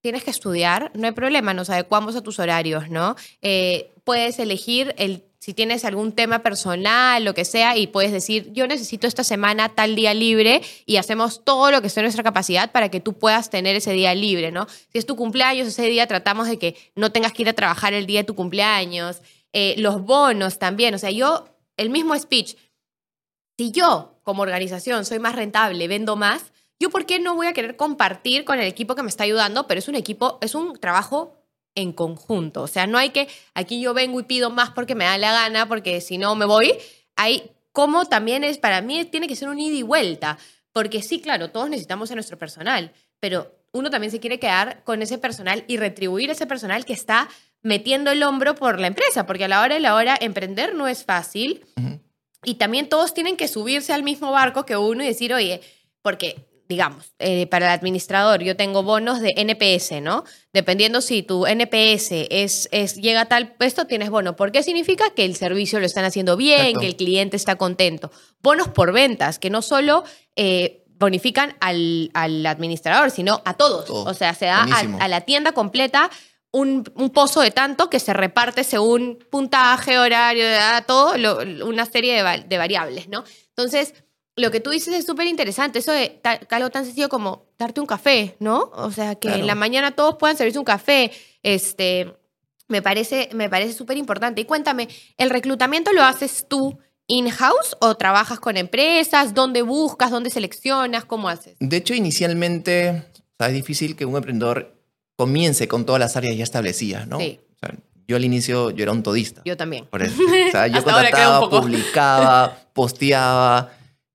tienes 0.00 0.24
que 0.24 0.30
estudiar, 0.30 0.90
no 0.94 1.06
hay 1.06 1.12
problema, 1.12 1.52
nos 1.52 1.68
adecuamos 1.68 2.16
a 2.16 2.22
tus 2.22 2.38
horarios, 2.38 2.88
¿no? 2.88 3.14
Eh, 3.42 3.92
puedes 4.02 4.38
elegir 4.38 4.94
el, 4.96 5.24
si 5.40 5.54
tienes 5.54 5.86
algún 5.86 6.12
tema 6.12 6.42
personal, 6.42 7.24
lo 7.24 7.32
que 7.32 7.46
sea, 7.46 7.74
y 7.74 7.86
puedes 7.86 8.12
decir, 8.12 8.52
yo 8.52 8.66
necesito 8.66 9.06
esta 9.06 9.24
semana 9.24 9.70
tal 9.70 9.96
día 9.96 10.12
libre 10.12 10.60
y 10.84 10.98
hacemos 10.98 11.44
todo 11.44 11.70
lo 11.70 11.80
que 11.80 11.86
esté 11.86 12.00
en 12.00 12.04
nuestra 12.04 12.22
capacidad 12.22 12.70
para 12.72 12.90
que 12.90 13.00
tú 13.00 13.14
puedas 13.14 13.48
tener 13.48 13.74
ese 13.74 13.92
día 13.92 14.14
libre, 14.14 14.52
¿no? 14.52 14.66
Si 14.92 14.98
es 14.98 15.06
tu 15.06 15.16
cumpleaños, 15.16 15.66
ese 15.66 15.86
día 15.86 16.06
tratamos 16.06 16.46
de 16.46 16.58
que 16.58 16.76
no 16.94 17.10
tengas 17.10 17.32
que 17.32 17.42
ir 17.42 17.48
a 17.48 17.54
trabajar 17.54 17.94
el 17.94 18.04
día 18.04 18.20
de 18.20 18.24
tu 18.24 18.34
cumpleaños. 18.34 19.22
Eh, 19.54 19.74
los 19.78 20.02
bonos 20.04 20.58
también, 20.58 20.94
o 20.94 20.98
sea, 20.98 21.10
yo, 21.10 21.48
el 21.78 21.88
mismo 21.88 22.14
speech, 22.18 22.56
si 23.56 23.70
yo 23.70 24.20
como 24.22 24.42
organización 24.42 25.06
soy 25.06 25.20
más 25.20 25.34
rentable, 25.34 25.88
vendo 25.88 26.16
más, 26.16 26.52
yo 26.78 26.90
por 26.90 27.06
qué 27.06 27.18
no 27.18 27.34
voy 27.34 27.46
a 27.46 27.54
querer 27.54 27.76
compartir 27.76 28.44
con 28.44 28.58
el 28.58 28.66
equipo 28.66 28.94
que 28.94 29.02
me 29.02 29.08
está 29.08 29.24
ayudando, 29.24 29.66
pero 29.66 29.78
es 29.78 29.88
un 29.88 29.94
equipo, 29.94 30.38
es 30.42 30.54
un 30.54 30.78
trabajo 30.78 31.39
en 31.74 31.92
conjunto. 31.92 32.62
O 32.62 32.66
sea, 32.66 32.86
no 32.86 32.98
hay 32.98 33.10
que, 33.10 33.28
aquí 33.54 33.80
yo 33.80 33.94
vengo 33.94 34.20
y 34.20 34.24
pido 34.24 34.50
más 34.50 34.70
porque 34.70 34.94
me 34.94 35.04
da 35.04 35.18
la 35.18 35.32
gana, 35.32 35.68
porque 35.68 36.00
si 36.00 36.18
no 36.18 36.34
me 36.34 36.44
voy. 36.44 36.74
Hay, 37.16 37.52
como 37.72 38.06
también 38.06 38.44
es, 38.44 38.58
para 38.58 38.80
mí 38.80 39.04
tiene 39.04 39.28
que 39.28 39.36
ser 39.36 39.48
un 39.48 39.58
ida 39.58 39.76
y 39.76 39.82
vuelta. 39.82 40.38
Porque 40.72 41.02
sí, 41.02 41.20
claro, 41.20 41.50
todos 41.50 41.68
necesitamos 41.68 42.10
a 42.10 42.14
nuestro 42.14 42.38
personal, 42.38 42.92
pero 43.18 43.54
uno 43.72 43.90
también 43.90 44.10
se 44.10 44.20
quiere 44.20 44.38
quedar 44.38 44.82
con 44.84 45.02
ese 45.02 45.18
personal 45.18 45.64
y 45.66 45.76
retribuir 45.76 46.30
ese 46.30 46.46
personal 46.46 46.84
que 46.84 46.92
está 46.92 47.28
metiendo 47.62 48.10
el 48.10 48.22
hombro 48.22 48.54
por 48.54 48.80
la 48.80 48.86
empresa, 48.86 49.26
porque 49.26 49.44
a 49.44 49.48
la 49.48 49.60
hora 49.60 49.74
de 49.74 49.80
la 49.80 49.94
hora 49.94 50.16
emprender 50.20 50.74
no 50.74 50.88
es 50.88 51.04
fácil. 51.04 51.64
Y 52.42 52.54
también 52.54 52.88
todos 52.88 53.12
tienen 53.12 53.36
que 53.36 53.48
subirse 53.48 53.92
al 53.92 54.02
mismo 54.02 54.32
barco 54.32 54.64
que 54.64 54.76
uno 54.76 55.02
y 55.04 55.06
decir, 55.06 55.34
oye, 55.34 55.60
porque 56.00 56.49
digamos, 56.70 57.12
eh, 57.18 57.48
para 57.48 57.66
el 57.66 57.72
administrador 57.72 58.44
yo 58.44 58.56
tengo 58.56 58.84
bonos 58.84 59.20
de 59.20 59.34
NPS, 59.36 60.00
¿no? 60.00 60.22
Dependiendo 60.52 61.00
si 61.00 61.24
tu 61.24 61.44
NPS 61.44 62.28
es, 62.30 62.68
es, 62.70 62.94
llega 62.94 63.22
a 63.22 63.24
tal 63.24 63.56
puesto, 63.56 63.88
tienes 63.88 64.08
bono. 64.08 64.36
¿Por 64.36 64.52
qué 64.52 64.62
significa? 64.62 65.10
Que 65.10 65.24
el 65.24 65.34
servicio 65.34 65.80
lo 65.80 65.86
están 65.86 66.04
haciendo 66.04 66.36
bien, 66.36 66.78
que 66.78 66.86
el 66.86 66.94
cliente 66.94 67.36
está 67.36 67.56
contento. 67.56 68.12
Bonos 68.40 68.68
por 68.68 68.92
ventas, 68.92 69.40
que 69.40 69.50
no 69.50 69.62
solo 69.62 70.04
eh, 70.36 70.84
bonifican 70.86 71.56
al, 71.58 72.12
al, 72.14 72.46
administrador, 72.46 73.10
sino 73.10 73.42
a 73.44 73.54
todos. 73.54 73.90
O 73.90 74.14
sea, 74.14 74.32
se 74.34 74.46
da 74.46 74.62
a, 74.62 75.08
la 75.08 75.22
tienda 75.22 75.50
completa 75.50 76.08
un, 76.52 76.84
un, 76.94 77.10
pozo 77.10 77.40
de 77.40 77.50
tanto 77.50 77.90
que 77.90 77.98
se 77.98 78.12
reparte 78.12 78.62
según 78.62 79.18
puntaje, 79.28 79.98
horario, 79.98 80.44
todo, 80.86 81.14
una 81.66 81.84
serie 81.86 82.22
de, 82.22 82.44
de 82.46 82.58
variables, 82.58 83.08
¿no? 83.08 83.24
Entonces 83.48 83.92
lo 84.40 84.50
que 84.50 84.60
tú 84.60 84.70
dices 84.70 84.94
es 84.94 85.06
súper 85.06 85.26
interesante, 85.26 85.78
eso 85.78 85.92
de 85.92 86.20
algo 86.50 86.70
tan 86.70 86.84
sencillo 86.84 87.08
como 87.08 87.46
darte 87.58 87.80
un 87.80 87.86
café, 87.86 88.36
¿no? 88.40 88.70
O 88.74 88.90
sea, 88.90 89.14
que 89.14 89.28
en 89.28 89.46
la 89.46 89.54
mañana 89.54 89.92
todos 89.92 90.16
puedan 90.16 90.36
servirse 90.36 90.58
un 90.58 90.64
café, 90.64 91.12
este, 91.42 92.14
me 92.68 92.82
parece 92.82 93.28
me 93.32 93.48
parece 93.48 93.72
súper 93.72 93.96
importante. 93.96 94.40
Y 94.40 94.44
cuéntame, 94.44 94.88
¿el 95.18 95.30
reclutamiento 95.30 95.92
lo 95.92 96.02
haces 96.02 96.46
tú 96.48 96.78
in-house 97.06 97.76
o 97.80 97.96
trabajas 97.96 98.40
con 98.40 98.56
empresas? 98.56 99.34
¿Dónde 99.34 99.62
buscas? 99.62 100.10
¿Dónde 100.10 100.30
seleccionas? 100.30 101.04
¿Cómo 101.04 101.28
haces? 101.28 101.56
De 101.60 101.76
hecho, 101.76 101.94
inicialmente 101.94 103.04
es 103.38 103.52
difícil 103.52 103.96
que 103.96 104.04
un 104.04 104.16
emprendedor 104.16 104.76
comience 105.16 105.68
con 105.68 105.84
todas 105.84 106.00
las 106.00 106.16
áreas 106.16 106.36
ya 106.36 106.44
establecidas, 106.44 107.06
¿no? 107.06 107.18
Sí. 107.18 107.40
yo 108.08 108.16
al 108.16 108.24
inicio 108.24 108.70
yo 108.70 108.82
era 108.82 108.92
un 108.92 109.02
todista. 109.02 109.42
Yo 109.44 109.56
también. 109.56 109.86
Por 109.86 110.02
eso. 110.02 110.14
O 110.22 110.50
sea, 110.50 110.66
yo 110.66 110.82
contrataba, 110.84 111.48
publicaba, 111.48 112.56
posteaba 112.72 113.72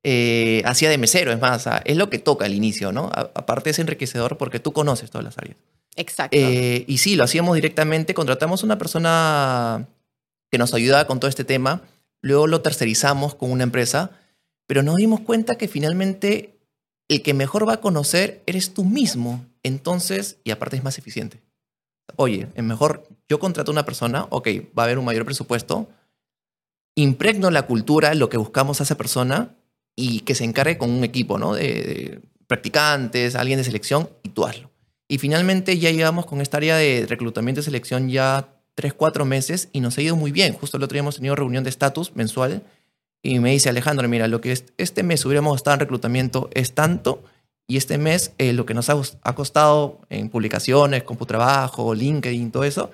eh, 0.07 0.61
hacía 0.65 0.91
de 0.91 0.99
mesero, 0.99 1.31
es 1.31 1.39
más, 1.39 1.67
es 1.83 1.97
lo 1.97 2.11
que 2.11 2.19
toca 2.19 2.45
al 2.45 2.53
inicio, 2.53 2.91
¿no? 2.91 3.09
aparte 3.15 3.71
es 3.71 3.79
enriquecedor 3.79 4.37
porque 4.37 4.59
tú 4.59 4.71
conoces 4.71 5.09
todas 5.09 5.25
las 5.25 5.39
áreas. 5.39 5.57
Exacto. 5.95 6.37
Eh, 6.37 6.85
y 6.87 6.99
sí, 6.99 7.15
lo 7.15 7.23
hacíamos 7.23 7.55
directamente, 7.55 8.13
contratamos 8.13 8.61
una 8.61 8.77
persona 8.77 9.87
que 10.51 10.59
nos 10.59 10.75
ayudaba 10.75 11.07
con 11.07 11.19
todo 11.19 11.27
este 11.27 11.43
tema, 11.43 11.81
luego 12.21 12.45
lo 12.45 12.61
tercerizamos 12.61 13.33
con 13.33 13.49
una 13.49 13.63
empresa, 13.63 14.11
pero 14.67 14.83
nos 14.83 14.97
dimos 14.97 15.21
cuenta 15.21 15.55
que 15.55 15.67
finalmente 15.67 16.59
el 17.07 17.23
que 17.23 17.33
mejor 17.33 17.67
va 17.67 17.73
a 17.73 17.81
conocer 17.81 18.43
eres 18.45 18.75
tú 18.75 18.85
mismo, 18.85 19.43
entonces, 19.63 20.37
y 20.43 20.51
aparte 20.51 20.77
es 20.77 20.83
más 20.83 20.99
eficiente. 20.99 21.41
Oye, 22.15 22.47
es 22.53 22.63
mejor, 22.63 23.09
yo 23.27 23.39
contrato 23.39 23.71
a 23.71 23.73
una 23.73 23.85
persona, 23.85 24.27
ok, 24.29 24.49
va 24.77 24.83
a 24.83 24.85
haber 24.85 24.99
un 24.99 25.05
mayor 25.05 25.25
presupuesto, 25.25 25.89
impregno 26.93 27.49
la 27.49 27.63
cultura, 27.63 28.13
lo 28.13 28.29
que 28.29 28.37
buscamos 28.37 28.79
a 28.79 28.83
esa 28.83 28.97
persona, 28.97 29.55
y 29.95 30.21
que 30.21 30.35
se 30.35 30.43
encargue 30.43 30.77
con 30.77 30.89
un 30.91 31.03
equipo, 31.03 31.37
¿no? 31.37 31.53
De, 31.53 32.21
practicantes, 32.47 33.35
alguien 33.35 33.57
de 33.57 33.63
selección 33.63 34.09
y 34.23 34.29
tú 34.29 34.45
hazlo. 34.45 34.69
Y 35.07 35.17
finalmente 35.17 35.77
ya 35.77 35.91
llegamos 35.91 36.25
con 36.25 36.41
esta 36.41 36.57
área 36.57 36.77
de 36.77 37.05
reclutamiento 37.07 37.61
y 37.61 37.63
selección 37.63 38.09
ya 38.09 38.49
tres, 38.75 38.93
cuatro 38.93 39.25
meses 39.25 39.69
y 39.71 39.79
nos 39.79 39.97
ha 39.97 40.01
ido 40.01 40.15
muy 40.15 40.31
bien. 40.31 40.53
Justo 40.53 40.77
el 40.77 40.83
otro 40.83 40.95
día 40.95 41.01
hemos 41.01 41.15
tenido 41.15 41.35
reunión 41.35 41.63
de 41.63 41.69
estatus 41.69 42.15
mensual 42.15 42.63
y 43.21 43.39
me 43.39 43.51
dice 43.51 43.69
Alejandro, 43.69 44.07
mira, 44.07 44.27
lo 44.27 44.41
que 44.41 44.51
este 44.77 45.03
mes 45.03 45.25
hubiéramos 45.25 45.55
estado 45.55 45.75
en 45.75 45.79
reclutamiento 45.79 46.49
es 46.53 46.73
tanto 46.73 47.23
y 47.67 47.77
este 47.77 47.97
mes 47.97 48.33
eh, 48.37 48.53
lo 48.53 48.65
que 48.65 48.75
nos 48.75 48.89
ha, 48.89 49.33
costado 49.33 50.01
en 50.09 50.29
publicaciones, 50.29 51.03
trabajo 51.27 51.95
LinkedIn, 51.95 52.51
todo 52.51 52.63
eso, 52.63 52.91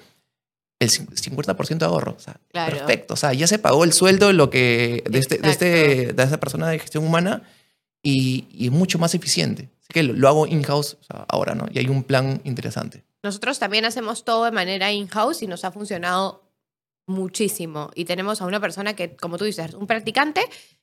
el 0.82 0.90
50% 0.90 1.78
de 1.78 1.86
ahorro. 1.86 2.16
O 2.18 2.20
sea, 2.20 2.40
Perfecto. 2.52 3.14
O 3.14 3.18
sea, 3.18 3.34
ya 3.34 3.48
se 3.48 3.60
pagó 3.60 3.84
el 3.84 3.94
sueldo 3.94 4.28
de, 4.28 4.34
lo 4.34 4.50
que, 4.50 5.04
de, 5.10 5.20
este, 5.20 5.38
de, 5.38 5.50
este, 5.50 6.14
de 6.14 6.24
esa 6.24 6.40
persona 6.40 6.68
de 6.68 6.80
gestión 6.80 7.06
humana 7.06 7.44
y, 8.02 8.48
y 8.52 8.66
es 8.66 8.72
mucho 8.72 8.98
más 8.98 9.14
eficiente. 9.14 9.70
Así 9.82 9.90
que 9.94 10.04
lo, 10.04 10.28
hago 10.28 10.48
in-house 10.48 10.98
ahora, 11.28 11.54
¿no? 11.54 11.68
Y 11.72 11.80
hay 11.80 11.88
un 11.88 12.04
plan 12.04 12.42
interesante. 12.44 13.04
Nosotros 13.22 13.60
también 13.60 13.86
hacemos 13.86 14.24
todo 14.24 14.46
de 14.46 14.52
manera 14.52 14.92
in-house 14.92 15.44
y 15.44 15.48
nos 15.48 15.64
ha 15.66 15.72
funcionado 15.72 16.44
muchísimo. 17.06 17.92
Y 17.94 18.06
tenemos 18.06 18.42
a 18.42 18.46
una 18.46 18.60
persona 18.60 18.96
que, 18.96 19.16
como 19.16 19.38
tú 19.38 19.46
dices, 19.46 19.76
un 19.76 19.86
practicante 19.86 20.42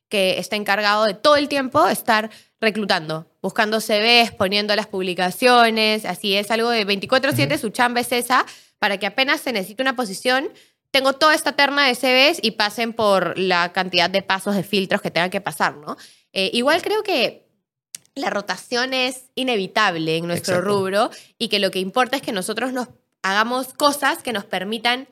que 0.09 0.39
está 0.39 0.57
encargado 0.57 1.05
de 1.05 1.15
todo 1.15 1.37
el 1.37 1.49
tiempo 1.49 1.87
estar 1.89 2.31
reclutando, 2.61 3.27
buscando 3.43 3.81
CVs, 3.81 4.33
poniendo 4.33 4.75
las 4.75 4.87
publicaciones, 4.87 6.05
así 6.05 6.35
es 6.35 6.51
algo 6.51 6.71
de 6.71 6.87
24/7, 6.87 7.59
su 7.59 7.71
chamba 7.71 8.01
es 8.01 8.13
esa, 8.13 8.47
para 8.79 8.99
que 8.99 9.07
apenas 9.07 9.41
se 9.41 9.53
necesite 9.53 9.83
una 9.83 9.97
posición, 9.97 10.51
tengo 10.91 11.13
toda 11.13 11.35
esta 11.35 11.53
terna 11.53 11.87
de 11.87 11.95
CVs 11.95 12.39
y 12.43 12.53
pasen 12.53 12.93
por 12.93 13.39
la 13.39 13.73
cantidad 13.73 14.09
de 14.09 14.23
pasos 14.23 14.55
de 14.55 14.63
filtros 14.63 15.03
que 15.03 15.11
tengan 15.11 15.31
que 15.31 15.41
pasar, 15.41 15.77
¿no? 15.77 15.97
Eh, 16.33 16.51
igual 16.53 16.83
creo 16.83 17.03
que 17.03 17.47
la 18.15 18.31
rotación 18.31 18.95
es 18.95 19.31
inevitable 19.35 20.17
en 20.17 20.27
nuestro 20.27 20.61
rubro 20.61 21.11
y 21.39 21.49
que 21.49 21.59
lo 21.59 21.71
que 21.71 21.79
importa 21.79 22.17
es 22.17 22.23
que 22.23 22.33
nosotros 22.33 22.73
nos 22.73 22.89
hagamos 23.23 23.75
cosas 23.75 24.23
que 24.23 24.33
nos 24.33 24.45
permitan 24.45 25.09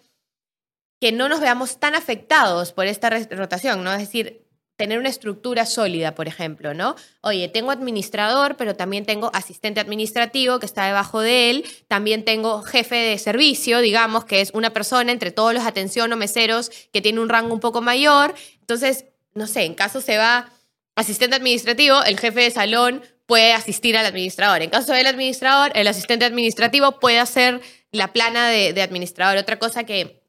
que 1.00 1.12
no 1.12 1.28
nos 1.28 1.40
veamos 1.40 1.78
tan 1.78 1.94
afectados 1.94 2.72
por 2.72 2.86
esta 2.86 3.10
rotación, 3.10 3.84
¿no? 3.84 3.92
Es 3.92 3.98
decir, 3.98 4.45
tener 4.77 4.99
una 4.99 5.09
estructura 5.09 5.64
sólida, 5.64 6.14
por 6.14 6.29
ejemplo, 6.29 6.74
¿no? 6.74 6.97
Oye, 7.22 7.49
tengo 7.49 7.70
administrador, 7.70 8.57
pero 8.57 8.77
también 8.77 9.07
tengo 9.07 9.31
asistente 9.35 9.81
administrativo 9.81 10.59
que 10.59 10.66
está 10.66 10.87
debajo 10.87 11.20
de 11.20 11.51
él, 11.51 11.64
también 11.89 12.24
tengo 12.24 12.62
jefe 12.62 12.97
de 12.97 13.18
servicio, 13.18 13.81
digamos, 13.81 14.27
que 14.27 14.43
es 14.43 14.51
una 14.53 14.70
persona 14.70 15.12
entre 15.12 15.31
todos 15.31 15.55
los 15.55 15.64
atención 15.64 16.12
o 16.12 16.16
meseros 16.16 16.70
que 16.93 17.01
tiene 17.01 17.20
un 17.20 17.29
rango 17.29 17.55
un 17.55 17.61
poco 17.61 17.81
mayor. 17.81 18.35
Entonces, 18.61 19.07
no 19.35 19.47
sé, 19.47 19.64
en 19.64 19.74
caso 19.74 20.01
se 20.01 20.18
va 20.18 20.51
asistente 20.95 21.37
administrativo, 21.37 22.03
el 22.05 22.18
jefe 22.18 22.41
de 22.43 22.51
salón 22.51 23.03
puede 23.27 23.53
asistir 23.55 23.97
al 23.97 24.07
administrador. 24.07 24.62
En 24.62 24.70
caso 24.70 24.93
del 24.93 25.07
administrador, 25.07 25.72
el 25.74 25.89
asistente 25.89 26.24
administrativo 26.24 27.01
puede 27.01 27.18
hacer 27.18 27.61
la 27.93 28.12
plana 28.12 28.49
de, 28.49 28.72
de 28.72 28.83
administrador. 28.83 29.39
Otra 29.39 29.59
cosa 29.59 29.85
que 29.85 30.22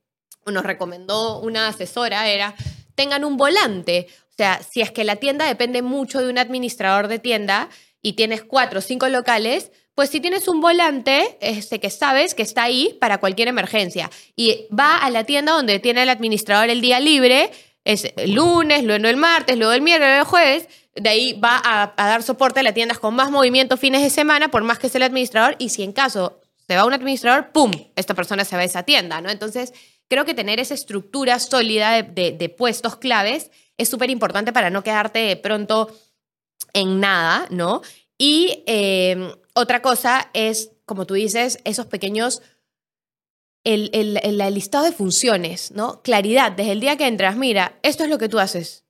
nos 0.45 0.63
recomendó 0.63 1.39
una 1.39 1.67
asesora 1.67 2.29
era 2.29 2.55
tengan 2.95 3.23
un 3.23 3.37
volante. 3.37 4.07
O 4.37 4.43
sea, 4.43 4.61
si 4.61 4.81
es 4.81 4.91
que 4.91 5.03
la 5.03 5.15
tienda 5.15 5.45
depende 5.45 5.81
mucho 5.81 6.21
de 6.21 6.29
un 6.29 6.37
administrador 6.37 7.07
de 7.07 7.17
tienda 7.17 7.69
y 8.03 8.13
tienes 8.13 8.43
cuatro 8.43 8.79
o 8.79 8.81
cinco 8.83 9.07
locales, 9.09 9.71
pues 9.95 10.11
si 10.11 10.21
tienes 10.21 10.47
un 10.47 10.61
volante 10.61 11.39
este, 11.41 11.79
que 11.79 11.89
sabes 11.89 12.35
que 12.35 12.43
está 12.43 12.61
ahí 12.61 12.95
para 13.01 13.17
cualquier 13.17 13.47
emergencia 13.47 14.11
y 14.35 14.67
va 14.71 14.97
a 14.97 15.09
la 15.09 15.23
tienda 15.23 15.53
donde 15.53 15.79
tiene 15.79 16.03
el 16.03 16.09
administrador 16.09 16.69
el 16.69 16.81
día 16.81 16.99
libre, 16.99 17.49
es 17.83 18.13
el 18.15 18.33
lunes, 18.35 18.83
luego 18.83 19.07
el 19.07 19.17
martes, 19.17 19.57
luego 19.57 19.73
el 19.73 19.81
miércoles, 19.81 20.19
el 20.19 20.25
jueves, 20.25 20.67
de 20.93 21.09
ahí 21.09 21.33
va 21.33 21.59
a, 21.63 21.95
a, 21.97 22.07
dar 22.07 22.21
soporte 22.21 22.59
a 22.59 22.63
las 22.63 22.75
tiendas 22.75 22.99
con 22.99 23.15
más 23.15 23.31
movimiento 23.31 23.75
fines 23.75 24.03
de 24.03 24.11
semana, 24.11 24.51
por 24.51 24.61
más 24.63 24.77
que 24.77 24.87
sea 24.87 24.99
el 24.99 25.03
administrador, 25.03 25.55
y 25.57 25.69
si 25.69 25.81
en 25.81 25.93
caso 25.93 26.41
se 26.67 26.75
va 26.75 26.85
un 26.85 26.93
administrador, 26.93 27.51
¡pum!, 27.51 27.71
esta 27.95 28.13
persona 28.13 28.45
se 28.45 28.55
va 28.55 28.61
a 28.61 28.65
esa 28.65 28.83
tienda, 28.83 29.19
¿no? 29.19 29.31
Entonces, 29.31 29.73
creo 30.07 30.25
que 30.25 30.33
tener 30.33 30.59
esa 30.59 30.73
estructura 30.73 31.39
sólida 31.39 32.01
de, 32.01 32.55
puestos 32.57 32.95
claves 32.95 33.51
es 33.77 33.89
súper 33.89 34.09
importante 34.09 34.53
para 34.53 34.69
no 34.69 34.83
quedarte 34.83 35.19
de 35.19 35.37
pronto 35.37 35.89
en 36.73 36.99
nada, 36.99 37.47
¿no? 37.49 37.81
Y 38.17 38.63
em, 38.65 39.31
otra 39.53 39.81
cosa 39.81 40.29
es, 40.33 40.71
como 40.85 41.05
tú 41.05 41.13
dices, 41.13 41.59
esos 41.63 41.85
pequeños, 41.85 42.41
el, 43.63 43.89
el, 43.93 44.19
el, 44.23 44.53
listado 44.53 44.85
de 44.85 44.91
funciones, 44.91 45.71
¿no? 45.71 46.01
Claridad, 46.01 46.51
desde 46.51 46.71
el 46.71 46.79
día 46.79 46.97
que 46.97 47.07
entras, 47.07 47.35
mira, 47.35 47.77
esto 47.83 48.03
es 48.03 48.09
lo 48.09 48.17
que 48.17 48.29
tú 48.29 48.39
haces. 48.39 48.85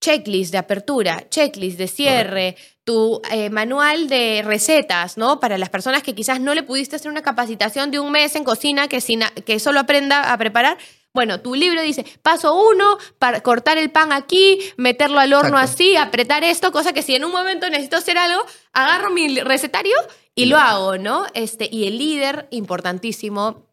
Checklist 0.00 0.52
de 0.52 0.58
apertura, 0.58 1.28
checklist 1.28 1.76
de 1.76 1.88
cierre, 1.88 2.56
tu 2.84 3.20
eh, 3.32 3.50
manual 3.50 4.08
de 4.08 4.42
recetas, 4.44 5.18
¿no? 5.18 5.40
Para 5.40 5.58
las 5.58 5.70
personas 5.70 6.04
que 6.04 6.14
quizás 6.14 6.40
no 6.40 6.54
le 6.54 6.62
pudiste 6.62 6.94
hacer 6.94 7.10
una 7.10 7.22
capacitación 7.22 7.90
de 7.90 7.98
un 7.98 8.12
mes 8.12 8.36
en 8.36 8.44
cocina 8.44 8.86
que, 8.86 9.00
sin, 9.00 9.22
que 9.44 9.58
solo 9.58 9.80
aprenda 9.80 10.32
a 10.32 10.38
preparar. 10.38 10.78
Bueno, 11.18 11.40
tu 11.40 11.56
libro 11.56 11.82
dice, 11.82 12.06
paso 12.22 12.54
uno, 12.54 12.96
para 13.18 13.40
cortar 13.40 13.76
el 13.76 13.90
pan 13.90 14.12
aquí, 14.12 14.60
meterlo 14.76 15.18
al 15.18 15.32
horno 15.32 15.58
así, 15.58 15.96
apretar 15.96 16.44
esto, 16.44 16.70
cosa 16.70 16.92
que 16.92 17.02
si 17.02 17.16
en 17.16 17.24
un 17.24 17.32
momento 17.32 17.68
necesito 17.68 17.96
hacer 17.96 18.16
algo, 18.16 18.40
agarro 18.72 19.10
mi 19.10 19.40
recetario 19.40 19.96
y 20.36 20.44
lo 20.44 20.58
hago, 20.58 20.96
¿no? 20.96 21.26
Este, 21.34 21.68
y 21.72 21.88
el 21.88 21.98
líder, 21.98 22.46
importantísimo, 22.52 23.66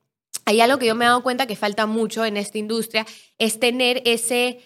hay 0.46 0.60
algo 0.60 0.80
que 0.80 0.88
yo 0.88 0.96
me 0.96 1.06
he 1.06 1.08
dado 1.08 1.22
cuenta 1.22 1.46
que 1.46 1.56
falta 1.56 1.86
mucho 1.86 2.26
en 2.26 2.38
esta 2.38 2.58
industria, 2.58 3.06
es 3.38 3.60
tener 3.60 4.02
ese 4.06 4.64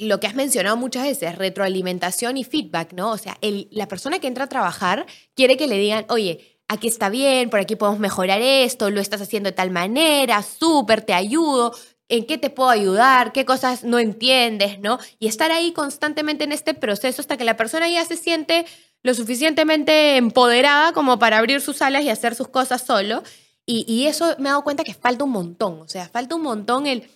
lo 0.00 0.18
que 0.18 0.26
has 0.26 0.34
mencionado 0.34 0.76
muchas 0.76 1.04
veces, 1.04 1.38
retroalimentación 1.38 2.36
y 2.36 2.42
feedback, 2.42 2.94
¿no? 2.94 3.12
O 3.12 3.16
sea, 3.16 3.38
la 3.70 3.86
persona 3.86 4.18
que 4.18 4.26
entra 4.26 4.46
a 4.46 4.48
trabajar 4.48 5.06
quiere 5.36 5.56
que 5.56 5.68
le 5.68 5.78
digan, 5.78 6.04
oye, 6.08 6.52
aquí 6.72 6.88
está 6.88 7.10
bien, 7.10 7.50
por 7.50 7.60
aquí 7.60 7.76
podemos 7.76 8.00
mejorar 8.00 8.40
esto, 8.40 8.90
lo 8.90 9.00
estás 9.00 9.20
haciendo 9.20 9.50
de 9.50 9.56
tal 9.56 9.70
manera, 9.70 10.42
súper, 10.42 11.02
te 11.02 11.12
ayudo, 11.12 11.74
¿en 12.12 12.26
qué 12.26 12.36
te 12.36 12.50
puedo 12.50 12.68
ayudar? 12.68 13.32
¿Qué 13.32 13.46
cosas 13.46 13.84
no 13.84 13.98
entiendes, 13.98 14.78
no? 14.80 14.98
Y 15.18 15.28
estar 15.28 15.50
ahí 15.50 15.72
constantemente 15.72 16.44
en 16.44 16.52
este 16.52 16.74
proceso 16.74 17.22
hasta 17.22 17.38
que 17.38 17.44
la 17.44 17.56
persona 17.56 17.88
ya 17.88 18.04
se 18.04 18.16
siente 18.16 18.66
lo 19.02 19.14
suficientemente 19.14 20.18
empoderada 20.18 20.92
como 20.92 21.18
para 21.18 21.38
abrir 21.38 21.62
sus 21.62 21.80
alas 21.80 22.04
y 22.04 22.10
hacer 22.10 22.34
sus 22.34 22.48
cosas 22.48 22.82
solo. 22.82 23.22
Y, 23.64 23.86
y 23.88 24.08
eso 24.08 24.36
me 24.38 24.48
he 24.48 24.52
dado 24.52 24.62
cuenta 24.62 24.84
que 24.84 24.92
falta 24.92 25.24
un 25.24 25.30
montón, 25.30 25.80
o 25.80 25.88
sea, 25.88 26.06
falta 26.08 26.34
un 26.34 26.42
montón 26.42 26.86
el 26.86 27.08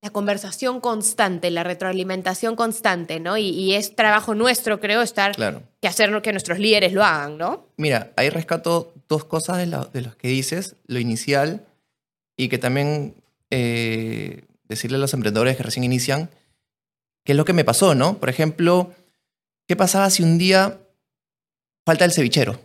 la 0.00 0.10
conversación 0.10 0.80
constante, 0.80 1.50
la 1.50 1.64
retroalimentación 1.64 2.54
constante, 2.54 3.18
¿no? 3.18 3.36
Y, 3.36 3.74
es 3.74 3.96
trabajo 3.96 4.34
nuestro, 4.36 4.78
creo, 4.78 5.02
estar 5.02 5.34
que 5.80 5.88
hacer 5.88 6.22
que 6.22 6.30
nuestros 6.30 6.60
líderes 6.60 6.92
lo 6.92 7.04
hagan, 7.04 7.36
¿no? 7.36 7.66
Mira, 7.76 8.12
ahí 8.16 8.30
rescato 8.30 8.94
dos 9.08 9.24
cosas 9.24 9.58
de, 9.58 9.66
lo, 9.66 9.86
de 9.86 10.02
los 10.02 10.14
que 10.14 10.28
dices, 10.28 10.76
lo 10.86 11.00
inicial 11.00 11.66
y 12.36 12.48
que 12.48 12.58
también 12.58 13.17
eh, 13.50 14.44
decirle 14.64 14.96
a 14.96 15.00
los 15.00 15.14
emprendedores 15.14 15.56
que 15.56 15.62
recién 15.62 15.84
inician, 15.84 16.30
qué 17.24 17.32
es 17.32 17.36
lo 17.36 17.44
que 17.44 17.52
me 17.52 17.64
pasó, 17.64 17.94
¿no? 17.94 18.18
Por 18.18 18.28
ejemplo, 18.28 18.92
¿qué 19.66 19.76
pasaba 19.76 20.10
si 20.10 20.22
un 20.22 20.38
día 20.38 20.80
falta 21.84 22.04
el 22.04 22.12
cevichero? 22.12 22.60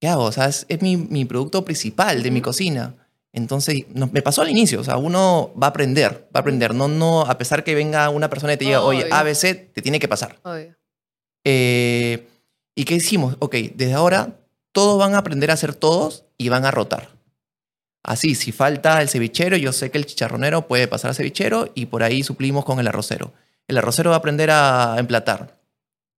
¿Qué 0.00 0.08
hago? 0.08 0.24
O 0.24 0.32
sea, 0.32 0.46
es, 0.46 0.66
mi, 0.82 0.96
mi, 0.96 1.24
producto 1.24 1.64
principal 1.64 2.22
de 2.22 2.30
mi 2.30 2.40
cocina 2.40 3.06
entonces, 3.36 3.84
me 3.94 4.22
pasó 4.22 4.40
al 4.40 4.48
inicio, 4.48 4.80
o 4.80 4.84
sea, 4.84 4.96
uno 4.96 5.52
va 5.62 5.66
a 5.66 5.70
aprender, 5.70 6.26
va 6.34 6.38
a 6.38 6.40
aprender, 6.40 6.74
no, 6.74 6.88
no, 6.88 7.20
a 7.20 7.36
pesar 7.36 7.64
que 7.64 7.74
venga 7.74 8.08
una 8.08 8.30
persona 8.30 8.54
y 8.54 8.56
te 8.56 8.64
diga, 8.64 8.80
oye, 8.80 9.06
ABC, 9.10 9.74
te 9.74 9.82
tiene 9.82 10.00
que 10.00 10.08
pasar. 10.08 10.38
Eh, 11.44 12.26
¿Y 12.74 12.84
qué 12.86 12.94
hicimos? 12.94 13.36
Ok, 13.38 13.56
desde 13.74 13.92
ahora 13.92 14.40
todos 14.72 14.98
van 14.98 15.14
a 15.14 15.18
aprender 15.18 15.50
a 15.50 15.54
hacer 15.54 15.74
todos 15.74 16.24
y 16.38 16.48
van 16.48 16.64
a 16.64 16.70
rotar. 16.70 17.10
Así, 18.06 18.36
si 18.36 18.52
falta 18.52 19.02
el 19.02 19.08
cevichero, 19.08 19.56
yo 19.56 19.72
sé 19.72 19.90
que 19.90 19.98
el 19.98 20.06
chicharronero 20.06 20.68
puede 20.68 20.86
pasar 20.86 21.08
al 21.08 21.16
cevichero 21.16 21.72
y 21.74 21.86
por 21.86 22.04
ahí 22.04 22.22
suplimos 22.22 22.64
con 22.64 22.78
el 22.78 22.86
arrocero. 22.86 23.34
El 23.66 23.78
arrocero 23.78 24.10
va 24.10 24.16
a 24.16 24.18
aprender 24.20 24.48
a 24.52 24.94
emplatar. 25.00 25.58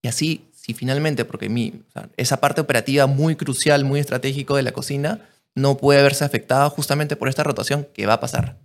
Y 0.03 0.09
así, 0.09 0.51
si 0.53 0.75
finalmente, 0.75 1.25
porque 1.25 1.49
mi, 1.49 1.83
esa 2.19 2.41
parte 2.41 2.61
operativa 2.61 3.07
muy 3.07 3.37
crucial, 3.37 3.87
muy 3.87 4.01
estratégico 4.01 4.57
de 4.57 4.65
la 4.65 4.73
cocina, 4.73 5.31
no 5.55 5.79
puede 5.79 6.03
verse 6.03 6.27
afectada 6.27 6.69
justamente 6.69 7.17
por 7.17 7.31
esta 7.31 7.43
rotación 7.43 7.89
que 7.95 8.05
va 8.05 8.13
a 8.13 8.21
pasar. 8.21 8.59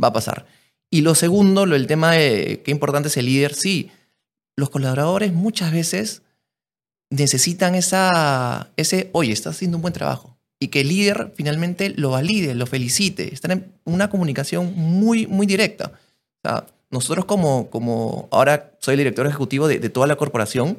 Va 0.00 0.08
a 0.08 0.12
pasar. 0.12 0.46
Y 0.90 1.00
lo 1.00 1.16
segundo, 1.16 1.66
lo, 1.66 1.74
el 1.74 1.88
tema 1.88 2.12
de 2.12 2.62
qué 2.64 2.70
importante 2.70 3.08
es 3.08 3.16
el 3.16 3.26
líder, 3.26 3.52
sí, 3.52 3.90
los 4.54 4.70
colaboradores 4.70 5.32
muchas 5.32 5.72
veces 5.72 6.22
necesitan 7.10 7.74
esa, 7.74 8.70
ese, 8.76 9.10
oye, 9.12 9.32
estás 9.32 9.56
haciendo 9.56 9.76
un 9.76 9.82
buen 9.82 9.92
trabajo. 9.92 10.29
Y 10.60 10.68
que 10.68 10.82
el 10.82 10.88
líder 10.88 11.32
finalmente 11.34 11.90
lo 11.90 12.10
valide, 12.10 12.54
lo 12.54 12.66
felicite. 12.66 13.32
Están 13.32 13.50
en 13.50 13.72
una 13.84 14.10
comunicación 14.10 14.74
muy, 14.76 15.26
muy 15.26 15.46
directa. 15.46 15.92
O 16.44 16.48
sea, 16.48 16.66
nosotros 16.90 17.24
como, 17.24 17.70
como 17.70 18.28
ahora 18.30 18.72
soy 18.78 18.92
el 18.92 18.98
director 18.98 19.26
ejecutivo 19.26 19.66
de, 19.66 19.78
toda 19.88 20.06
la 20.06 20.16
corporación, 20.16 20.78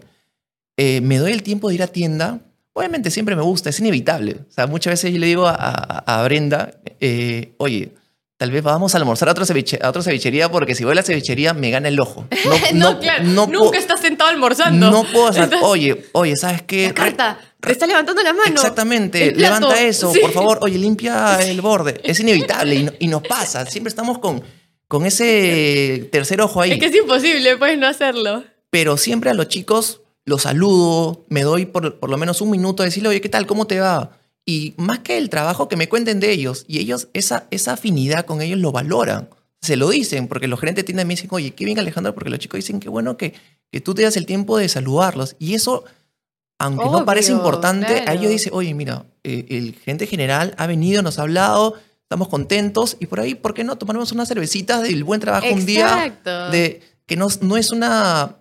eh, 0.78 1.02
me 1.02 1.18
doy 1.18 1.32
el 1.32 1.42
tiempo 1.42 1.70
de 1.70 1.76
ir 1.76 1.84
a 1.84 1.88
tienda 1.88 2.42
Obviamente 2.74 3.12
siempre 3.12 3.36
me 3.36 3.42
gusta, 3.42 3.70
es 3.70 3.80
inevitable. 3.80 4.38
O 4.50 4.52
sea, 4.52 4.66
muchas 4.66 4.92
veces 4.92 5.12
yo 5.12 5.20
le 5.20 5.28
digo 5.28 5.46
a, 5.46 6.24
Brenda, 6.24 6.72
eh, 7.02 7.54
oye, 7.58 7.92
tal 8.38 8.50
vez 8.50 8.64
vamos 8.64 8.96
a 8.96 8.98
almorzar 8.98 9.28
a, 9.28 9.32
otro 9.34 9.44
a 9.44 9.90
otra 9.90 10.02
cevichería 10.02 10.50
porque 10.50 10.74
si 10.74 10.86
voy 10.86 10.94
a 10.94 10.96
la 10.96 11.04
cevichería 11.04 11.54
me 11.54 11.70
gana 11.70 11.90
el 11.90 12.00
ojo. 12.00 12.26
No, 12.74 12.98
claro, 13.00 13.26
nunca 13.26 13.78
estás 13.78 14.00
sentado 14.00 14.30
almorzando. 14.30 14.90
No 14.90 15.04
puedo 15.04 15.28
hacer, 15.28 15.50
oye, 15.64 16.06
oye, 16.14 16.38
¿sabes 16.38 16.62
qué? 16.62 16.88
La 16.88 16.94
carta, 16.94 17.40
te 17.62 17.72
está 17.72 17.88
levantando 17.88 18.22
la 18.24 18.34
mano. 18.34 18.54
Exactamente, 18.54 19.34
levanta 19.36 19.82
eso, 19.82 20.12
por 20.20 20.32
favor, 20.32 20.60
oye, 20.62 20.78
limpia 20.78 21.40
el 21.42 21.62
borde. 21.62 22.00
Es 22.04 22.20
inevitable 22.20 22.96
y, 23.00 23.08
nos 23.08 23.22
pasa, 23.22 23.66
siempre 23.66 23.90
estamos 23.90 24.20
con, 24.20 24.44
con 24.88 25.06
ese 25.06 26.10
tercer 26.12 26.42
ojo 26.42 26.62
ahí. 26.62 26.72
Es 26.72 26.80
que 26.80 26.88
es 26.88 26.96
imposible, 26.96 27.58
pues, 27.58 27.78
no 27.78 27.88
hacerlo. 27.88 28.44
Pero 28.70 28.98
siempre 28.98 29.30
a 29.30 29.34
los 29.34 29.48
chicos 29.48 30.02
lo 30.26 30.38
saludo, 30.38 31.26
me 31.30 31.42
doy 31.44 31.66
por, 31.66 32.00
por 32.00 32.10
lo 32.10 32.18
menos 32.18 32.42
un 32.42 32.52
minuto 32.52 32.84
a 32.84 32.86
decirle, 32.86 33.10
oye, 33.10 33.22
¿qué 33.22 33.30
tal? 33.30 33.48
¿Cómo 33.48 33.68
te 33.68 33.80
va? 33.80 34.18
Y 34.46 34.74
más 34.78 35.00
que 35.00 35.18
el 35.18 35.30
trabajo, 35.30 35.68
que 35.68 35.76
me 35.76 35.90
cuenten 35.90 36.20
de 36.20 36.32
ellos. 36.32 36.66
Y 36.68 36.80
ellos, 36.80 37.10
esa, 37.14 37.48
esa 37.52 37.74
afinidad 37.74 38.26
con 38.26 38.42
ellos 38.42 38.60
lo 38.60 38.72
valoran. 38.72 39.30
Se 39.62 39.76
lo 39.76 39.90
dicen, 39.90 40.28
porque 40.28 40.48
los 40.48 40.60
gerentes 40.60 40.86
tienden 40.86 41.06
a 41.06 41.08
mí 41.08 41.16
dicen, 41.16 41.30
oye, 41.32 41.52
qué 41.52 41.66
bien 41.66 41.78
Alejandro, 41.78 42.14
porque 42.16 42.30
los 42.30 42.40
chicos 42.40 42.58
dicen, 42.58 42.80
qué 42.80 42.90
bueno 42.90 43.18
que, 43.18 43.34
que 43.72 43.82
tú 43.82 43.94
te 43.94 44.02
das 44.02 44.18
el 44.18 44.26
tiempo 44.26 44.58
de 44.58 44.68
saludarlos. 44.68 45.36
Y 45.38 45.54
eso, 45.54 45.86
aunque 46.64 46.86
no 46.86 47.06
parece 47.06 47.32
importante, 47.32 48.04
a 48.08 48.14
ellos 48.14 48.30
dice, 48.30 48.50
oye, 48.54 48.74
mira, 48.74 49.06
eh, 49.24 49.46
el 49.50 49.76
gerente 49.76 50.08
general 50.08 50.54
ha 50.58 50.68
venido, 50.68 51.02
nos 51.02 51.20
ha 51.20 51.24
hablado, 51.24 51.76
estamos 52.04 52.28
contentos, 52.28 52.98
y 53.00 53.08
por 53.08 53.20
ahí, 53.20 53.36
¿por 53.36 53.54
qué 53.54 53.64
no 53.64 53.78
tomarnos 53.78 54.12
unas 54.12 54.28
cervecitas 54.28 54.84
del 54.84 55.04
buen 55.04 55.20
trabajo 55.20 55.48
un 55.52 55.66
día? 55.66 56.14
De, 56.52 56.82
que 57.06 57.16
no, 57.16 57.28
no 57.42 57.58
es 57.58 57.72
una 57.72 58.38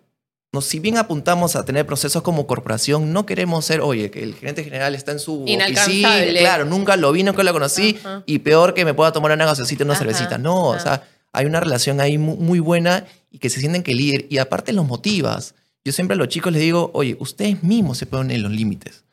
si 0.61 0.81
bien 0.81 0.99
apuntamos 0.99 1.55
a 1.55 1.64
tener 1.64 1.87
procesos 1.87 2.23
como 2.23 2.49
corporación, 2.49 3.12
no 3.12 3.25
queremos 3.25 3.64
ser, 3.64 3.81
oye, 3.81 4.11
que 4.11 4.25
el 4.25 4.35
gerente 4.35 4.64
general 4.64 4.97
está 4.97 5.12
en 5.12 5.21
su 5.21 5.45
oficina, 5.45 6.09
claro, 6.39 6.64
nunca 6.64 6.97
lo 6.97 7.12
vi, 7.12 7.23
nunca 7.23 7.45
lo 7.45 7.53
conocí, 7.53 7.99
y 8.27 8.41
peor 8.41 8.75
que 8.75 8.85
me 8.85 8.93
pueda 8.93 9.12
tomar 9.12 9.31
una 9.31 9.47
gaseosita, 9.47 9.85
una 9.85 9.95
cervecita. 9.95 10.39
No, 10.39 10.71
o 10.71 10.79
sea, 10.81 11.05
hay 11.33 11.47
una 11.47 11.61
relación 11.61 12.01
ahí 12.01 12.18
muy, 12.18 12.59
buena 12.59 13.07
y 13.31 13.39
que 13.39 13.49
se 13.49 13.61
sienten 13.61 13.85
que 13.85 13.95
líder, 13.95 14.27
y 14.29 14.39
aparte 14.39 14.73
los 14.73 14.85
motivas. 14.85 15.55
Yo 15.85 15.93
siempre 15.93 16.14
a 16.14 16.18
los 16.18 16.28
chicos 16.28 16.53
les 16.53 16.62
digo, 16.62 16.91
oye, 16.95 17.16
ustedes 17.20 17.62
mismos 17.62 17.99
se 17.99 18.07
ponen 18.07 18.43
los 18.43 18.53
límites. 18.53 19.05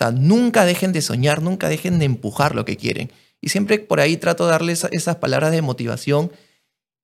O 0.00 0.04
sea, 0.04 0.12
nunca 0.12 0.64
dejen 0.64 0.92
de 0.92 1.02
soñar, 1.02 1.42
nunca 1.42 1.68
dejen 1.68 1.98
de 1.98 2.04
empujar 2.04 2.54
lo 2.54 2.64
que 2.64 2.76
quieren. 2.76 3.10
Y 3.40 3.48
siempre 3.48 3.78
por 3.80 4.00
ahí 4.00 4.16
trato 4.16 4.44
de 4.44 4.52
darles 4.52 4.86
esas 4.92 5.16
palabras 5.16 5.50
de 5.50 5.62
motivación 5.62 6.30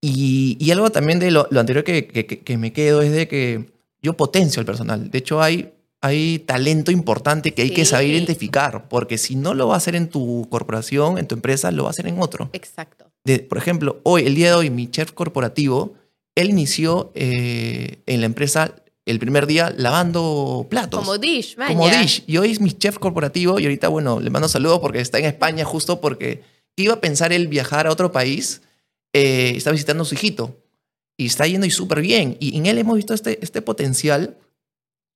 Y, 0.00 0.70
algo 0.70 0.90
también 0.90 1.18
de 1.18 1.32
lo, 1.32 1.48
anterior 1.50 1.82
que, 1.82 2.06
que, 2.06 2.56
me 2.56 2.72
quedo 2.72 3.02
es 3.02 3.10
de 3.10 3.26
que 3.26 3.72
yo 4.00 4.16
potencio 4.16 4.60
al 4.60 4.66
personal. 4.66 5.10
De 5.10 5.18
hecho, 5.18 5.42
hay, 5.42 5.72
hay 6.00 6.38
talento 6.38 6.92
importante 6.92 7.52
que 7.52 7.62
hay 7.62 7.70
que 7.70 7.84
saber 7.84 8.06
identificar, 8.06 8.88
porque 8.88 9.18
si 9.18 9.34
no 9.34 9.54
lo 9.54 9.66
va 9.66 9.74
a 9.74 9.78
hacer 9.78 9.96
en 9.96 10.08
tu 10.08 10.46
corporación, 10.48 11.18
en 11.18 11.26
tu 11.26 11.34
empresa, 11.34 11.72
lo 11.72 11.82
va 11.82 11.88
a 11.88 11.90
hacer 11.90 12.06
en 12.06 12.20
otro. 12.20 12.50
Exacto. 12.52 13.10
por 13.48 13.58
ejemplo, 13.58 14.00
hoy, 14.04 14.24
el 14.24 14.36
día 14.36 14.50
de 14.50 14.54
hoy, 14.54 14.70
mi 14.70 14.88
chef 14.88 15.10
corporativo, 15.10 15.94
él 16.36 16.50
inició 16.50 17.10
eh, 17.16 18.02
en 18.06 18.20
la 18.20 18.26
empresa 18.26 18.76
el 19.10 19.18
primer 19.18 19.46
día 19.46 19.72
lavando 19.76 20.66
platos. 20.68 21.00
Como 21.00 21.18
Dish, 21.18 21.56
man. 21.56 21.68
Como 21.68 21.88
Dish. 21.88 22.24
Y 22.26 22.36
hoy 22.36 22.52
es 22.52 22.60
mi 22.60 22.72
chef 22.72 22.98
corporativo 22.98 23.58
y 23.58 23.64
ahorita, 23.64 23.88
bueno, 23.88 24.20
le 24.20 24.30
mando 24.30 24.48
saludos 24.48 24.80
porque 24.80 25.00
está 25.00 25.18
en 25.18 25.24
España 25.24 25.64
justo 25.64 26.00
porque 26.00 26.42
iba 26.76 26.94
a 26.94 27.00
pensar 27.00 27.32
él 27.32 27.48
viajar 27.48 27.86
a 27.86 27.92
otro 27.92 28.12
país, 28.12 28.62
eh, 29.12 29.52
está 29.56 29.72
visitando 29.72 30.02
a 30.02 30.06
su 30.06 30.14
hijito 30.14 30.56
y 31.16 31.26
está 31.26 31.46
yendo 31.46 31.66
y 31.66 31.70
súper 31.70 32.00
bien. 32.00 32.36
Y 32.40 32.56
en 32.56 32.66
él 32.66 32.78
hemos 32.78 32.96
visto 32.96 33.14
este, 33.14 33.38
este 33.42 33.62
potencial 33.62 34.36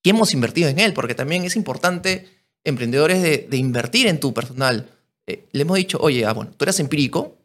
y 0.02 0.10
hemos 0.10 0.32
invertido 0.34 0.68
en 0.68 0.78
él 0.78 0.92
porque 0.92 1.14
también 1.14 1.44
es 1.44 1.56
importante, 1.56 2.28
emprendedores, 2.64 3.22
de, 3.22 3.56
invertir 3.56 4.06
en 4.06 4.20
tu 4.20 4.34
personal. 4.34 4.90
Eh, 5.26 5.44
le 5.52 5.62
hemos 5.62 5.76
dicho, 5.76 5.98
oye, 6.00 6.26
ah, 6.26 6.32
bueno, 6.32 6.52
tú 6.56 6.64
eres 6.64 6.80
empírico, 6.80 7.36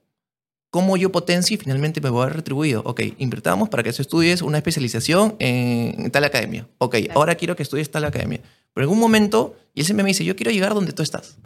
cómo 0.70 0.98
yo 0.98 1.12
potencio 1.12 1.56
y 1.56 1.58
finalmente 1.58 2.02
me 2.02 2.10
voy 2.10 2.24
a 2.24 2.26
ver 2.26 2.36
retribuido. 2.38 2.82
Ok, 2.86 3.02
invertamos 3.18 3.70
para 3.70 3.84
que 3.84 3.94
tú 3.94 4.02
estudies 4.02 4.42
una 4.42 4.58
especialización 4.58 5.36
en, 5.40 6.12
tal 6.12 6.24
academia. 6.24 6.68
Ok, 6.78 6.96
ahora 7.14 7.36
quiero 7.36 7.56
que 7.56 7.64
estudies 7.64 7.90
tal 7.90 8.06
academia. 8.06 8.42
Pero 8.74 8.84
en 8.84 8.90
algún 8.90 9.00
momento, 9.00 9.56
y 9.74 9.82
él 9.82 9.86
siempre 9.86 10.04
me 10.04 10.10
dice, 10.10 10.26
yo 10.26 10.36
quiero 10.36 10.52
llegar 10.52 10.74
donde 10.74 10.94
tú 10.94 11.02
estás. 11.02 11.38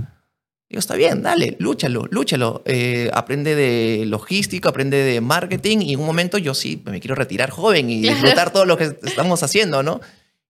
Digo, 0.70 0.80
está 0.80 0.96
bien, 0.96 1.22
dale, 1.22 1.58
lúchalo, 1.60 2.08
lúchalo. 2.10 2.62
Eh, 2.66 3.10
aprende 3.14 3.56
de 3.56 4.06
logística, 4.06 4.70
aprende 4.70 4.98
de 4.98 5.22
marketing 5.22 5.80
y 5.82 5.94
en 5.94 6.00
un 6.00 6.06
momento 6.06 6.38
yo 6.38 6.54
sí 6.54 6.82
me 6.86 7.00
quiero 7.00 7.16
retirar 7.16 7.50
joven 7.50 7.90
y 7.90 8.02
disfrutar 8.02 8.52
todo 8.54 8.66
lo 8.66 8.78
que 8.78 8.98
estamos 9.04 9.44
haciendo, 9.44 9.84
¿no? 9.84 10.00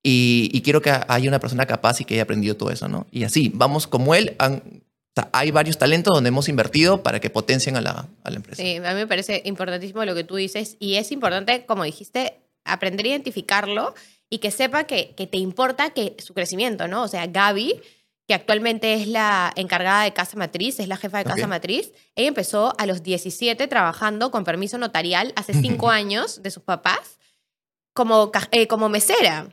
Y, 0.03 0.49
y, 0.51 0.61
quiero 0.61 0.81
que 0.81 0.91
haya 1.07 1.27
una 1.27 1.39
persona 1.39 1.67
capaz 1.67 2.01
y 2.01 2.05
que 2.05 2.15
haya 2.15 2.23
aprendido 2.23 2.57
todo 2.57 2.71
eso, 2.71 2.87
¿no? 2.87 3.05
Y 3.11 3.23
así, 3.23 3.51
vamos 3.53 3.85
como 3.85 4.15
él, 4.15 4.35
han, 4.39 4.63
hay 5.31 5.51
varios 5.51 5.77
talentos 5.77 6.13
donde 6.13 6.29
hemos 6.29 6.47
invertido 6.47 7.03
para 7.03 7.19
que 7.19 7.29
potencien 7.29 7.75
a 7.75 7.81
la, 7.81 8.07
a 8.23 8.29
la 8.29 8.35
empresa. 8.37 8.61
Sí, 8.61 8.77
a 8.77 8.93
mí 8.93 8.95
me 8.95 9.07
parece 9.07 9.41
importantísimo 9.45 10.05
lo 10.05 10.15
que 10.15 10.23
tú 10.23 10.35
dices 10.35 10.77
y 10.79 10.95
es 10.95 11.11
importante, 11.11 11.65
como 11.65 11.83
dijiste, 11.83 12.39
aprender 12.63 13.05
a 13.05 13.09
identificarlo 13.09 13.93
y 14.29 14.39
que 14.39 14.51
sepa 14.51 14.85
que, 14.85 15.13
que 15.15 15.27
te 15.27 15.37
importa 15.37 15.89
que 15.89 16.15
su 16.19 16.33
crecimiento, 16.33 16.87
¿no? 16.87 17.03
O 17.03 17.07
sea, 17.07 17.27
Gaby, 17.27 17.81
que 18.27 18.33
actualmente 18.33 18.93
es 18.93 19.07
la 19.07 19.51
encargada 19.57 20.03
de 20.03 20.13
casa 20.13 20.37
matriz, 20.37 20.79
es 20.79 20.87
la 20.87 20.95
jefa 20.95 21.17
de 21.17 21.25
casa 21.25 21.47
matriz, 21.47 21.91
ella 22.15 22.29
empezó 22.29 22.73
a 22.77 22.85
los 22.85 23.03
17 23.03 23.67
trabajando 23.67 24.31
con 24.31 24.45
permiso 24.45 24.77
notarial 24.77 25.33
hace 25.35 25.53
5 25.53 25.89
años 25.89 26.41
de 26.41 26.51
sus 26.51 26.63
papás 26.63 27.19
como, 27.93 28.31
eh, 28.51 28.67
como 28.67 28.87
mesera 28.87 29.49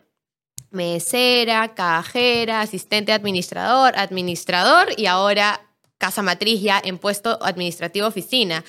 mesera, 0.71 1.75
cajera, 1.75 2.61
asistente 2.61 3.13
administrador, 3.13 3.95
administrador 3.97 4.89
y 4.97 5.07
ahora 5.07 5.61
casa 5.99 6.23
matriz 6.23 6.63
ya 6.63 6.81
en 6.83 6.99
puesto 6.99 7.39
administrativo 7.43 8.07
oficina. 8.07 8.65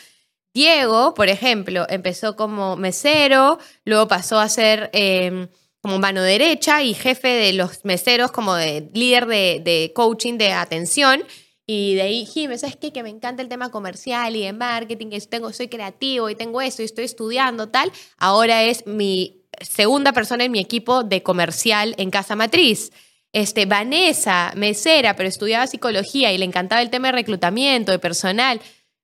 Diego, 0.53 1.13
por 1.13 1.29
ejemplo, 1.29 1.85
empezó 1.89 2.35
como 2.35 2.75
mesero, 2.75 3.59
luego 3.85 4.07
pasó 4.07 4.39
a 4.39 4.49
ser 4.49 4.89
em, 4.93 5.47
como 5.81 5.99
mano 5.99 6.21
derecha 6.21 6.81
y 6.83 6.93
jefe 6.93 7.27
de 7.27 7.53
los 7.53 7.85
meseros, 7.85 8.31
como 8.31 8.55
de 8.55 8.89
líder 8.93 9.27
de, 9.27 9.91
coaching 9.95 10.37
de 10.37 10.51
atención. 10.51 11.23
Y 11.67 11.93
de 11.93 12.01
ahí, 12.01 12.25
Jimmy, 12.25 12.57
¿sabes 12.57 12.77
qué? 12.77 12.91
Que 12.91 13.03
me 13.03 13.09
encanta 13.09 13.43
el 13.43 13.47
tema 13.47 13.69
comercial 13.69 14.35
y 14.35 14.43
de 14.43 14.53
marketing, 14.53 15.11
que 15.11 15.21
tengo, 15.21 15.53
soy 15.53 15.67
creativo 15.67 16.29
y 16.29 16.35
tengo 16.35 16.61
eso 16.61 16.81
y 16.81 16.85
estoy 16.85 17.05
estudiando, 17.05 17.69
tal. 17.69 17.91
Ahora 18.17 18.63
es 18.63 18.87
mi 18.87 19.38
segunda 19.61 20.13
persona 20.13 20.43
en 20.43 20.51
mi 20.51 20.59
equipo 20.59 21.03
de 21.03 21.23
comercial 21.23 21.95
en 21.97 22.11
Casa 22.11 22.35
Matriz. 22.35 22.91
Este, 23.31 23.65
Vanessa, 23.67 24.53
mesera, 24.55 25.15
pero 25.15 25.29
estudiaba 25.29 25.67
psicología 25.67 26.31
y 26.33 26.37
le 26.37 26.45
encantaba 26.45 26.81
el 26.81 26.89
tema 26.89 27.09
de 27.09 27.13
reclutamiento, 27.13 27.91
de 27.91 27.99
personal. 27.99 28.59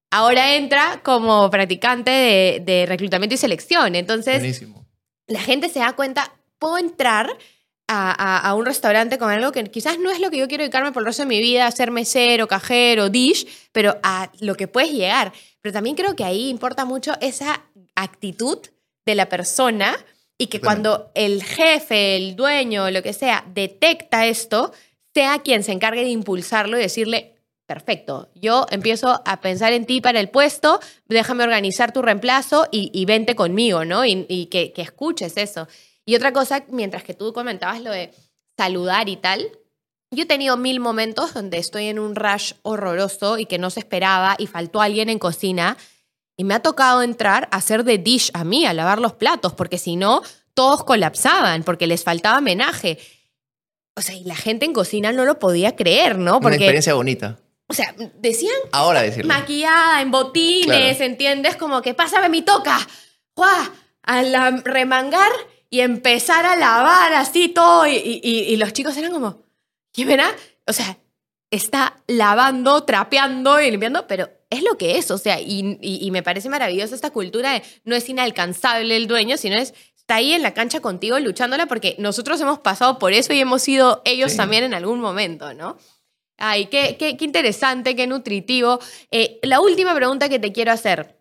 Ahora 0.10 0.56
entra 0.56 1.02
como 1.04 1.50
practicante 1.50 2.62
de, 2.64 2.86
reclutamiento 2.88 3.36
y 3.36 3.38
selección. 3.38 3.96
Entonces, 3.96 4.64
la 5.28 5.42
gente 5.42 5.70
se 5.70 5.80
da 5.80 5.94
cuenta, 5.94 6.34
puedo 6.58 6.78
entrar 6.78 7.38
a, 7.88 8.54
un 8.56 8.66
restaurante 8.66 9.18
con 9.18 9.30
algo 9.30 9.52
que 9.52 9.64
quizás 9.66 10.00
no 10.00 10.10
es 10.10 10.20
lo 10.20 10.32
que 10.32 10.38
yo 10.38 10.48
quiero 10.48 10.64
dedicarme 10.64 10.92
por 10.92 11.04
el 11.04 11.08
resto 11.08 11.24
de 11.24 11.30
mi 11.30 11.40
vida, 11.40 11.70
ser 11.72 11.92
mesero, 11.92 12.48
cajero, 12.48 13.10
dish, 13.10 13.48
pero 13.72 13.98
a 14.04 14.32
lo 14.40 14.56
que 14.56 14.68
puedes 14.68 14.92
llegar. 14.92 15.34
Pero 15.62 15.74
también 15.74 15.96
creo 15.96 16.16
que 16.16 16.24
ahí 16.24 16.50
importa 16.50 16.86
mucho 16.86 17.14
esa 17.22 17.64
actitud 17.96 18.60
de 19.06 19.16
la 19.16 19.30
persona 19.30 19.96
y 20.38 20.48
que 20.48 20.60
cuando 20.60 21.12
el 21.16 21.44
jefe, 21.44 22.16
el 22.16 22.36
dueño, 22.36 22.92
lo 22.92 23.02
que 23.02 23.14
sea, 23.14 23.46
detecta 23.54 24.26
esto, 24.26 24.74
sea 25.14 25.40
quien 25.40 25.64
se 25.64 25.72
encargue 25.72 26.04
de 26.04 26.10
impulsarlo 26.10 26.78
y 26.78 26.82
decirle, 26.82 27.36
perfecto, 27.66 28.30
yo 28.36 28.66
empiezo 28.70 29.22
a 29.26 29.42
pensar 29.42 29.72
en 29.74 29.86
ti 29.86 30.02
para 30.02 30.20
el 30.20 30.30
puesto, 30.30 30.80
déjame 31.08 31.46
organizar 31.46 31.94
tu 31.94 32.02
reemplazo 32.02 32.68
y, 32.72 33.06
vente 33.06 33.36
conmigo, 33.36 33.86
¿no? 33.86 34.06
Y, 34.06 34.48
que, 34.52 34.74
que, 34.74 34.82
escuches 34.82 35.38
eso. 35.38 35.68
Y 36.06 36.16
otra 36.16 36.34
cosa, 36.34 36.66
mientras 36.70 37.04
que 37.04 37.14
tú 37.14 37.32
comentabas 37.34 37.82
lo 37.82 37.92
de 37.92 38.12
saludar 38.58 39.08
y 39.08 39.16
tal, 39.16 39.50
yo 40.12 40.24
he 40.24 40.28
tenido 40.28 40.58
mil 40.58 40.80
momentos 40.80 41.34
donde 41.34 41.58
estoy 41.58 41.88
en 41.88 41.98
un 41.98 42.16
rush 42.16 42.54
horroroso 42.62 43.38
y 43.38 43.46
que 43.46 43.58
no 43.58 43.70
se 43.70 43.80
esperaba 43.80 44.36
y 44.38 44.48
faltó 44.48 44.82
alguien 44.82 45.10
en 45.10 45.20
cocina 45.20 45.78
y 46.38 46.44
me 46.44 46.54
ha 46.54 46.62
tocado 46.62 47.02
entrar 47.02 47.48
a 47.52 47.58
hacer 47.58 47.84
de 47.84 47.98
dish 47.98 48.32
a 48.34 48.44
mí, 48.44 48.66
a 48.66 48.74
lavar 48.74 49.00
los 49.00 49.14
platos, 49.14 49.54
porque 49.54 49.78
si 49.78 49.96
no, 49.96 50.22
todos 50.54 50.84
colapsaban, 50.84 51.64
porque 51.64 51.88
les 51.88 52.04
faltaba 52.04 52.40
homenaje. 52.40 52.98
O 53.96 54.02
sea, 54.02 54.16
y 54.16 54.24
la 54.24 54.36
gente 54.36 54.66
en 54.66 54.74
cocina 54.74 55.12
no 55.12 55.26
lo 55.26 55.40
podía 55.40 55.76
creer, 55.76 56.18
¿no? 56.18 56.34
Porque, 56.42 56.48
Una 56.48 56.56
experiencia 56.56 56.94
bonita. 56.94 57.40
O 57.68 57.74
sea, 57.74 57.96
decían. 58.16 58.56
Ahora 58.72 59.02
decirlo. 59.02 59.34
Maquillada, 59.34 60.02
en 60.02 60.12
botines, 60.12 61.00
¿entiendes? 61.00 61.56
Como 61.56 61.82
que 61.82 61.94
pásame 61.94 62.30
mi 62.30 62.42
toca. 62.42 62.78
¡Guau! 63.36 63.72
A 64.04 64.22
la 64.22 64.52
remangar 64.52 65.32
y 65.70 65.80
empezar 65.80 66.46
a 66.46 66.56
lavar 66.56 67.14
así 67.14 67.50
todo. 67.50 67.88
Y, 67.88 68.22
y 68.24 68.56
los 68.58 68.74
chicos 68.74 68.96
eran 68.98 69.12
como. 69.12 69.44
¿Quién 69.92 70.10
verá? 70.10 70.30
O 70.68 70.74
sea, 70.74 70.98
está 71.50 72.04
lavando, 72.08 72.84
trapeando 72.84 73.60
y 73.62 73.72
limpiando, 73.72 74.08
pero 74.08 74.30
es 74.50 74.64
lo 74.64 74.78
que 74.78 74.98
es, 74.98 75.12
o 75.12 75.18
sea, 75.18 75.40
y, 75.42 76.10
me 76.12 76.24
parece 76.24 76.50
maravillosa 76.50 76.96
esta 76.96 77.10
cultura 77.10 77.54
de 77.54 77.64
no 77.84 77.96
es 77.96 78.08
inalcanzable 78.10 78.96
el 78.96 79.08
dueño, 79.08 79.38
sino 79.38 79.56
es 79.56 79.74
está 79.98 80.16
ahí 80.16 80.34
en 80.34 80.44
la 80.44 80.54
cancha 80.54 80.82
contigo 80.82 81.18
luchándola 81.20 81.66
porque 81.66 81.96
nosotros 81.98 82.40
hemos 82.40 82.60
pasado 82.60 83.00
por 83.00 83.12
eso 83.14 83.34
y 83.34 83.40
hemos 83.40 83.64
sido 83.64 84.04
ellos 84.06 84.36
también 84.36 84.64
en 84.64 84.76
algún 84.76 85.00
momento, 85.00 85.54
¿no? 85.56 85.78
Ay, 86.38 86.68
qué, 86.68 86.96
qué, 87.00 87.18
qué 87.18 87.26
interesante, 87.26 87.96
qué 87.96 88.06
nutritivo. 88.06 88.80
Eh, 89.10 89.40
la 89.42 89.62
última 89.62 89.96
pregunta 89.96 90.30
que 90.30 90.38
te 90.38 90.52
quiero 90.52 90.72
hacer 90.72 91.18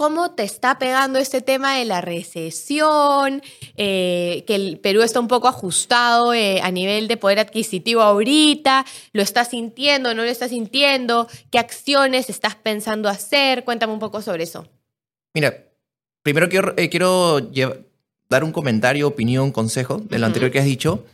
cómo 0.00 0.30
te 0.30 0.44
está 0.44 0.78
pegando 0.78 1.18
este 1.18 1.42
tema 1.42 1.76
de 1.76 1.84
la 1.84 2.00
recesión, 2.00 3.42
eh, 3.76 4.44
que 4.46 4.54
el 4.54 4.78
Perú 4.78 5.02
está 5.02 5.20
un 5.20 5.28
poco 5.28 5.46
ajustado 5.46 6.32
eh, 6.32 6.62
a 6.62 6.70
nivel 6.70 7.06
de 7.06 7.18
poder 7.18 7.38
adquisitivo 7.38 8.00
ahorita, 8.00 8.86
lo 9.12 9.20
estás 9.20 9.50
sintiendo, 9.50 10.14
no 10.14 10.22
lo 10.22 10.30
estás 10.30 10.52
sintiendo, 10.52 11.28
qué 11.50 11.58
acciones 11.58 12.30
estás 12.30 12.54
pensando 12.54 13.10
hacer, 13.10 13.62
cuéntame 13.62 13.92
un 13.92 13.98
poco 13.98 14.22
sobre 14.22 14.44
eso. 14.44 14.66
Mira, 15.34 15.66
primero 16.22 16.48
quiero, 16.48 16.72
eh, 16.78 16.88
quiero 16.88 17.38
dar 18.30 18.42
un 18.42 18.52
comentario, 18.52 19.06
opinión, 19.06 19.52
consejo 19.52 19.98
de 19.98 20.18
lo 20.18 20.24
anterior 20.24 20.50
que 20.50 20.60
has 20.60 20.64
dicho. 20.64 21.04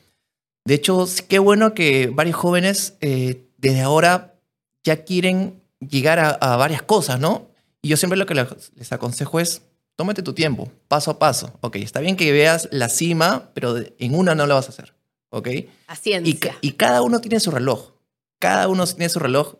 De 0.64 0.74
hecho, 0.74 1.06
qué 1.28 1.40
bueno 1.40 1.74
que 1.74 2.06
varios 2.06 2.36
jóvenes 2.36 2.94
desde 3.00 3.80
ahora 3.80 4.36
ya 4.84 5.02
quieren 5.02 5.60
llegar 5.80 6.38
a 6.40 6.56
varias 6.56 6.82
cosas, 6.82 7.18
¿no? 7.18 7.55
Y 7.86 7.88
yo 7.88 7.96
siempre 7.96 8.18
lo 8.18 8.26
que 8.26 8.34
les 8.34 8.92
aconsejo 8.92 9.38
es, 9.38 9.62
tómate 9.94 10.24
tu 10.24 10.32
tiempo, 10.32 10.72
paso 10.88 11.12
a 11.12 11.20
paso. 11.20 11.56
Ok, 11.60 11.76
está 11.76 12.00
bien 12.00 12.16
que 12.16 12.32
veas 12.32 12.68
la 12.72 12.88
cima, 12.88 13.52
pero 13.54 13.76
en 13.78 14.16
una 14.16 14.34
no 14.34 14.44
lo 14.48 14.56
vas 14.56 14.66
a 14.66 14.70
hacer. 14.70 14.96
¿Ok? 15.30 15.48
A 15.86 15.94
Y, 16.04 16.40
y 16.62 16.72
cada 16.72 17.02
uno 17.02 17.20
tiene 17.20 17.38
su 17.38 17.52
reloj. 17.52 17.92
Cada 18.40 18.66
uno 18.66 18.84
tiene 18.88 19.08
su 19.08 19.20
reloj. 19.20 19.58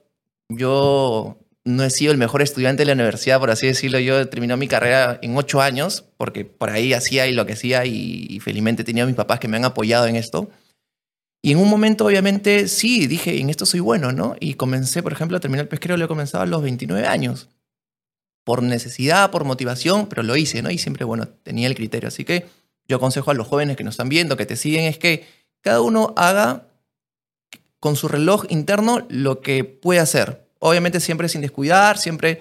Yo 0.49 1.39
no 1.63 1.85
he 1.85 1.91
sido 1.91 2.11
el 2.11 2.19
mejor 2.19 2.43
estudiante 2.43 2.81
de 2.81 2.87
la 2.87 2.95
universidad, 2.95 3.39
por 3.39 3.53
así 3.53 3.69
decirlo. 3.69 4.01
Yo 4.01 4.29
terminé 4.29 4.57
mi 4.57 4.67
carrera 4.67 5.21
en 5.23 5.37
ocho 5.37 5.63
años, 5.63 6.03
porque 6.17 6.45
por 6.45 6.71
ahí 6.71 6.95
hacía 6.95 7.29
y 7.29 7.33
lo 7.33 7.47
que 7.47 7.53
hacía, 7.53 7.85
y, 7.85 8.27
y 8.29 8.41
felizmente 8.41 8.83
tenía 8.83 9.05
a 9.05 9.07
mis 9.07 9.15
papás 9.15 9.39
que 9.39 9.47
me 9.47 9.57
han 9.57 9.65
apoyado 9.65 10.09
en 10.09 10.17
esto. 10.17 10.51
Y 11.43 11.53
en 11.53 11.59
un 11.59 11.71
momento, 11.71 12.07
obviamente, 12.07 12.67
sí, 12.67 13.07
dije, 13.07 13.39
en 13.39 13.51
esto 13.51 13.67
soy 13.67 13.79
bueno, 13.79 14.11
¿no? 14.11 14.35
Y 14.41 14.55
comencé, 14.55 15.01
por 15.05 15.13
ejemplo, 15.13 15.37
a 15.37 15.41
terminar 15.41 15.67
el 15.67 15.69
pesquero, 15.69 15.97
lo 15.97 16.07
he 16.07 16.09
comenzado 16.09 16.43
a 16.43 16.47
los 16.47 16.61
29 16.61 17.07
años 17.07 17.51
por 18.47 18.63
necesidad, 18.63 19.33
por 19.33 19.43
motivación, 19.43 20.07
pero 20.07 20.23
lo 20.23 20.37
hice, 20.37 20.63
¿no? 20.63 20.71
Y 20.71 20.79
siempre, 20.79 21.05
bueno, 21.05 21.27
tenía 21.27 21.67
el 21.67 21.75
criterio. 21.75 22.07
Así 22.07 22.25
que 22.25 22.47
yo 22.87 22.99
aconsejo 22.99 23.33
a 23.33 23.35
los 23.35 23.49
jóvenes 23.49 23.77
que 23.77 23.83
nos 23.83 23.95
están 23.95 24.09
viendo, 24.09 24.37
que 24.37 24.47
te 24.47 24.55
siguen, 24.55 24.85
es 24.85 24.99
que 24.99 25.27
cada 25.63 25.81
uno 25.81 26.15
haga 26.17 26.69
con 27.81 27.97
su 27.97 28.07
reloj 28.07 28.45
interno 28.49 29.05
lo 29.11 29.41
que 29.41 29.65
puede 29.65 29.99
hacer. 29.99 30.47
Obviamente 30.61 31.01
siempre 31.01 31.29
sin 31.29 31.41
descuidar, 31.41 31.99
siempre 31.99 32.41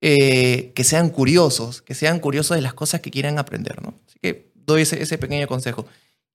eh, 0.00 0.70
que 0.72 0.84
sean 0.84 1.10
curiosos, 1.10 1.82
que 1.82 1.96
sean 1.96 2.20
curiosos 2.20 2.54
de 2.54 2.60
las 2.60 2.72
cosas 2.72 3.00
que 3.00 3.10
quieran 3.10 3.40
aprender, 3.40 3.82
¿no? 3.82 3.94
Así 4.06 4.20
que 4.22 4.52
doy 4.54 4.82
ese, 4.82 5.18
pequeño 5.18 5.48
consejo. 5.48 5.84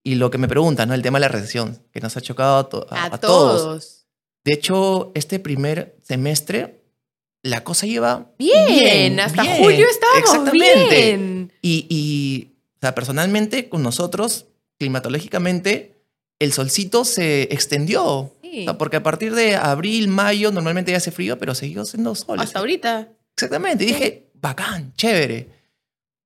Y 0.02 0.16
lo 0.16 0.30
que 0.30 0.36
me 0.36 0.46
preguntan, 0.46 0.90
¿no? 0.90 0.94
El 0.94 1.00
tema 1.00 1.16
de 1.18 1.22
la 1.22 1.28
recesión, 1.28 1.82
que 1.90 2.00
nos 2.00 2.18
ha 2.18 2.20
chocado 2.20 2.86
a, 2.90 3.18
todos. 3.18 4.08
De 4.44 4.52
hecho, 4.52 5.10
este 5.14 5.38
primer 5.38 5.96
semestre, 6.02 6.75
la 7.46 7.64
cosa 7.64 7.86
lleva 7.86 8.30
bien. 8.38 9.20
hasta 9.20 9.44
julio 9.44 9.86
estábamos 9.88 10.52
bien. 10.52 11.52
Y, 11.62 11.86
y 11.88 12.52
o 12.76 12.78
sea, 12.80 12.94
personalmente, 12.94 13.68
con 13.68 13.82
nosotros, 13.82 14.46
climatológicamente, 14.78 15.94
el 16.38 16.52
solcito 16.52 17.04
se 17.04 17.42
extendió. 17.44 18.32
porque 18.78 18.96
a 18.96 19.02
partir 19.02 19.34
de 19.34 19.56
abril, 19.56 20.08
mayo, 20.08 20.50
normalmente 20.50 20.90
ya 20.90 20.98
hace 20.98 21.10
frío, 21.10 21.38
pero 21.38 21.54
siguió 21.54 21.84
siendo 21.84 22.14
sol. 22.14 22.40
Hasta 22.40 22.58
ahorita. 22.58 23.08
Exactamente. 23.34 23.84
Y 23.84 23.88
dije, 23.88 24.30
bacán, 24.34 24.92
chévere. 24.94 25.48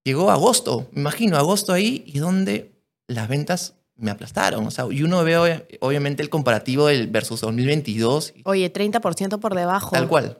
Llegó 0.05 0.31
agosto, 0.31 0.89
me 0.93 1.03
imagino, 1.03 1.37
agosto 1.37 1.73
ahí, 1.73 2.03
y 2.07 2.19
donde 2.19 2.73
las 3.07 3.29
ventas 3.29 3.75
me 3.97 4.11
aplastaron. 4.11 4.67
O 4.67 4.71
sea, 4.71 4.87
y 4.91 5.03
uno 5.03 5.23
ve 5.23 5.67
obviamente 5.81 6.23
el 6.23 6.31
comparativo 6.31 6.87
del 6.87 7.09
versus 7.09 7.43
2022. 7.43 8.35
Oye, 8.45 8.73
30% 8.73 9.39
por 9.39 9.55
debajo. 9.55 9.91
Tal 9.91 10.09
cual. 10.09 10.39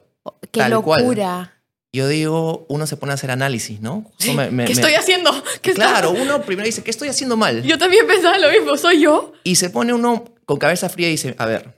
Qué 0.51 0.67
locura. 0.69 1.61
Yo 1.93 2.07
digo, 2.07 2.65
uno 2.69 2.87
se 2.87 2.95
pone 2.95 3.11
a 3.11 3.15
hacer 3.15 3.31
análisis, 3.31 3.81
¿no? 3.81 4.09
¿Qué 4.17 4.71
estoy 4.71 4.93
haciendo? 4.93 5.31
claro, 5.75 6.11
uno 6.11 6.41
primero 6.43 6.65
dice, 6.65 6.83
¿qué 6.83 6.91
estoy 6.91 7.09
haciendo 7.09 7.35
mal? 7.35 7.63
Yo 7.63 7.77
también 7.77 8.07
pensaba 8.07 8.37
lo 8.37 8.49
mismo, 8.49 8.77
¿soy 8.77 9.01
yo? 9.01 9.33
Y 9.43 9.55
se 9.55 9.69
pone 9.69 9.93
uno 9.93 10.23
con 10.45 10.57
cabeza 10.57 10.87
fría 10.87 11.09
y 11.09 11.11
dice, 11.11 11.35
a 11.37 11.45
ver, 11.45 11.77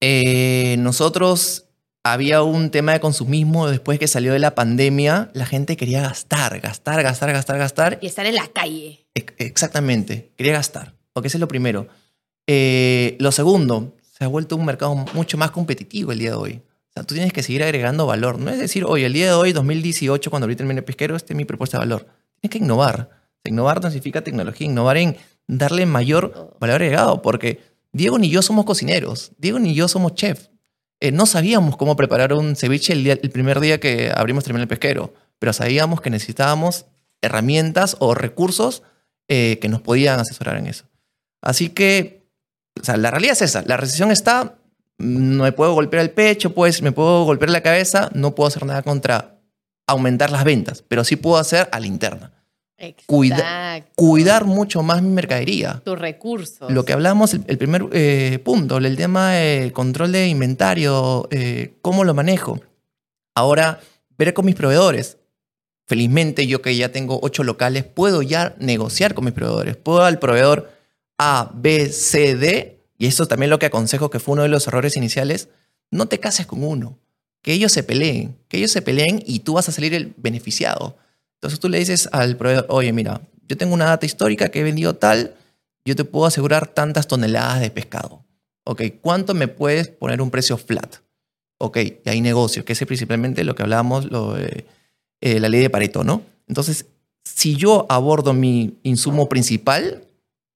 eh, 0.00 0.76
nosotros 0.80 1.64
había 2.04 2.42
un 2.42 2.70
tema 2.70 2.92
de 2.92 3.00
consumismo 3.00 3.68
después 3.68 3.98
que 3.98 4.08
salió 4.08 4.34
de 4.34 4.38
la 4.38 4.54
pandemia, 4.54 5.30
la 5.32 5.46
gente 5.46 5.78
quería 5.78 6.02
gastar, 6.02 6.60
gastar, 6.60 7.02
gastar, 7.02 7.32
gastar, 7.32 7.58
gastar. 7.58 7.98
Y 8.02 8.06
estar 8.06 8.26
en 8.26 8.34
la 8.34 8.48
calle. 8.48 9.06
Exactamente, 9.14 10.32
quería 10.36 10.52
gastar, 10.52 10.94
porque 11.14 11.28
ese 11.28 11.38
es 11.38 11.40
lo 11.40 11.48
primero. 11.48 11.86
Eh, 12.46 13.16
lo 13.18 13.32
segundo, 13.32 13.94
se 14.10 14.24
ha 14.24 14.26
vuelto 14.26 14.56
un 14.56 14.66
mercado 14.66 14.94
mucho 15.14 15.38
más 15.38 15.52
competitivo 15.52 16.12
el 16.12 16.18
día 16.18 16.30
de 16.30 16.36
hoy. 16.36 16.62
Tú 16.94 17.14
tienes 17.14 17.32
que 17.32 17.42
seguir 17.42 17.62
agregando 17.62 18.06
valor. 18.06 18.38
No 18.38 18.50
es 18.50 18.58
decir, 18.58 18.84
oye, 18.84 19.06
el 19.06 19.12
día 19.12 19.26
de 19.26 19.32
hoy, 19.32 19.52
2018, 19.52 20.30
cuando 20.30 20.44
abrí 20.44 20.56
el 20.58 20.84
pesquero, 20.84 21.16
este 21.16 21.32
es 21.32 21.36
mi 21.36 21.44
propuesta 21.44 21.78
de 21.78 21.80
valor. 21.80 22.06
Tienes 22.40 22.52
que 22.52 22.58
innovar. 22.58 23.10
Innovar 23.44 23.82
no 23.82 23.90
significa 23.90 24.22
tecnología, 24.22 24.66
innovar 24.66 24.98
en 24.98 25.16
darle 25.46 25.86
mayor 25.86 26.56
valor 26.60 26.76
agregado, 26.76 27.22
porque 27.22 27.60
Diego 27.92 28.18
ni 28.18 28.30
yo 28.30 28.42
somos 28.42 28.64
cocineros, 28.64 29.32
Diego 29.38 29.58
ni 29.58 29.74
yo 29.74 29.88
somos 29.88 30.14
chef. 30.14 30.48
Eh, 31.00 31.10
no 31.10 31.26
sabíamos 31.26 31.76
cómo 31.76 31.96
preparar 31.96 32.32
un 32.32 32.54
ceviche 32.54 32.92
el, 32.92 33.06
el 33.06 33.30
primer 33.30 33.58
día 33.58 33.80
que 33.80 34.12
abrimos 34.14 34.44
Terminal 34.44 34.68
Pesquero, 34.68 35.12
pero 35.38 35.52
sabíamos 35.52 36.00
que 36.00 36.10
necesitábamos 36.10 36.86
herramientas 37.20 37.96
o 37.98 38.14
recursos 38.14 38.82
eh, 39.28 39.58
que 39.60 39.68
nos 39.68 39.80
podían 39.80 40.20
asesorar 40.20 40.56
en 40.58 40.66
eso. 40.66 40.84
Así 41.40 41.70
que, 41.70 42.28
o 42.80 42.84
sea, 42.84 42.96
la 42.96 43.10
realidad 43.10 43.32
es 43.32 43.42
esa, 43.42 43.62
la 43.62 43.76
recesión 43.76 44.10
está, 44.10 44.58
me 44.98 45.52
puedo 45.52 45.74
golpear 45.74 46.02
el 46.02 46.10
pecho, 46.10 46.54
pues 46.54 46.82
me 46.82 46.92
puedo 46.92 47.24
golpear 47.24 47.50
la 47.50 47.62
cabeza, 47.62 48.10
no 48.14 48.34
puedo 48.34 48.48
hacer 48.48 48.64
nada 48.64 48.82
contra 48.82 49.38
aumentar 49.86 50.30
las 50.30 50.44
ventas, 50.44 50.82
pero 50.86 51.04
sí 51.04 51.16
puedo 51.16 51.38
hacer 51.38 51.68
a 51.72 51.80
la 51.80 51.86
interna. 51.86 52.32
cuidar 53.94 54.44
mucho 54.44 54.82
más 54.82 55.02
mi 55.02 55.10
mercadería. 55.10 55.80
Tus 55.84 55.98
recursos. 55.98 56.70
Lo 56.70 56.84
que 56.84 56.92
hablamos, 56.92 57.34
el, 57.34 57.58
primer 57.58 57.86
eh, 57.92 58.40
punto, 58.44 58.78
el 58.78 58.96
tema 58.96 59.32
de 59.32 59.72
control 59.72 60.12
de 60.12 60.28
inventario, 60.28 61.28
eh, 61.30 61.74
cómo 61.80 62.04
lo 62.04 62.14
manejo. 62.14 62.60
Ahora, 63.34 63.80
ver 64.18 64.34
con 64.34 64.46
mis 64.46 64.54
proveedores. 64.54 65.18
Felizmente, 65.86 66.46
yo 66.46 66.62
que 66.62 66.76
ya 66.76 66.90
tengo 66.90 67.18
ocho 67.22 67.44
locales, 67.44 67.84
puedo 67.84 68.22
ya 68.22 68.54
negociar 68.58 69.14
con 69.14 69.24
mis 69.24 69.34
proveedores. 69.34 69.76
Puedo 69.76 70.04
al 70.04 70.18
proveedor 70.18 70.70
A, 71.18 71.50
B, 71.54 71.88
C, 71.88 72.34
D 72.36 72.81
y 73.02 73.06
eso 73.06 73.26
también 73.26 73.50
lo 73.50 73.58
que 73.58 73.66
aconsejo, 73.66 74.10
que 74.10 74.20
fue 74.20 74.34
uno 74.34 74.44
de 74.44 74.48
los 74.48 74.68
errores 74.68 74.96
iniciales, 74.96 75.48
no 75.90 76.06
te 76.06 76.20
cases 76.20 76.46
con 76.46 76.62
uno, 76.62 77.00
que 77.42 77.52
ellos 77.52 77.72
se 77.72 77.82
peleen, 77.82 78.38
que 78.46 78.58
ellos 78.58 78.70
se 78.70 78.80
peleen 78.80 79.20
y 79.26 79.40
tú 79.40 79.54
vas 79.54 79.68
a 79.68 79.72
salir 79.72 79.92
el 79.92 80.14
beneficiado. 80.18 80.96
Entonces 81.34 81.58
tú 81.58 81.68
le 81.68 81.80
dices 81.80 82.08
al 82.12 82.36
proveedor, 82.36 82.66
oye, 82.68 82.92
mira, 82.92 83.20
yo 83.48 83.56
tengo 83.56 83.74
una 83.74 83.86
data 83.86 84.06
histórica 84.06 84.50
que 84.50 84.60
he 84.60 84.62
vendido 84.62 84.94
tal, 84.94 85.34
yo 85.84 85.96
te 85.96 86.04
puedo 86.04 86.26
asegurar 86.26 86.68
tantas 86.68 87.08
toneladas 87.08 87.60
de 87.60 87.72
pescado. 87.72 88.24
Ok, 88.62 88.82
¿cuánto 89.00 89.34
me 89.34 89.48
puedes 89.48 89.88
poner 89.88 90.22
un 90.22 90.30
precio 90.30 90.56
flat? 90.56 90.98
Ok, 91.58 91.78
y 91.78 92.08
hay 92.08 92.20
negocio, 92.20 92.64
que 92.64 92.72
es 92.72 92.84
principalmente 92.86 93.42
lo 93.42 93.56
que 93.56 93.64
hablábamos, 93.64 94.06
eh, 94.38 95.40
la 95.40 95.48
ley 95.48 95.60
de 95.60 95.70
Pareto, 95.70 96.04
¿no? 96.04 96.22
Entonces, 96.46 96.86
si 97.24 97.56
yo 97.56 97.84
abordo 97.88 98.32
mi 98.32 98.78
insumo 98.84 99.28
principal, 99.28 100.06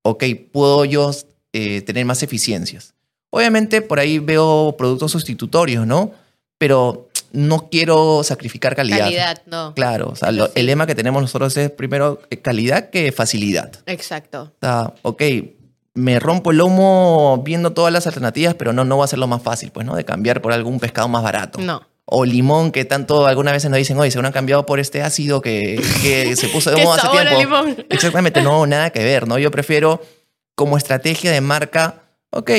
ok, 0.03 0.23
puedo 0.53 0.85
yo 0.85 1.11
eh, 1.57 1.81
tener 1.81 2.05
más 2.05 2.23
eficiencias. 2.23 2.93
Obviamente 3.31 3.81
por 3.81 3.99
ahí 3.99 4.19
veo 4.19 4.75
productos 4.77 5.13
sustitutorios, 5.13 5.87
¿no? 5.87 6.13
Pero 6.59 7.09
no 7.33 7.71
quiero 7.71 8.23
sacrificar 8.25 8.77
calidad. 8.77 8.99
Calidad, 8.99 9.43
no. 9.47 9.75
Claro, 9.75 10.11
o 10.11 10.17
sea, 10.17 10.29
el 10.29 10.67
lema 10.67 10.87
que 10.87 10.95
tenemos 10.95 11.23
nosotros 11.23 11.57
es 11.57 11.71
primero 11.71 12.21
eh, 12.29 12.37
calidad 12.43 12.91
que 12.91 13.11
facilidad. 13.11 13.73
Exacto. 13.87 14.53
O 14.57 14.59
sea, 14.61 14.93
ok, 15.01 15.23
me 15.95 16.21
rompo 16.21 16.51
el 16.51 16.59
lomo 16.59 17.43
viendo 17.43 17.73
todas 17.73 17.91
las 17.91 18.07
alternativas, 18.07 18.55
pero 18.55 18.75
no, 18.75 18.85
no 18.85 18.99
va 18.99 19.07
a 19.07 19.09
ser 19.09 19.19
lo 19.19 19.27
más 19.27 19.43
fácil, 19.43 19.71
pues, 19.71 19.87
¿no? 19.87 19.97
De 19.97 20.05
cambiar 20.05 20.43
por 20.43 20.53
algún 20.53 20.79
pescado 20.79 21.09
más 21.09 21.23
barato. 21.23 21.59
No. 21.59 21.83
O 22.05 22.27
limón, 22.27 22.71
que 22.71 22.85
tanto 22.85 23.27
algunas 23.27 23.55
veces 23.55 23.71
nos 23.71 23.79
dicen, 23.79 23.99
oye, 23.99 24.11
se 24.11 24.19
han 24.19 24.31
cambiado 24.31 24.67
por 24.67 24.79
este 24.79 25.03
ácido 25.03 25.41
que, 25.41 25.83
que 26.03 26.37
se 26.37 26.49
puso 26.49 26.71
de 26.71 26.77
moda 26.85 27.03
hace 27.03 27.09
tiempo. 27.09 27.39
Limón. 27.39 27.87
Exactamente, 27.89 28.43
no, 28.43 28.67
nada 28.67 28.91
que 28.91 29.03
ver, 29.03 29.27
¿no? 29.27 29.39
Yo 29.39 29.51
prefiero 29.51 30.03
como 30.57 30.77
estrategia 30.77 31.31
de 31.31 31.41
marca, 31.41 32.03
ok, 32.31 32.51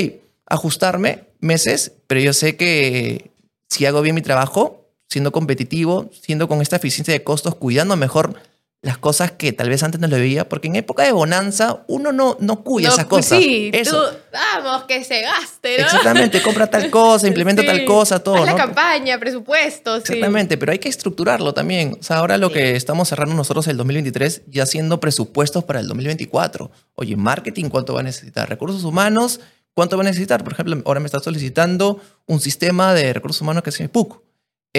ajustarme 0.46 1.26
meses, 1.42 1.92
pero 2.08 2.22
yo 2.22 2.32
sé 2.32 2.56
que 2.56 3.32
si 3.70 3.86
hago 3.86 4.02
bien 4.02 4.16
mi 4.16 4.22
trabajo, 4.22 4.86
siendo 5.10 5.34
competitivo, 5.34 6.10
siendo 6.22 6.48
con 6.48 6.62
esta 6.62 6.78
eficiencia 6.78 7.14
de 7.14 7.24
costos, 7.24 7.56
cuidando 7.56 7.98
mejor 7.98 8.36
las 8.84 8.98
cosas 9.00 9.32
que 9.32 9.52
tal 9.54 9.70
vez 9.70 9.82
antes 9.82 10.00
no 10.00 10.08
le 10.08 10.20
veía, 10.20 10.48
porque 10.48 10.68
en 10.68 10.76
época 10.76 11.04
de 11.04 11.12
bonanza 11.12 11.84
uno 11.88 12.12
no, 12.12 12.38
no 12.40 12.64
cuida 12.64 12.90
esas 12.90 13.06
cosas. 13.08 13.40
Sí, 13.40 13.72
Eso. 13.74 14.12
vamos, 14.32 14.84
que 14.84 15.04
se 15.04 15.22
gaste, 15.22 15.80
¿no? 15.80 15.86
Exactamente, 15.86 16.42
compra 16.44 16.68
tal 16.68 16.90
cosa, 16.92 17.28
implementa 17.28 17.66
tal 17.66 17.84
cosa, 17.86 18.20
todo. 18.20 18.38
Haz 18.38 18.46
la 18.46 18.56
campaña, 18.56 19.20
presupuesto. 19.20 19.96
Exactamente, 19.96 20.58
pero 20.58 20.72
hay 20.72 20.80
que 20.80 20.90
estructurarlo 20.90 21.54
también. 21.54 21.98
O 22.00 22.04
sea, 22.04 22.18
ahora 22.18 22.38
lo 22.38 22.52
que 22.52 22.76
estamos 22.76 23.10
cerrando 23.10 23.34
nosotros 23.34 23.68
el 23.68 23.78
2023, 23.78 24.44
ya 24.48 24.64
haciendo 24.64 25.00
presupuestos 25.00 25.64
para 25.64 25.80
el 25.80 25.88
2024. 25.88 26.70
Oye, 26.96 27.16
marketing, 27.16 27.70
¿cuánto 27.70 27.96
va 27.96 28.02
a 28.02 28.04
necesitar? 28.04 28.48
Recursos 28.48 28.84
humanos, 28.84 29.40
¿cuánto 29.74 29.98
va 29.98 30.04
a 30.04 30.06
necesitar? 30.06 30.44
Por 30.44 30.54
ejemplo, 30.54 30.80
ahora 30.86 31.00
me 31.00 31.08
está 31.08 31.20
solicitando 31.20 32.00
un 32.28 32.40
sistema 32.40 32.94
de 32.94 33.12
recursos 33.12 33.42
humanos 33.42 33.64
que 33.64 33.72
se 33.72 33.80
llama 33.80 33.92
PUC 33.92 34.27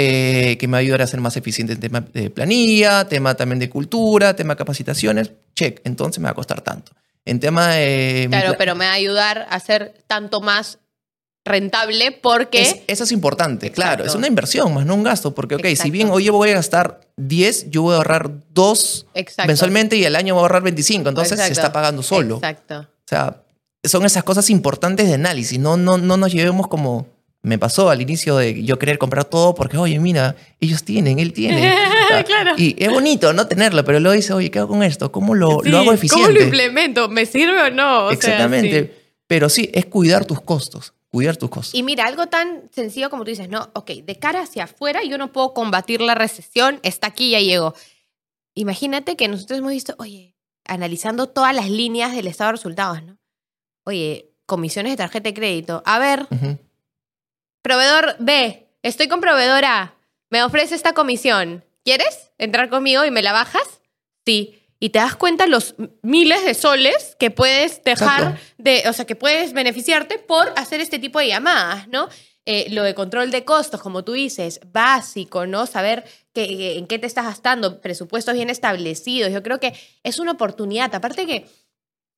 eh, 0.01 0.57
que 0.59 0.69
me 0.69 0.73
va 0.73 0.79
a 0.79 0.81
ayudar 0.81 1.03
a 1.03 1.09
ser 1.09 1.21
más 1.21 1.37
eficiente 1.37 1.73
en 1.73 1.81
tema 1.81 2.01
de 2.01 2.31
planilla, 2.31 3.09
tema 3.09 3.35
también 3.35 3.59
de 3.59 3.69
cultura, 3.69 4.37
tema 4.37 4.55
de 4.55 4.59
capacitaciones. 4.59 5.33
Check, 5.57 5.81
entonces 5.83 6.21
me 6.21 6.27
va 6.27 6.31
a 6.31 6.35
costar 6.35 6.61
tanto. 6.61 6.93
En 7.25 7.41
tema 7.41 7.73
de... 7.73 8.29
Claro, 8.31 8.55
pero 8.57 8.77
me 8.77 8.85
va 8.85 8.93
a 8.93 8.95
ayudar 8.95 9.49
a 9.51 9.59
ser 9.59 10.05
tanto 10.07 10.41
más 10.41 10.79
rentable 11.45 12.13
porque... 12.13 12.85
eso 12.87 13.03
es 13.03 13.11
importante, 13.11 13.73
claro. 13.73 14.05
Es 14.05 14.15
una 14.15 14.29
inversión, 14.29 14.73
más 14.73 14.87
no 14.87 14.95
un 14.95 15.03
gasto. 15.03 15.35
Porque, 15.35 15.57
ok, 15.57 15.67
si 15.75 15.91
bien 15.91 16.11
hoy 16.11 16.25
yo 16.25 16.33
voy 16.33 16.51
a 16.51 16.55
gastar 16.55 17.01
10, 17.17 17.71
yo 17.71 17.83
voy 17.83 17.95
a 17.95 17.97
ahorrar 17.97 18.31
2 18.51 19.07
mensualmente 19.49 19.97
y 19.97 20.05
el 20.05 20.15
año 20.15 20.35
voy 20.35 20.43
a 20.43 20.45
ahorrar 20.45 20.63
25. 20.63 21.09
Entonces 21.09 21.41
se 21.41 21.51
está 21.53 21.73
pagando 21.73 22.05
solo. 22.05 22.37
Exacto. 22.37 22.83
O 22.83 23.09
sea, 23.09 23.43
son 23.83 24.07
esas 24.07 24.23
cosas 24.23 24.49
importantes 24.49 25.09
de 25.09 25.15
análisis. 25.15 25.59
No, 25.59 25.77
no, 25.77 25.99
no 25.99 26.17
nos 26.17 26.33
llevemos 26.33 26.69
como 26.69 27.18
me 27.43 27.59
pasó 27.59 27.89
al 27.89 28.01
inicio 28.01 28.37
de 28.37 28.65
yo 28.65 28.79
querer 28.79 28.99
comprar 28.99 29.25
todo 29.25 29.55
porque, 29.55 29.77
oye, 29.77 29.99
mira, 30.01 30.37
ellos 30.61 30.85
tienen, 30.85 31.19
él 31.19 31.33
tiene. 31.33 31.75
claro. 32.27 32.53
Y 32.57 32.77
es 32.83 32.91
bonito 32.91 33.33
no 33.33 33.47
tenerlo, 33.47 33.85
pero 33.85 34.01
luego 34.01 34.15
dice, 34.15 34.33
oye, 34.33 34.51
¿qué 34.51 34.59
hago 34.59 34.69
con 34.69 34.83
esto? 34.83 35.13
¿Cómo 35.13 35.35
lo, 35.35 35.61
lo 35.63 35.79
hago 35.79 35.93
eficiente? 35.93 36.27
¿Cómo 36.27 36.39
lo 36.39 36.45
implemento? 36.45 37.09
¿Me 37.09 37.27
sirve 37.27 37.63
o 37.63 37.71
no? 37.71 38.11
Exactamente. 38.11 38.95
Pero 39.27 39.49
sí, 39.49 39.71
es 39.73 39.87
cuidar 39.87 40.25
tus 40.25 40.41
costos. 40.41 40.95
Cuidar 41.11 41.37
tus 41.37 41.49
costos. 41.49 41.75
Y 41.75 41.83
mira, 41.83 42.07
algo 42.07 42.27
tan 42.27 42.69
sencillo 42.71 43.09
como 43.09 43.25
tú 43.25 43.31
dices, 43.31 43.49
no, 43.49 43.71
ok, 43.75 43.91
de 44.05 44.19
cara 44.19 44.43
hacia 44.43 44.65
afuera 44.65 45.03
yo 45.05 45.17
no 45.17 45.33
puedo 45.33 45.55
combatir 45.55 46.03
la 46.03 46.15
recesión, 46.15 46.81
está 46.83 47.07
aquí, 47.07 47.31
ya 47.31 47.41
llegó. 47.41 47.75
Imagínate 48.55 49.17
que 49.17 49.29
nosotros 49.29 49.61
hemos 49.61 49.73
visto, 49.73 49.95
oye, 49.99 50.35
analizando 50.67 51.29
todas 51.29 51.55
las 51.55 51.71
líneas 51.71 52.15
del 52.15 52.27
estado 52.27 52.49
de 52.49 52.53
resultados, 52.53 53.03
¿no? 53.03 53.19
Oye, 53.85 54.35
comisiones 54.45 54.93
de 54.93 54.97
tarjeta 54.97 55.29
de 55.31 55.35
crédito. 55.35 55.83
A 55.87 55.99
ver, 55.99 56.27
Proveedor 57.69 58.17
B, 58.19 58.67
estoy 58.83 59.09
con 59.09 59.21
proveedor 59.21 59.67
A, 59.67 59.95
me 60.31 60.43
ofrece 60.43 60.75
esta 60.75 60.95
comisión. 60.95 61.67
¿Quieres 61.85 62.31
entrar 62.39 62.71
conmigo 62.71 63.05
y 63.05 63.11
me 63.11 63.21
la 63.21 63.35
bajas? 63.35 63.83
Sí. 64.25 64.59
Y 64.81 64.89
te 64.89 65.01
das 65.01 65.17
cuenta 65.17 65.47
los 65.47 65.75
miles 66.01 66.47
de 66.47 66.55
soles 66.55 67.15
que 67.19 67.31
puedes 67.31 67.85
dejar 67.85 68.39
de, 68.57 68.85
o 68.89 68.95
sea, 68.95 69.05
que 69.05 69.17
puedes 69.17 69.53
beneficiarte 69.53 70.19
por 70.19 70.51
hacer 70.57 70.81
este 70.81 70.99
tipo 70.99 71.19
de 71.19 71.29
llamadas, 71.29 71.89
¿no? 71.89 72.09
eh, 72.47 72.69
lo 72.71 72.85
de 72.85 72.95
control 72.95 73.31
de 73.31 73.45
costos, 73.45 73.83
como 73.83 74.03
tú 74.03 74.13
dices, 74.13 74.61
básico, 74.73 75.45
¿no? 75.45 75.67
Saber 75.67 76.07
que, 76.33 76.79
en 76.79 76.87
qué 76.87 76.99
te 76.99 77.07
estás 77.07 77.27
gastando, 77.27 77.83
presupuestos 77.83 78.33
bien 78.33 78.49
establecidos. 78.49 79.31
Yo 79.31 79.43
creo 79.43 79.61
que 79.61 79.75
es 80.05 80.19
una 80.19 80.33
oportunidad. 80.33 80.95
Aparte 80.95 81.27
que 81.27 81.47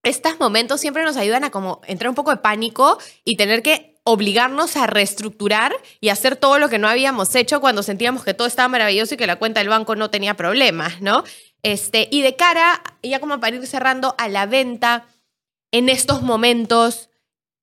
estos 0.04 0.38
momentos 0.38 0.80
siempre 0.80 1.02
nos 1.02 1.16
ayudan 1.16 1.42
a 1.42 1.50
como 1.50 1.80
entrar 1.84 2.08
un 2.08 2.14
poco 2.14 2.30
de 2.30 2.36
pánico 2.36 2.98
y 3.24 3.36
tener 3.36 3.62
que 3.62 3.89
obligarnos 4.04 4.76
a 4.76 4.86
reestructurar 4.86 5.72
y 6.00 6.08
hacer 6.08 6.36
todo 6.36 6.58
lo 6.58 6.68
que 6.68 6.78
no 6.78 6.88
habíamos 6.88 7.34
hecho 7.34 7.60
cuando 7.60 7.82
sentíamos 7.82 8.24
que 8.24 8.34
todo 8.34 8.46
estaba 8.46 8.68
maravilloso 8.68 9.14
y 9.14 9.16
que 9.16 9.26
la 9.26 9.36
cuenta 9.36 9.60
del 9.60 9.68
banco 9.68 9.96
no 9.96 10.10
tenía 10.10 10.34
problemas, 10.34 11.00
¿no? 11.00 11.24
Este, 11.62 12.08
y 12.10 12.22
de 12.22 12.36
cara, 12.36 12.82
ya 13.02 13.20
como 13.20 13.38
para 13.40 13.56
ir 13.56 13.66
cerrando, 13.66 14.14
a 14.18 14.28
la 14.28 14.46
venta 14.46 15.06
en 15.70 15.88
estos 15.88 16.22
momentos, 16.22 17.10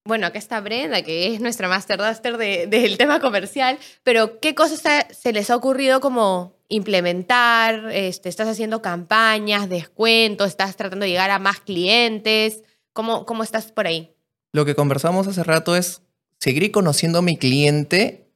bueno, 0.05 0.27
acá 0.27 0.37
está 0.37 0.61
Brenda, 0.61 1.01
que 1.01 1.33
es 1.33 1.41
nuestra 1.41 1.67
Master 1.67 1.97
Duster 1.97 2.37
del 2.37 2.97
tema 2.97 3.19
comercial, 3.19 3.77
pero 4.03 4.39
¿qué 4.39 4.55
cosas 4.55 4.81
se 5.11 5.33
les 5.33 5.49
ha 5.49 5.55
ocurrido 5.55 5.99
como 5.99 6.53
implementar? 6.69 7.89
Este, 7.91 8.29
¿Estás 8.29 8.47
haciendo 8.47 8.81
campañas, 8.81 9.67
descuentos? 9.67 10.47
¿Estás 10.47 10.75
tratando 10.75 11.03
de 11.03 11.09
llegar 11.09 11.31
a 11.31 11.39
más 11.39 11.59
clientes? 11.59 12.63
¿Cómo, 12.93 13.25
cómo 13.25 13.43
estás 13.43 13.71
por 13.71 13.87
ahí? 13.87 14.13
Lo 14.53 14.63
que 14.65 14.75
conversamos 14.75 15.27
hace 15.27 15.43
rato 15.43 15.75
es 15.75 16.01
seguir 16.39 16.71
conociendo 16.71 17.19
a 17.19 17.21
mi 17.21 17.37
cliente 17.37 18.27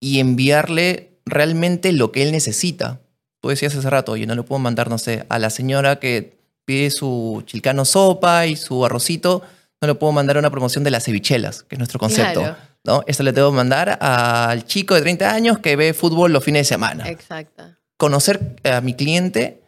y 0.00 0.20
enviarle 0.20 1.18
realmente 1.24 1.92
lo 1.92 2.12
que 2.12 2.22
él 2.22 2.32
necesita. 2.32 3.00
Tú 3.40 3.48
decías 3.48 3.74
hace 3.74 3.88
rato, 3.88 4.16
yo 4.16 4.26
no 4.26 4.34
le 4.34 4.42
puedo 4.42 4.58
mandar, 4.58 4.90
no 4.90 4.98
sé, 4.98 5.24
a 5.28 5.38
la 5.38 5.50
señora 5.50 5.98
que 5.98 6.38
pide 6.64 6.90
su 6.90 7.42
chilcano 7.46 7.84
sopa 7.84 8.46
y 8.46 8.56
su 8.56 8.84
arrocito, 8.84 9.42
no 9.80 9.88
le 9.88 9.94
puedo 9.94 10.12
mandar 10.12 10.36
una 10.36 10.50
promoción 10.50 10.84
de 10.84 10.90
las 10.90 11.04
cevichelas, 11.04 11.62
que 11.62 11.74
es 11.74 11.78
nuestro 11.78 11.98
concepto. 11.98 12.56
¿no? 12.84 13.02
Esto 13.06 13.22
le 13.22 13.32
tengo 13.32 13.50
que 13.50 13.56
mandar 13.56 13.98
al 14.00 14.64
chico 14.64 14.94
de 14.94 15.00
30 15.02 15.32
años 15.32 15.58
que 15.58 15.76
ve 15.76 15.94
fútbol 15.94 16.32
los 16.32 16.44
fines 16.44 16.60
de 16.60 16.64
semana. 16.74 17.08
Exacto. 17.08 17.64
Conocer 17.96 18.56
a 18.64 18.80
mi 18.80 18.94
cliente, 18.94 19.62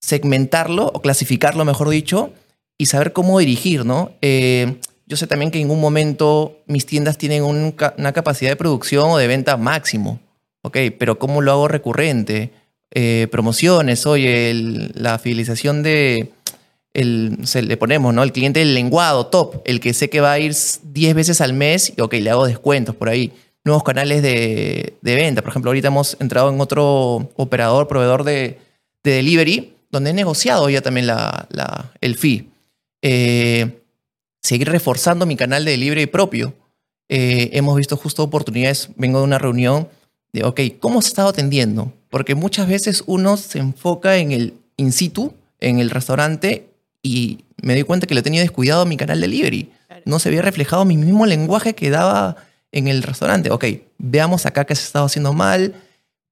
segmentarlo 0.00 0.86
o 0.86 1.00
clasificarlo, 1.00 1.64
mejor 1.64 1.88
dicho, 1.88 2.32
y 2.78 2.86
saber 2.86 3.12
cómo 3.12 3.38
dirigir, 3.38 3.84
¿no? 3.84 4.12
Eh, 4.20 4.78
yo 5.06 5.16
sé 5.16 5.26
también 5.26 5.50
que 5.50 5.60
en 5.60 5.70
un 5.70 5.80
momento 5.80 6.58
mis 6.66 6.84
tiendas 6.86 7.16
tienen 7.16 7.44
una 7.44 8.12
capacidad 8.12 8.50
de 8.50 8.56
producción 8.56 9.10
o 9.10 9.18
de 9.18 9.26
venta 9.26 9.56
máximo, 9.56 10.20
¿ok? 10.62 10.78
Pero 10.98 11.18
¿cómo 11.18 11.42
lo 11.42 11.52
hago 11.52 11.68
recurrente? 11.68 12.50
Eh, 12.90 13.28
promociones, 13.30 14.06
oye, 14.06 14.52
la 14.94 15.18
fidelización 15.18 15.82
de, 15.82 16.32
el, 16.96 17.38
le 17.62 17.76
ponemos, 17.76 18.14
¿no? 18.14 18.22
El 18.22 18.32
cliente 18.32 18.60
del 18.60 18.74
lenguado, 18.74 19.26
top, 19.26 19.60
el 19.64 19.80
que 19.80 19.92
sé 19.92 20.08
que 20.08 20.20
va 20.20 20.32
a 20.32 20.38
ir 20.38 20.54
10 20.82 21.14
veces 21.14 21.40
al 21.40 21.52
mes 21.52 21.92
y, 21.96 22.00
ok, 22.00 22.14
le 22.14 22.30
hago 22.30 22.46
descuentos 22.46 22.94
por 22.94 23.08
ahí. 23.08 23.32
Nuevos 23.64 23.82
canales 23.82 24.22
de, 24.22 24.96
venta. 25.02 25.42
Por 25.42 25.50
ejemplo, 25.50 25.70
ahorita 25.70 25.88
hemos 25.88 26.16
entrado 26.20 26.50
en 26.50 26.60
otro 26.60 27.30
operador, 27.36 27.86
proveedor 27.86 28.24
de, 28.24 28.58
delivery, 29.04 29.74
donde 29.90 30.10
he 30.10 30.14
negociado 30.14 30.68
ya 30.70 30.80
también 30.80 31.06
la, 31.06 31.92
el 32.00 32.16
fee. 32.16 32.48
Eh, 33.02 33.82
seguir 34.46 34.70
reforzando 34.70 35.26
mi 35.26 35.36
canal 35.36 35.64
de 35.64 35.72
delivery 35.72 36.06
propio. 36.06 36.54
Eh, 37.08 37.50
hemos 37.52 37.76
visto 37.76 37.96
justo 37.96 38.22
oportunidades, 38.22 38.90
vengo 38.96 39.18
de 39.18 39.24
una 39.24 39.38
reunión 39.38 39.88
de, 40.32 40.44
ok, 40.44 40.60
¿cómo 40.78 41.02
se 41.02 41.08
ha 41.08 41.10
estado 41.10 41.28
atendiendo? 41.30 41.92
Porque 42.10 42.34
muchas 42.34 42.68
veces 42.68 43.02
uno 43.06 43.36
se 43.36 43.58
enfoca 43.58 44.16
en 44.18 44.30
el 44.30 44.54
in 44.76 44.92
situ, 44.92 45.34
en 45.58 45.80
el 45.80 45.90
restaurante, 45.90 46.68
y 47.02 47.44
me 47.60 47.74
doy 47.74 47.82
cuenta 47.82 48.06
que 48.06 48.14
lo 48.14 48.22
tenía 48.22 48.40
descuidado 48.40 48.86
mi 48.86 48.96
canal 48.96 49.20
de 49.20 49.26
delivery. 49.26 49.70
No 50.04 50.18
se 50.20 50.28
había 50.28 50.42
reflejado 50.42 50.84
mi 50.84 50.96
mismo 50.96 51.26
lenguaje 51.26 51.74
que 51.74 51.90
daba 51.90 52.36
en 52.70 52.86
el 52.86 53.02
restaurante. 53.02 53.50
Ok, 53.50 53.64
veamos 53.98 54.46
acá 54.46 54.64
qué 54.64 54.76
se 54.76 54.82
ha 54.82 54.86
estado 54.86 55.06
haciendo 55.06 55.32
mal, 55.32 55.74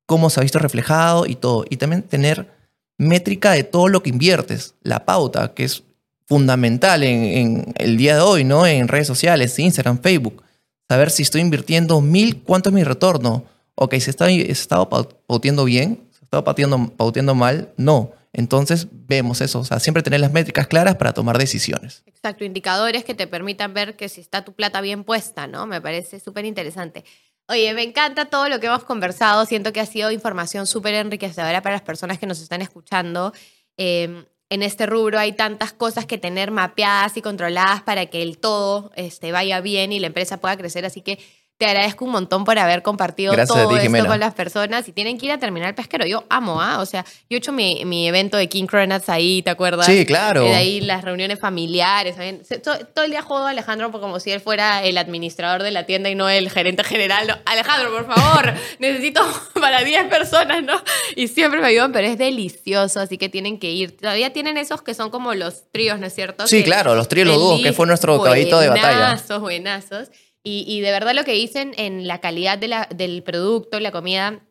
cómo 0.07 0.31
se 0.31 0.39
ha 0.39 0.43
visto 0.43 0.59
reflejado 0.61 1.27
y 1.27 1.35
todo. 1.35 1.65
Y 1.69 1.79
también 1.79 2.03
tener 2.03 2.49
métrica 2.97 3.53
de 3.53 3.65
todo 3.65 3.89
lo 3.89 4.03
que 4.03 4.11
inviertes, 4.11 4.75
la 4.83 5.05
pauta, 5.05 5.55
que 5.55 5.65
es 5.65 5.83
fundamental 6.27 7.03
en, 7.03 7.73
el 7.77 7.97
día 7.97 8.17
de 8.17 8.21
hoy, 8.21 8.45
¿no? 8.45 8.67
En 8.67 8.89
redes 8.89 9.07
sociales, 9.07 9.59
Instagram, 9.59 10.01
Facebook. 10.01 10.43
Saber 10.89 11.11
si 11.11 11.23
estoy 11.23 11.41
invirtiendo 11.41 12.01
mil, 12.01 12.43
cuánto 12.43 12.69
es 12.69 12.75
mi 12.75 12.85
retorno. 12.85 13.45
Ok, 13.75 13.95
¿se 13.97 14.11
está, 14.11 14.27
se 14.27 14.51
estado 14.51 14.89
pauteando 14.89 15.65
bien? 15.65 16.09
¿Se 16.11 16.25
está 16.25 16.45
pauteando, 16.45 17.35
mal? 17.35 17.73
No. 17.77 18.13
Entonces 18.33 18.89
vemos 18.91 19.41
eso, 19.41 19.61
o 19.61 19.65
sea, 19.65 19.79
siempre 19.79 20.03
tener 20.03 20.19
las 20.19 20.33
métricas 20.33 20.67
claras 20.67 20.97
para 20.97 21.13
tomar 21.13 21.39
decisiones. 21.39 22.03
Exacto, 22.07 22.45
indicadores 22.45 23.05
que 23.05 23.15
te 23.15 23.29
permitan 23.29 23.75
ver 23.75 23.95
que 23.95 24.09
si 24.09 24.21
está 24.21 24.45
tu 24.45 24.55
plata 24.55 24.81
bien 24.81 25.05
puesta, 25.05 25.47
¿no? 25.47 25.67
Me 25.67 25.81
parece 25.81 26.19
súper 26.19 26.45
interesante. 26.45 27.05
Oye, 27.47 27.73
me 27.75 27.85
encanta 27.85 28.25
todo 28.25 28.49
lo 28.49 28.59
que 28.59 28.67
hemos 28.67 28.83
conversado, 28.83 29.47
siento 29.47 29.73
que 29.73 29.79
ha 29.79 29.87
sido 29.87 30.11
información 30.11 30.67
súper 30.67 30.95
enriquecedora 30.95 31.63
para 31.63 31.77
las 31.77 31.83
personas 31.83 32.19
que 32.19 32.27
nos 32.27 32.41
están 32.41 32.61
escuchando. 32.61 33.33
Eh, 33.77 34.25
en 34.55 34.63
este 34.63 34.87
rubro 34.87 35.19
hay 35.19 35.33
tantas 35.33 35.73
cosas 35.73 36.07
que 36.07 36.19
tener 36.19 36.51
mapeadas 36.51 37.17
y 37.17 37.23
controladas 37.23 37.83
para 37.83 38.07
que 38.07 38.23
el 38.23 38.39
todo 38.39 38.93
este, 38.97 39.33
vaya 39.33 39.61
bien 39.61 39.93
y 39.93 40.01
la 40.01 40.07
empresa 40.07 40.41
pueda 40.41 40.57
crecer. 40.57 40.87
Así 40.87 41.03
que 41.03 41.19
te 41.57 41.67
agradezco 41.67 42.05
un 42.05 42.11
montón 42.11 42.45
por 42.45 42.59
haber 42.59 42.83
compartido 42.83 43.33
todo 43.33 43.77
esto 43.77 44.07
con 44.07 44.19
las 44.21 44.35
personas. 44.35 44.89
Y 44.89 44.93
tienen 44.93 45.19
que 45.19 45.27
ir 45.27 45.33
a 45.33 45.39
terminar 45.39 45.69
el 45.69 45.75
pesquero. 45.75 46.05
Yo 46.05 46.25
amo, 46.29 46.61
¿ah? 46.61 46.81
O 46.81 46.87
sea, 46.87 47.05
yo 47.31 47.37
he 47.37 47.39
hecho 47.39 47.53
mi, 47.53 47.85
mi 47.85 48.09
evento 48.09 48.37
de 48.37 48.49
King 48.49 48.67
Cronuts 48.67 49.09
ahí, 49.09 49.41
¿te 49.43 49.51
acuerdas? 49.51 49.87
Sí, 49.87 50.05
claro. 50.05 50.43
De 50.43 50.55
ahí 50.55 50.81
las 50.81 51.05
reuniones 51.05 51.39
familiares. 51.39 52.17
Todo, 52.63 53.05
el 53.05 53.11
día 53.11 53.23
juego 53.23 53.47
a 53.47 53.51
Alejandro 53.51 53.93
como 53.93 54.19
si 54.19 54.33
él 54.33 54.41
fuera 54.41 54.83
el 54.83 54.99
administrador 54.99 55.63
de 55.63 55.71
la 55.71 55.87
tienda 55.87 56.11
y 56.11 56.17
no 56.17 56.29
el 56.29 56.51
gerente 56.51 56.83
general. 56.83 57.41
Alejandro, 57.45 57.93
por 57.93 58.13
favor, 58.13 58.55
necesito 58.81 59.21
para 59.61 59.85
10 59.85 60.07
personas, 60.07 60.63
¿no? 60.65 60.75
Y 61.15 61.29
siempre 61.29 61.61
me 61.61 61.69
ayudan, 61.69 61.93
pero 61.93 62.09
es 62.09 62.19
delicioso, 62.19 62.99
así 62.99 63.17
que 63.17 63.29
tienen 63.29 63.61
que 63.61 63.71
ir. 63.71 63.97
Todavía 63.97 64.33
tienen 64.33 64.57
esos 64.57 64.83
que 64.83 64.95
son 64.95 65.11
como 65.11 65.35
los 65.35 65.71
tríos, 65.71 66.01
¿no 66.01 66.07
es 66.07 66.15
cierto? 66.15 66.49
Sí, 66.49 66.65
claro, 66.65 66.97
los 66.97 67.07
tríos, 67.07 67.29
los 67.29 67.39
dúos, 67.39 67.63
que 67.63 67.73
fue 67.73 67.87
nuestro 67.87 68.21
caballito 68.21 68.59
de 68.59 68.69
batalla. 68.71 68.97
Buenazos, 68.97 69.41
buenazos. 69.41 70.09
Y, 70.47 70.83
de 70.83 70.91
verdad 70.91 71.15
lo 71.15 71.25
que 71.25 71.33
dicen 71.33 71.73
en 71.79 72.07
la 72.07 72.21
calidad 72.21 72.59
de 72.59 72.69
la, 72.69 72.87
del 72.95 73.23
producto, 73.23 73.81
la 73.81 73.93
comida, 73.93 74.43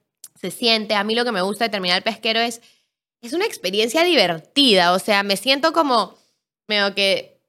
se 0.42 0.50
siente. 0.50 0.96
A 0.96 1.04
mí 1.04 1.14
lo 1.14 1.24
que 1.24 1.32
me 1.32 1.44
gusta 1.44 1.66
de 1.66 1.70
Terminal 1.70 2.02
Pesquero 2.02 2.40
es, 2.40 2.62
es 3.22 3.32
una 3.34 3.46
experiencia 3.46 4.04
divertida. 4.04 4.94
O 4.94 5.00
sea, 5.00 5.22
me 5.22 5.38
siento 5.38 5.72
como, 5.72 6.18
medio 6.68 6.96
que 6.96 7.40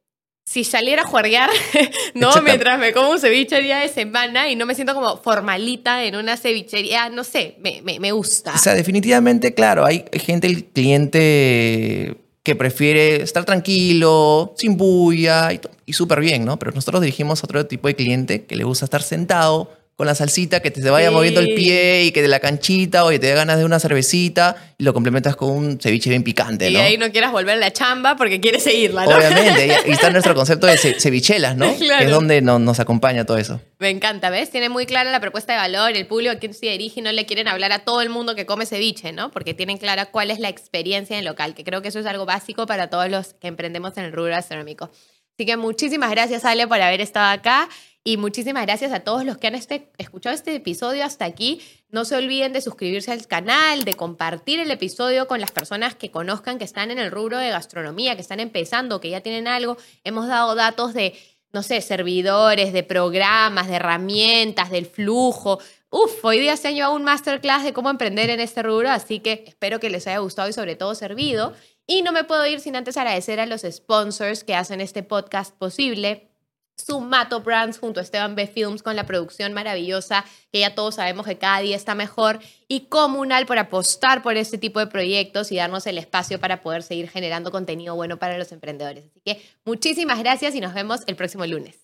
si 0.44 0.62
saliera 0.62 1.02
a 1.02 1.06
juerguear, 1.06 1.48
¿no? 2.14 2.30
Mientras 2.42 2.78
me 2.78 2.92
como 2.92 3.10
un 3.10 3.18
ceviche 3.18 3.62
día 3.62 3.78
de 3.78 3.88
semana 3.88 4.50
y 4.50 4.56
no 4.56 4.66
me 4.66 4.74
siento 4.74 4.94
como 4.94 5.16
formalita 5.16 6.04
en 6.04 6.16
una 6.16 6.36
cevichería, 6.36 7.08
no 7.08 7.24
sé, 7.24 7.56
me, 7.60 7.80
me, 7.80 7.98
me 7.98 8.12
gusta. 8.12 8.52
O 8.54 8.58
sea, 8.58 8.74
definitivamente, 8.74 9.54
claro, 9.54 9.86
hay 9.86 10.04
gente, 10.12 10.48
el 10.48 10.66
cliente 10.66 12.23
que 12.44 12.54
prefiere 12.54 13.22
estar 13.22 13.44
tranquilo, 13.44 14.54
sin 14.56 14.76
bulla 14.76 15.50
y, 15.86 15.92
súper 15.94 16.20
bien, 16.20 16.44
¿no? 16.44 16.58
Pero 16.58 16.72
nosotros 16.72 17.00
dirigimos 17.00 17.42
a 17.42 17.46
otro 17.46 17.66
tipo 17.66 17.88
de 17.88 17.96
cliente 17.96 18.44
que 18.44 18.54
le 18.54 18.64
gusta 18.64 18.84
estar 18.84 19.02
sentado 19.02 19.70
con 19.96 20.06
la 20.06 20.14
salsita, 20.14 20.60
que 20.60 20.70
te 20.70 20.82
se 20.82 20.90
vaya 20.90 21.10
moviendo 21.10 21.40
el 21.40 21.54
pie 21.54 22.04
y 22.04 22.10
que 22.10 22.20
de 22.20 22.28
la 22.28 22.40
canchita 22.40 23.04
o 23.04 23.10
que 23.10 23.18
te 23.20 23.28
dé 23.28 23.34
ganas 23.34 23.58
de 23.58 23.64
una 23.64 23.78
cervecita 23.78 24.56
y 24.76 24.82
lo 24.82 24.92
complementas 24.92 25.36
con 25.36 25.50
un 25.50 25.80
ceviche 25.80 26.10
bien 26.10 26.24
picante, 26.24 26.70
¿no? 26.70 26.78
Y 26.78 26.82
ahí 26.82 26.98
no 26.98 27.12
quieras 27.12 27.30
volver 27.30 27.56
a 27.56 27.60
la 27.60 27.72
chamba 27.72 28.16
porque 28.16 28.40
quieres 28.40 28.64
seguirla, 28.64 29.06
¿no? 29.06 29.16
Obviamente, 29.16 29.78
y 29.86 29.92
está 29.92 30.10
nuestro 30.10 30.34
concepto 30.34 30.66
de 30.66 30.76
cevichelas, 30.76 31.56
¿no? 31.56 31.76
Que 31.78 32.04
es 32.04 32.10
donde 32.10 32.42
nos 32.42 32.80
acompaña 32.80 33.24
todo 33.24 33.38
eso. 33.38 33.60
Me 33.78 33.90
encanta, 33.90 34.30
¿ves? 34.30 34.50
Tiene 34.50 34.68
muy 34.68 34.86
clara 34.86 35.12
la 35.12 35.20
propuesta 35.20 35.52
de 35.52 35.58
valor, 35.58 35.92
el 35.92 36.06
público 36.06 36.32
a 36.32 36.36
quien 36.36 36.54
se 36.54 36.66
dirige 36.66 37.00
y 37.00 37.02
no 37.02 37.12
le 37.12 37.24
quieren 37.24 37.46
hablar 37.46 37.70
a 37.70 37.80
todo 37.80 38.02
el 38.02 38.08
mundo 38.08 38.34
que 38.34 38.46
come 38.46 38.66
ceviche, 38.66 39.12
¿no? 39.12 39.30
Porque 39.30 39.54
tienen 39.54 39.78
clara 39.78 40.06
cuál 40.06 40.30
es 40.30 40.40
la 40.40 40.48
experiencia 40.48 41.16
en 41.18 41.24
local, 41.24 41.54
que 41.54 41.62
creo 41.62 41.82
que 41.82 41.88
eso 41.88 42.00
es 42.00 42.06
algo 42.06 42.26
básico 42.26 42.66
para 42.66 42.90
todos 42.90 43.08
los 43.08 43.34
que 43.34 43.46
emprendemos 43.46 43.96
en 43.96 44.04
el 44.04 44.12
rubro 44.12 44.30
gastronómico. 44.30 44.90
Así 45.36 45.46
que 45.46 45.56
muchísimas 45.56 46.10
gracias, 46.10 46.44
Ale, 46.44 46.66
por 46.68 46.80
haber 46.80 47.00
estado 47.00 47.30
acá. 47.32 47.68
Y 48.06 48.18
muchísimas 48.18 48.66
gracias 48.66 48.92
a 48.92 49.00
todos 49.00 49.24
los 49.24 49.38
que 49.38 49.46
han 49.46 49.54
este, 49.54 49.90
escuchado 49.96 50.34
este 50.34 50.54
episodio 50.54 51.06
hasta 51.06 51.24
aquí. 51.24 51.62
No 51.88 52.04
se 52.04 52.14
olviden 52.16 52.52
de 52.52 52.60
suscribirse 52.60 53.10
al 53.10 53.26
canal, 53.26 53.84
de 53.84 53.94
compartir 53.94 54.60
el 54.60 54.70
episodio 54.70 55.26
con 55.26 55.40
las 55.40 55.52
personas 55.52 55.94
que 55.94 56.10
conozcan 56.10 56.58
que 56.58 56.64
están 56.64 56.90
en 56.90 56.98
el 56.98 57.10
rubro 57.10 57.38
de 57.38 57.48
gastronomía, 57.48 58.14
que 58.14 58.20
están 58.20 58.40
empezando, 58.40 59.00
que 59.00 59.08
ya 59.08 59.22
tienen 59.22 59.48
algo. 59.48 59.78
Hemos 60.04 60.28
dado 60.28 60.54
datos 60.54 60.92
de, 60.92 61.14
no 61.54 61.62
sé, 61.62 61.80
servidores, 61.80 62.74
de 62.74 62.82
programas, 62.82 63.68
de 63.68 63.76
herramientas, 63.76 64.70
del 64.70 64.84
flujo. 64.84 65.58
Uf, 65.88 66.22
hoy 66.26 66.40
día 66.40 66.58
se 66.58 66.68
han 66.68 66.74
llevado 66.74 66.94
un 66.94 67.04
masterclass 67.04 67.64
de 67.64 67.72
cómo 67.72 67.88
emprender 67.88 68.28
en 68.28 68.40
este 68.40 68.62
rubro, 68.62 68.90
así 68.90 69.20
que 69.20 69.44
espero 69.46 69.80
que 69.80 69.88
les 69.88 70.06
haya 70.06 70.18
gustado 70.18 70.50
y 70.50 70.52
sobre 70.52 70.76
todo 70.76 70.94
servido. 70.94 71.54
Y 71.86 72.02
no 72.02 72.12
me 72.12 72.24
puedo 72.24 72.46
ir 72.46 72.60
sin 72.60 72.76
antes 72.76 72.98
agradecer 72.98 73.40
a 73.40 73.46
los 73.46 73.62
sponsors 73.62 74.44
que 74.44 74.54
hacen 74.54 74.82
este 74.82 75.02
podcast 75.02 75.56
posible. 75.56 76.33
Sumato 76.76 77.40
Brands 77.40 77.78
junto 77.78 78.00
a 78.00 78.02
Esteban 78.02 78.34
B. 78.34 78.46
Films 78.46 78.82
con 78.82 78.96
la 78.96 79.06
producción 79.06 79.52
maravillosa 79.52 80.24
que 80.52 80.60
ya 80.60 80.74
todos 80.74 80.96
sabemos 80.96 81.26
que 81.26 81.38
cada 81.38 81.60
día 81.60 81.76
está 81.76 81.94
mejor 81.94 82.40
y 82.68 82.86
Comunal 82.86 83.46
por 83.46 83.58
apostar 83.58 84.22
por 84.22 84.36
este 84.36 84.58
tipo 84.58 84.80
de 84.80 84.86
proyectos 84.86 85.52
y 85.52 85.56
darnos 85.56 85.86
el 85.86 85.98
espacio 85.98 86.40
para 86.40 86.62
poder 86.62 86.82
seguir 86.82 87.08
generando 87.08 87.50
contenido 87.50 87.94
bueno 87.94 88.18
para 88.18 88.38
los 88.38 88.52
emprendedores. 88.52 89.04
Así 89.06 89.20
que 89.20 89.42
muchísimas 89.64 90.18
gracias 90.18 90.54
y 90.54 90.60
nos 90.60 90.74
vemos 90.74 91.02
el 91.06 91.16
próximo 91.16 91.46
lunes. 91.46 91.83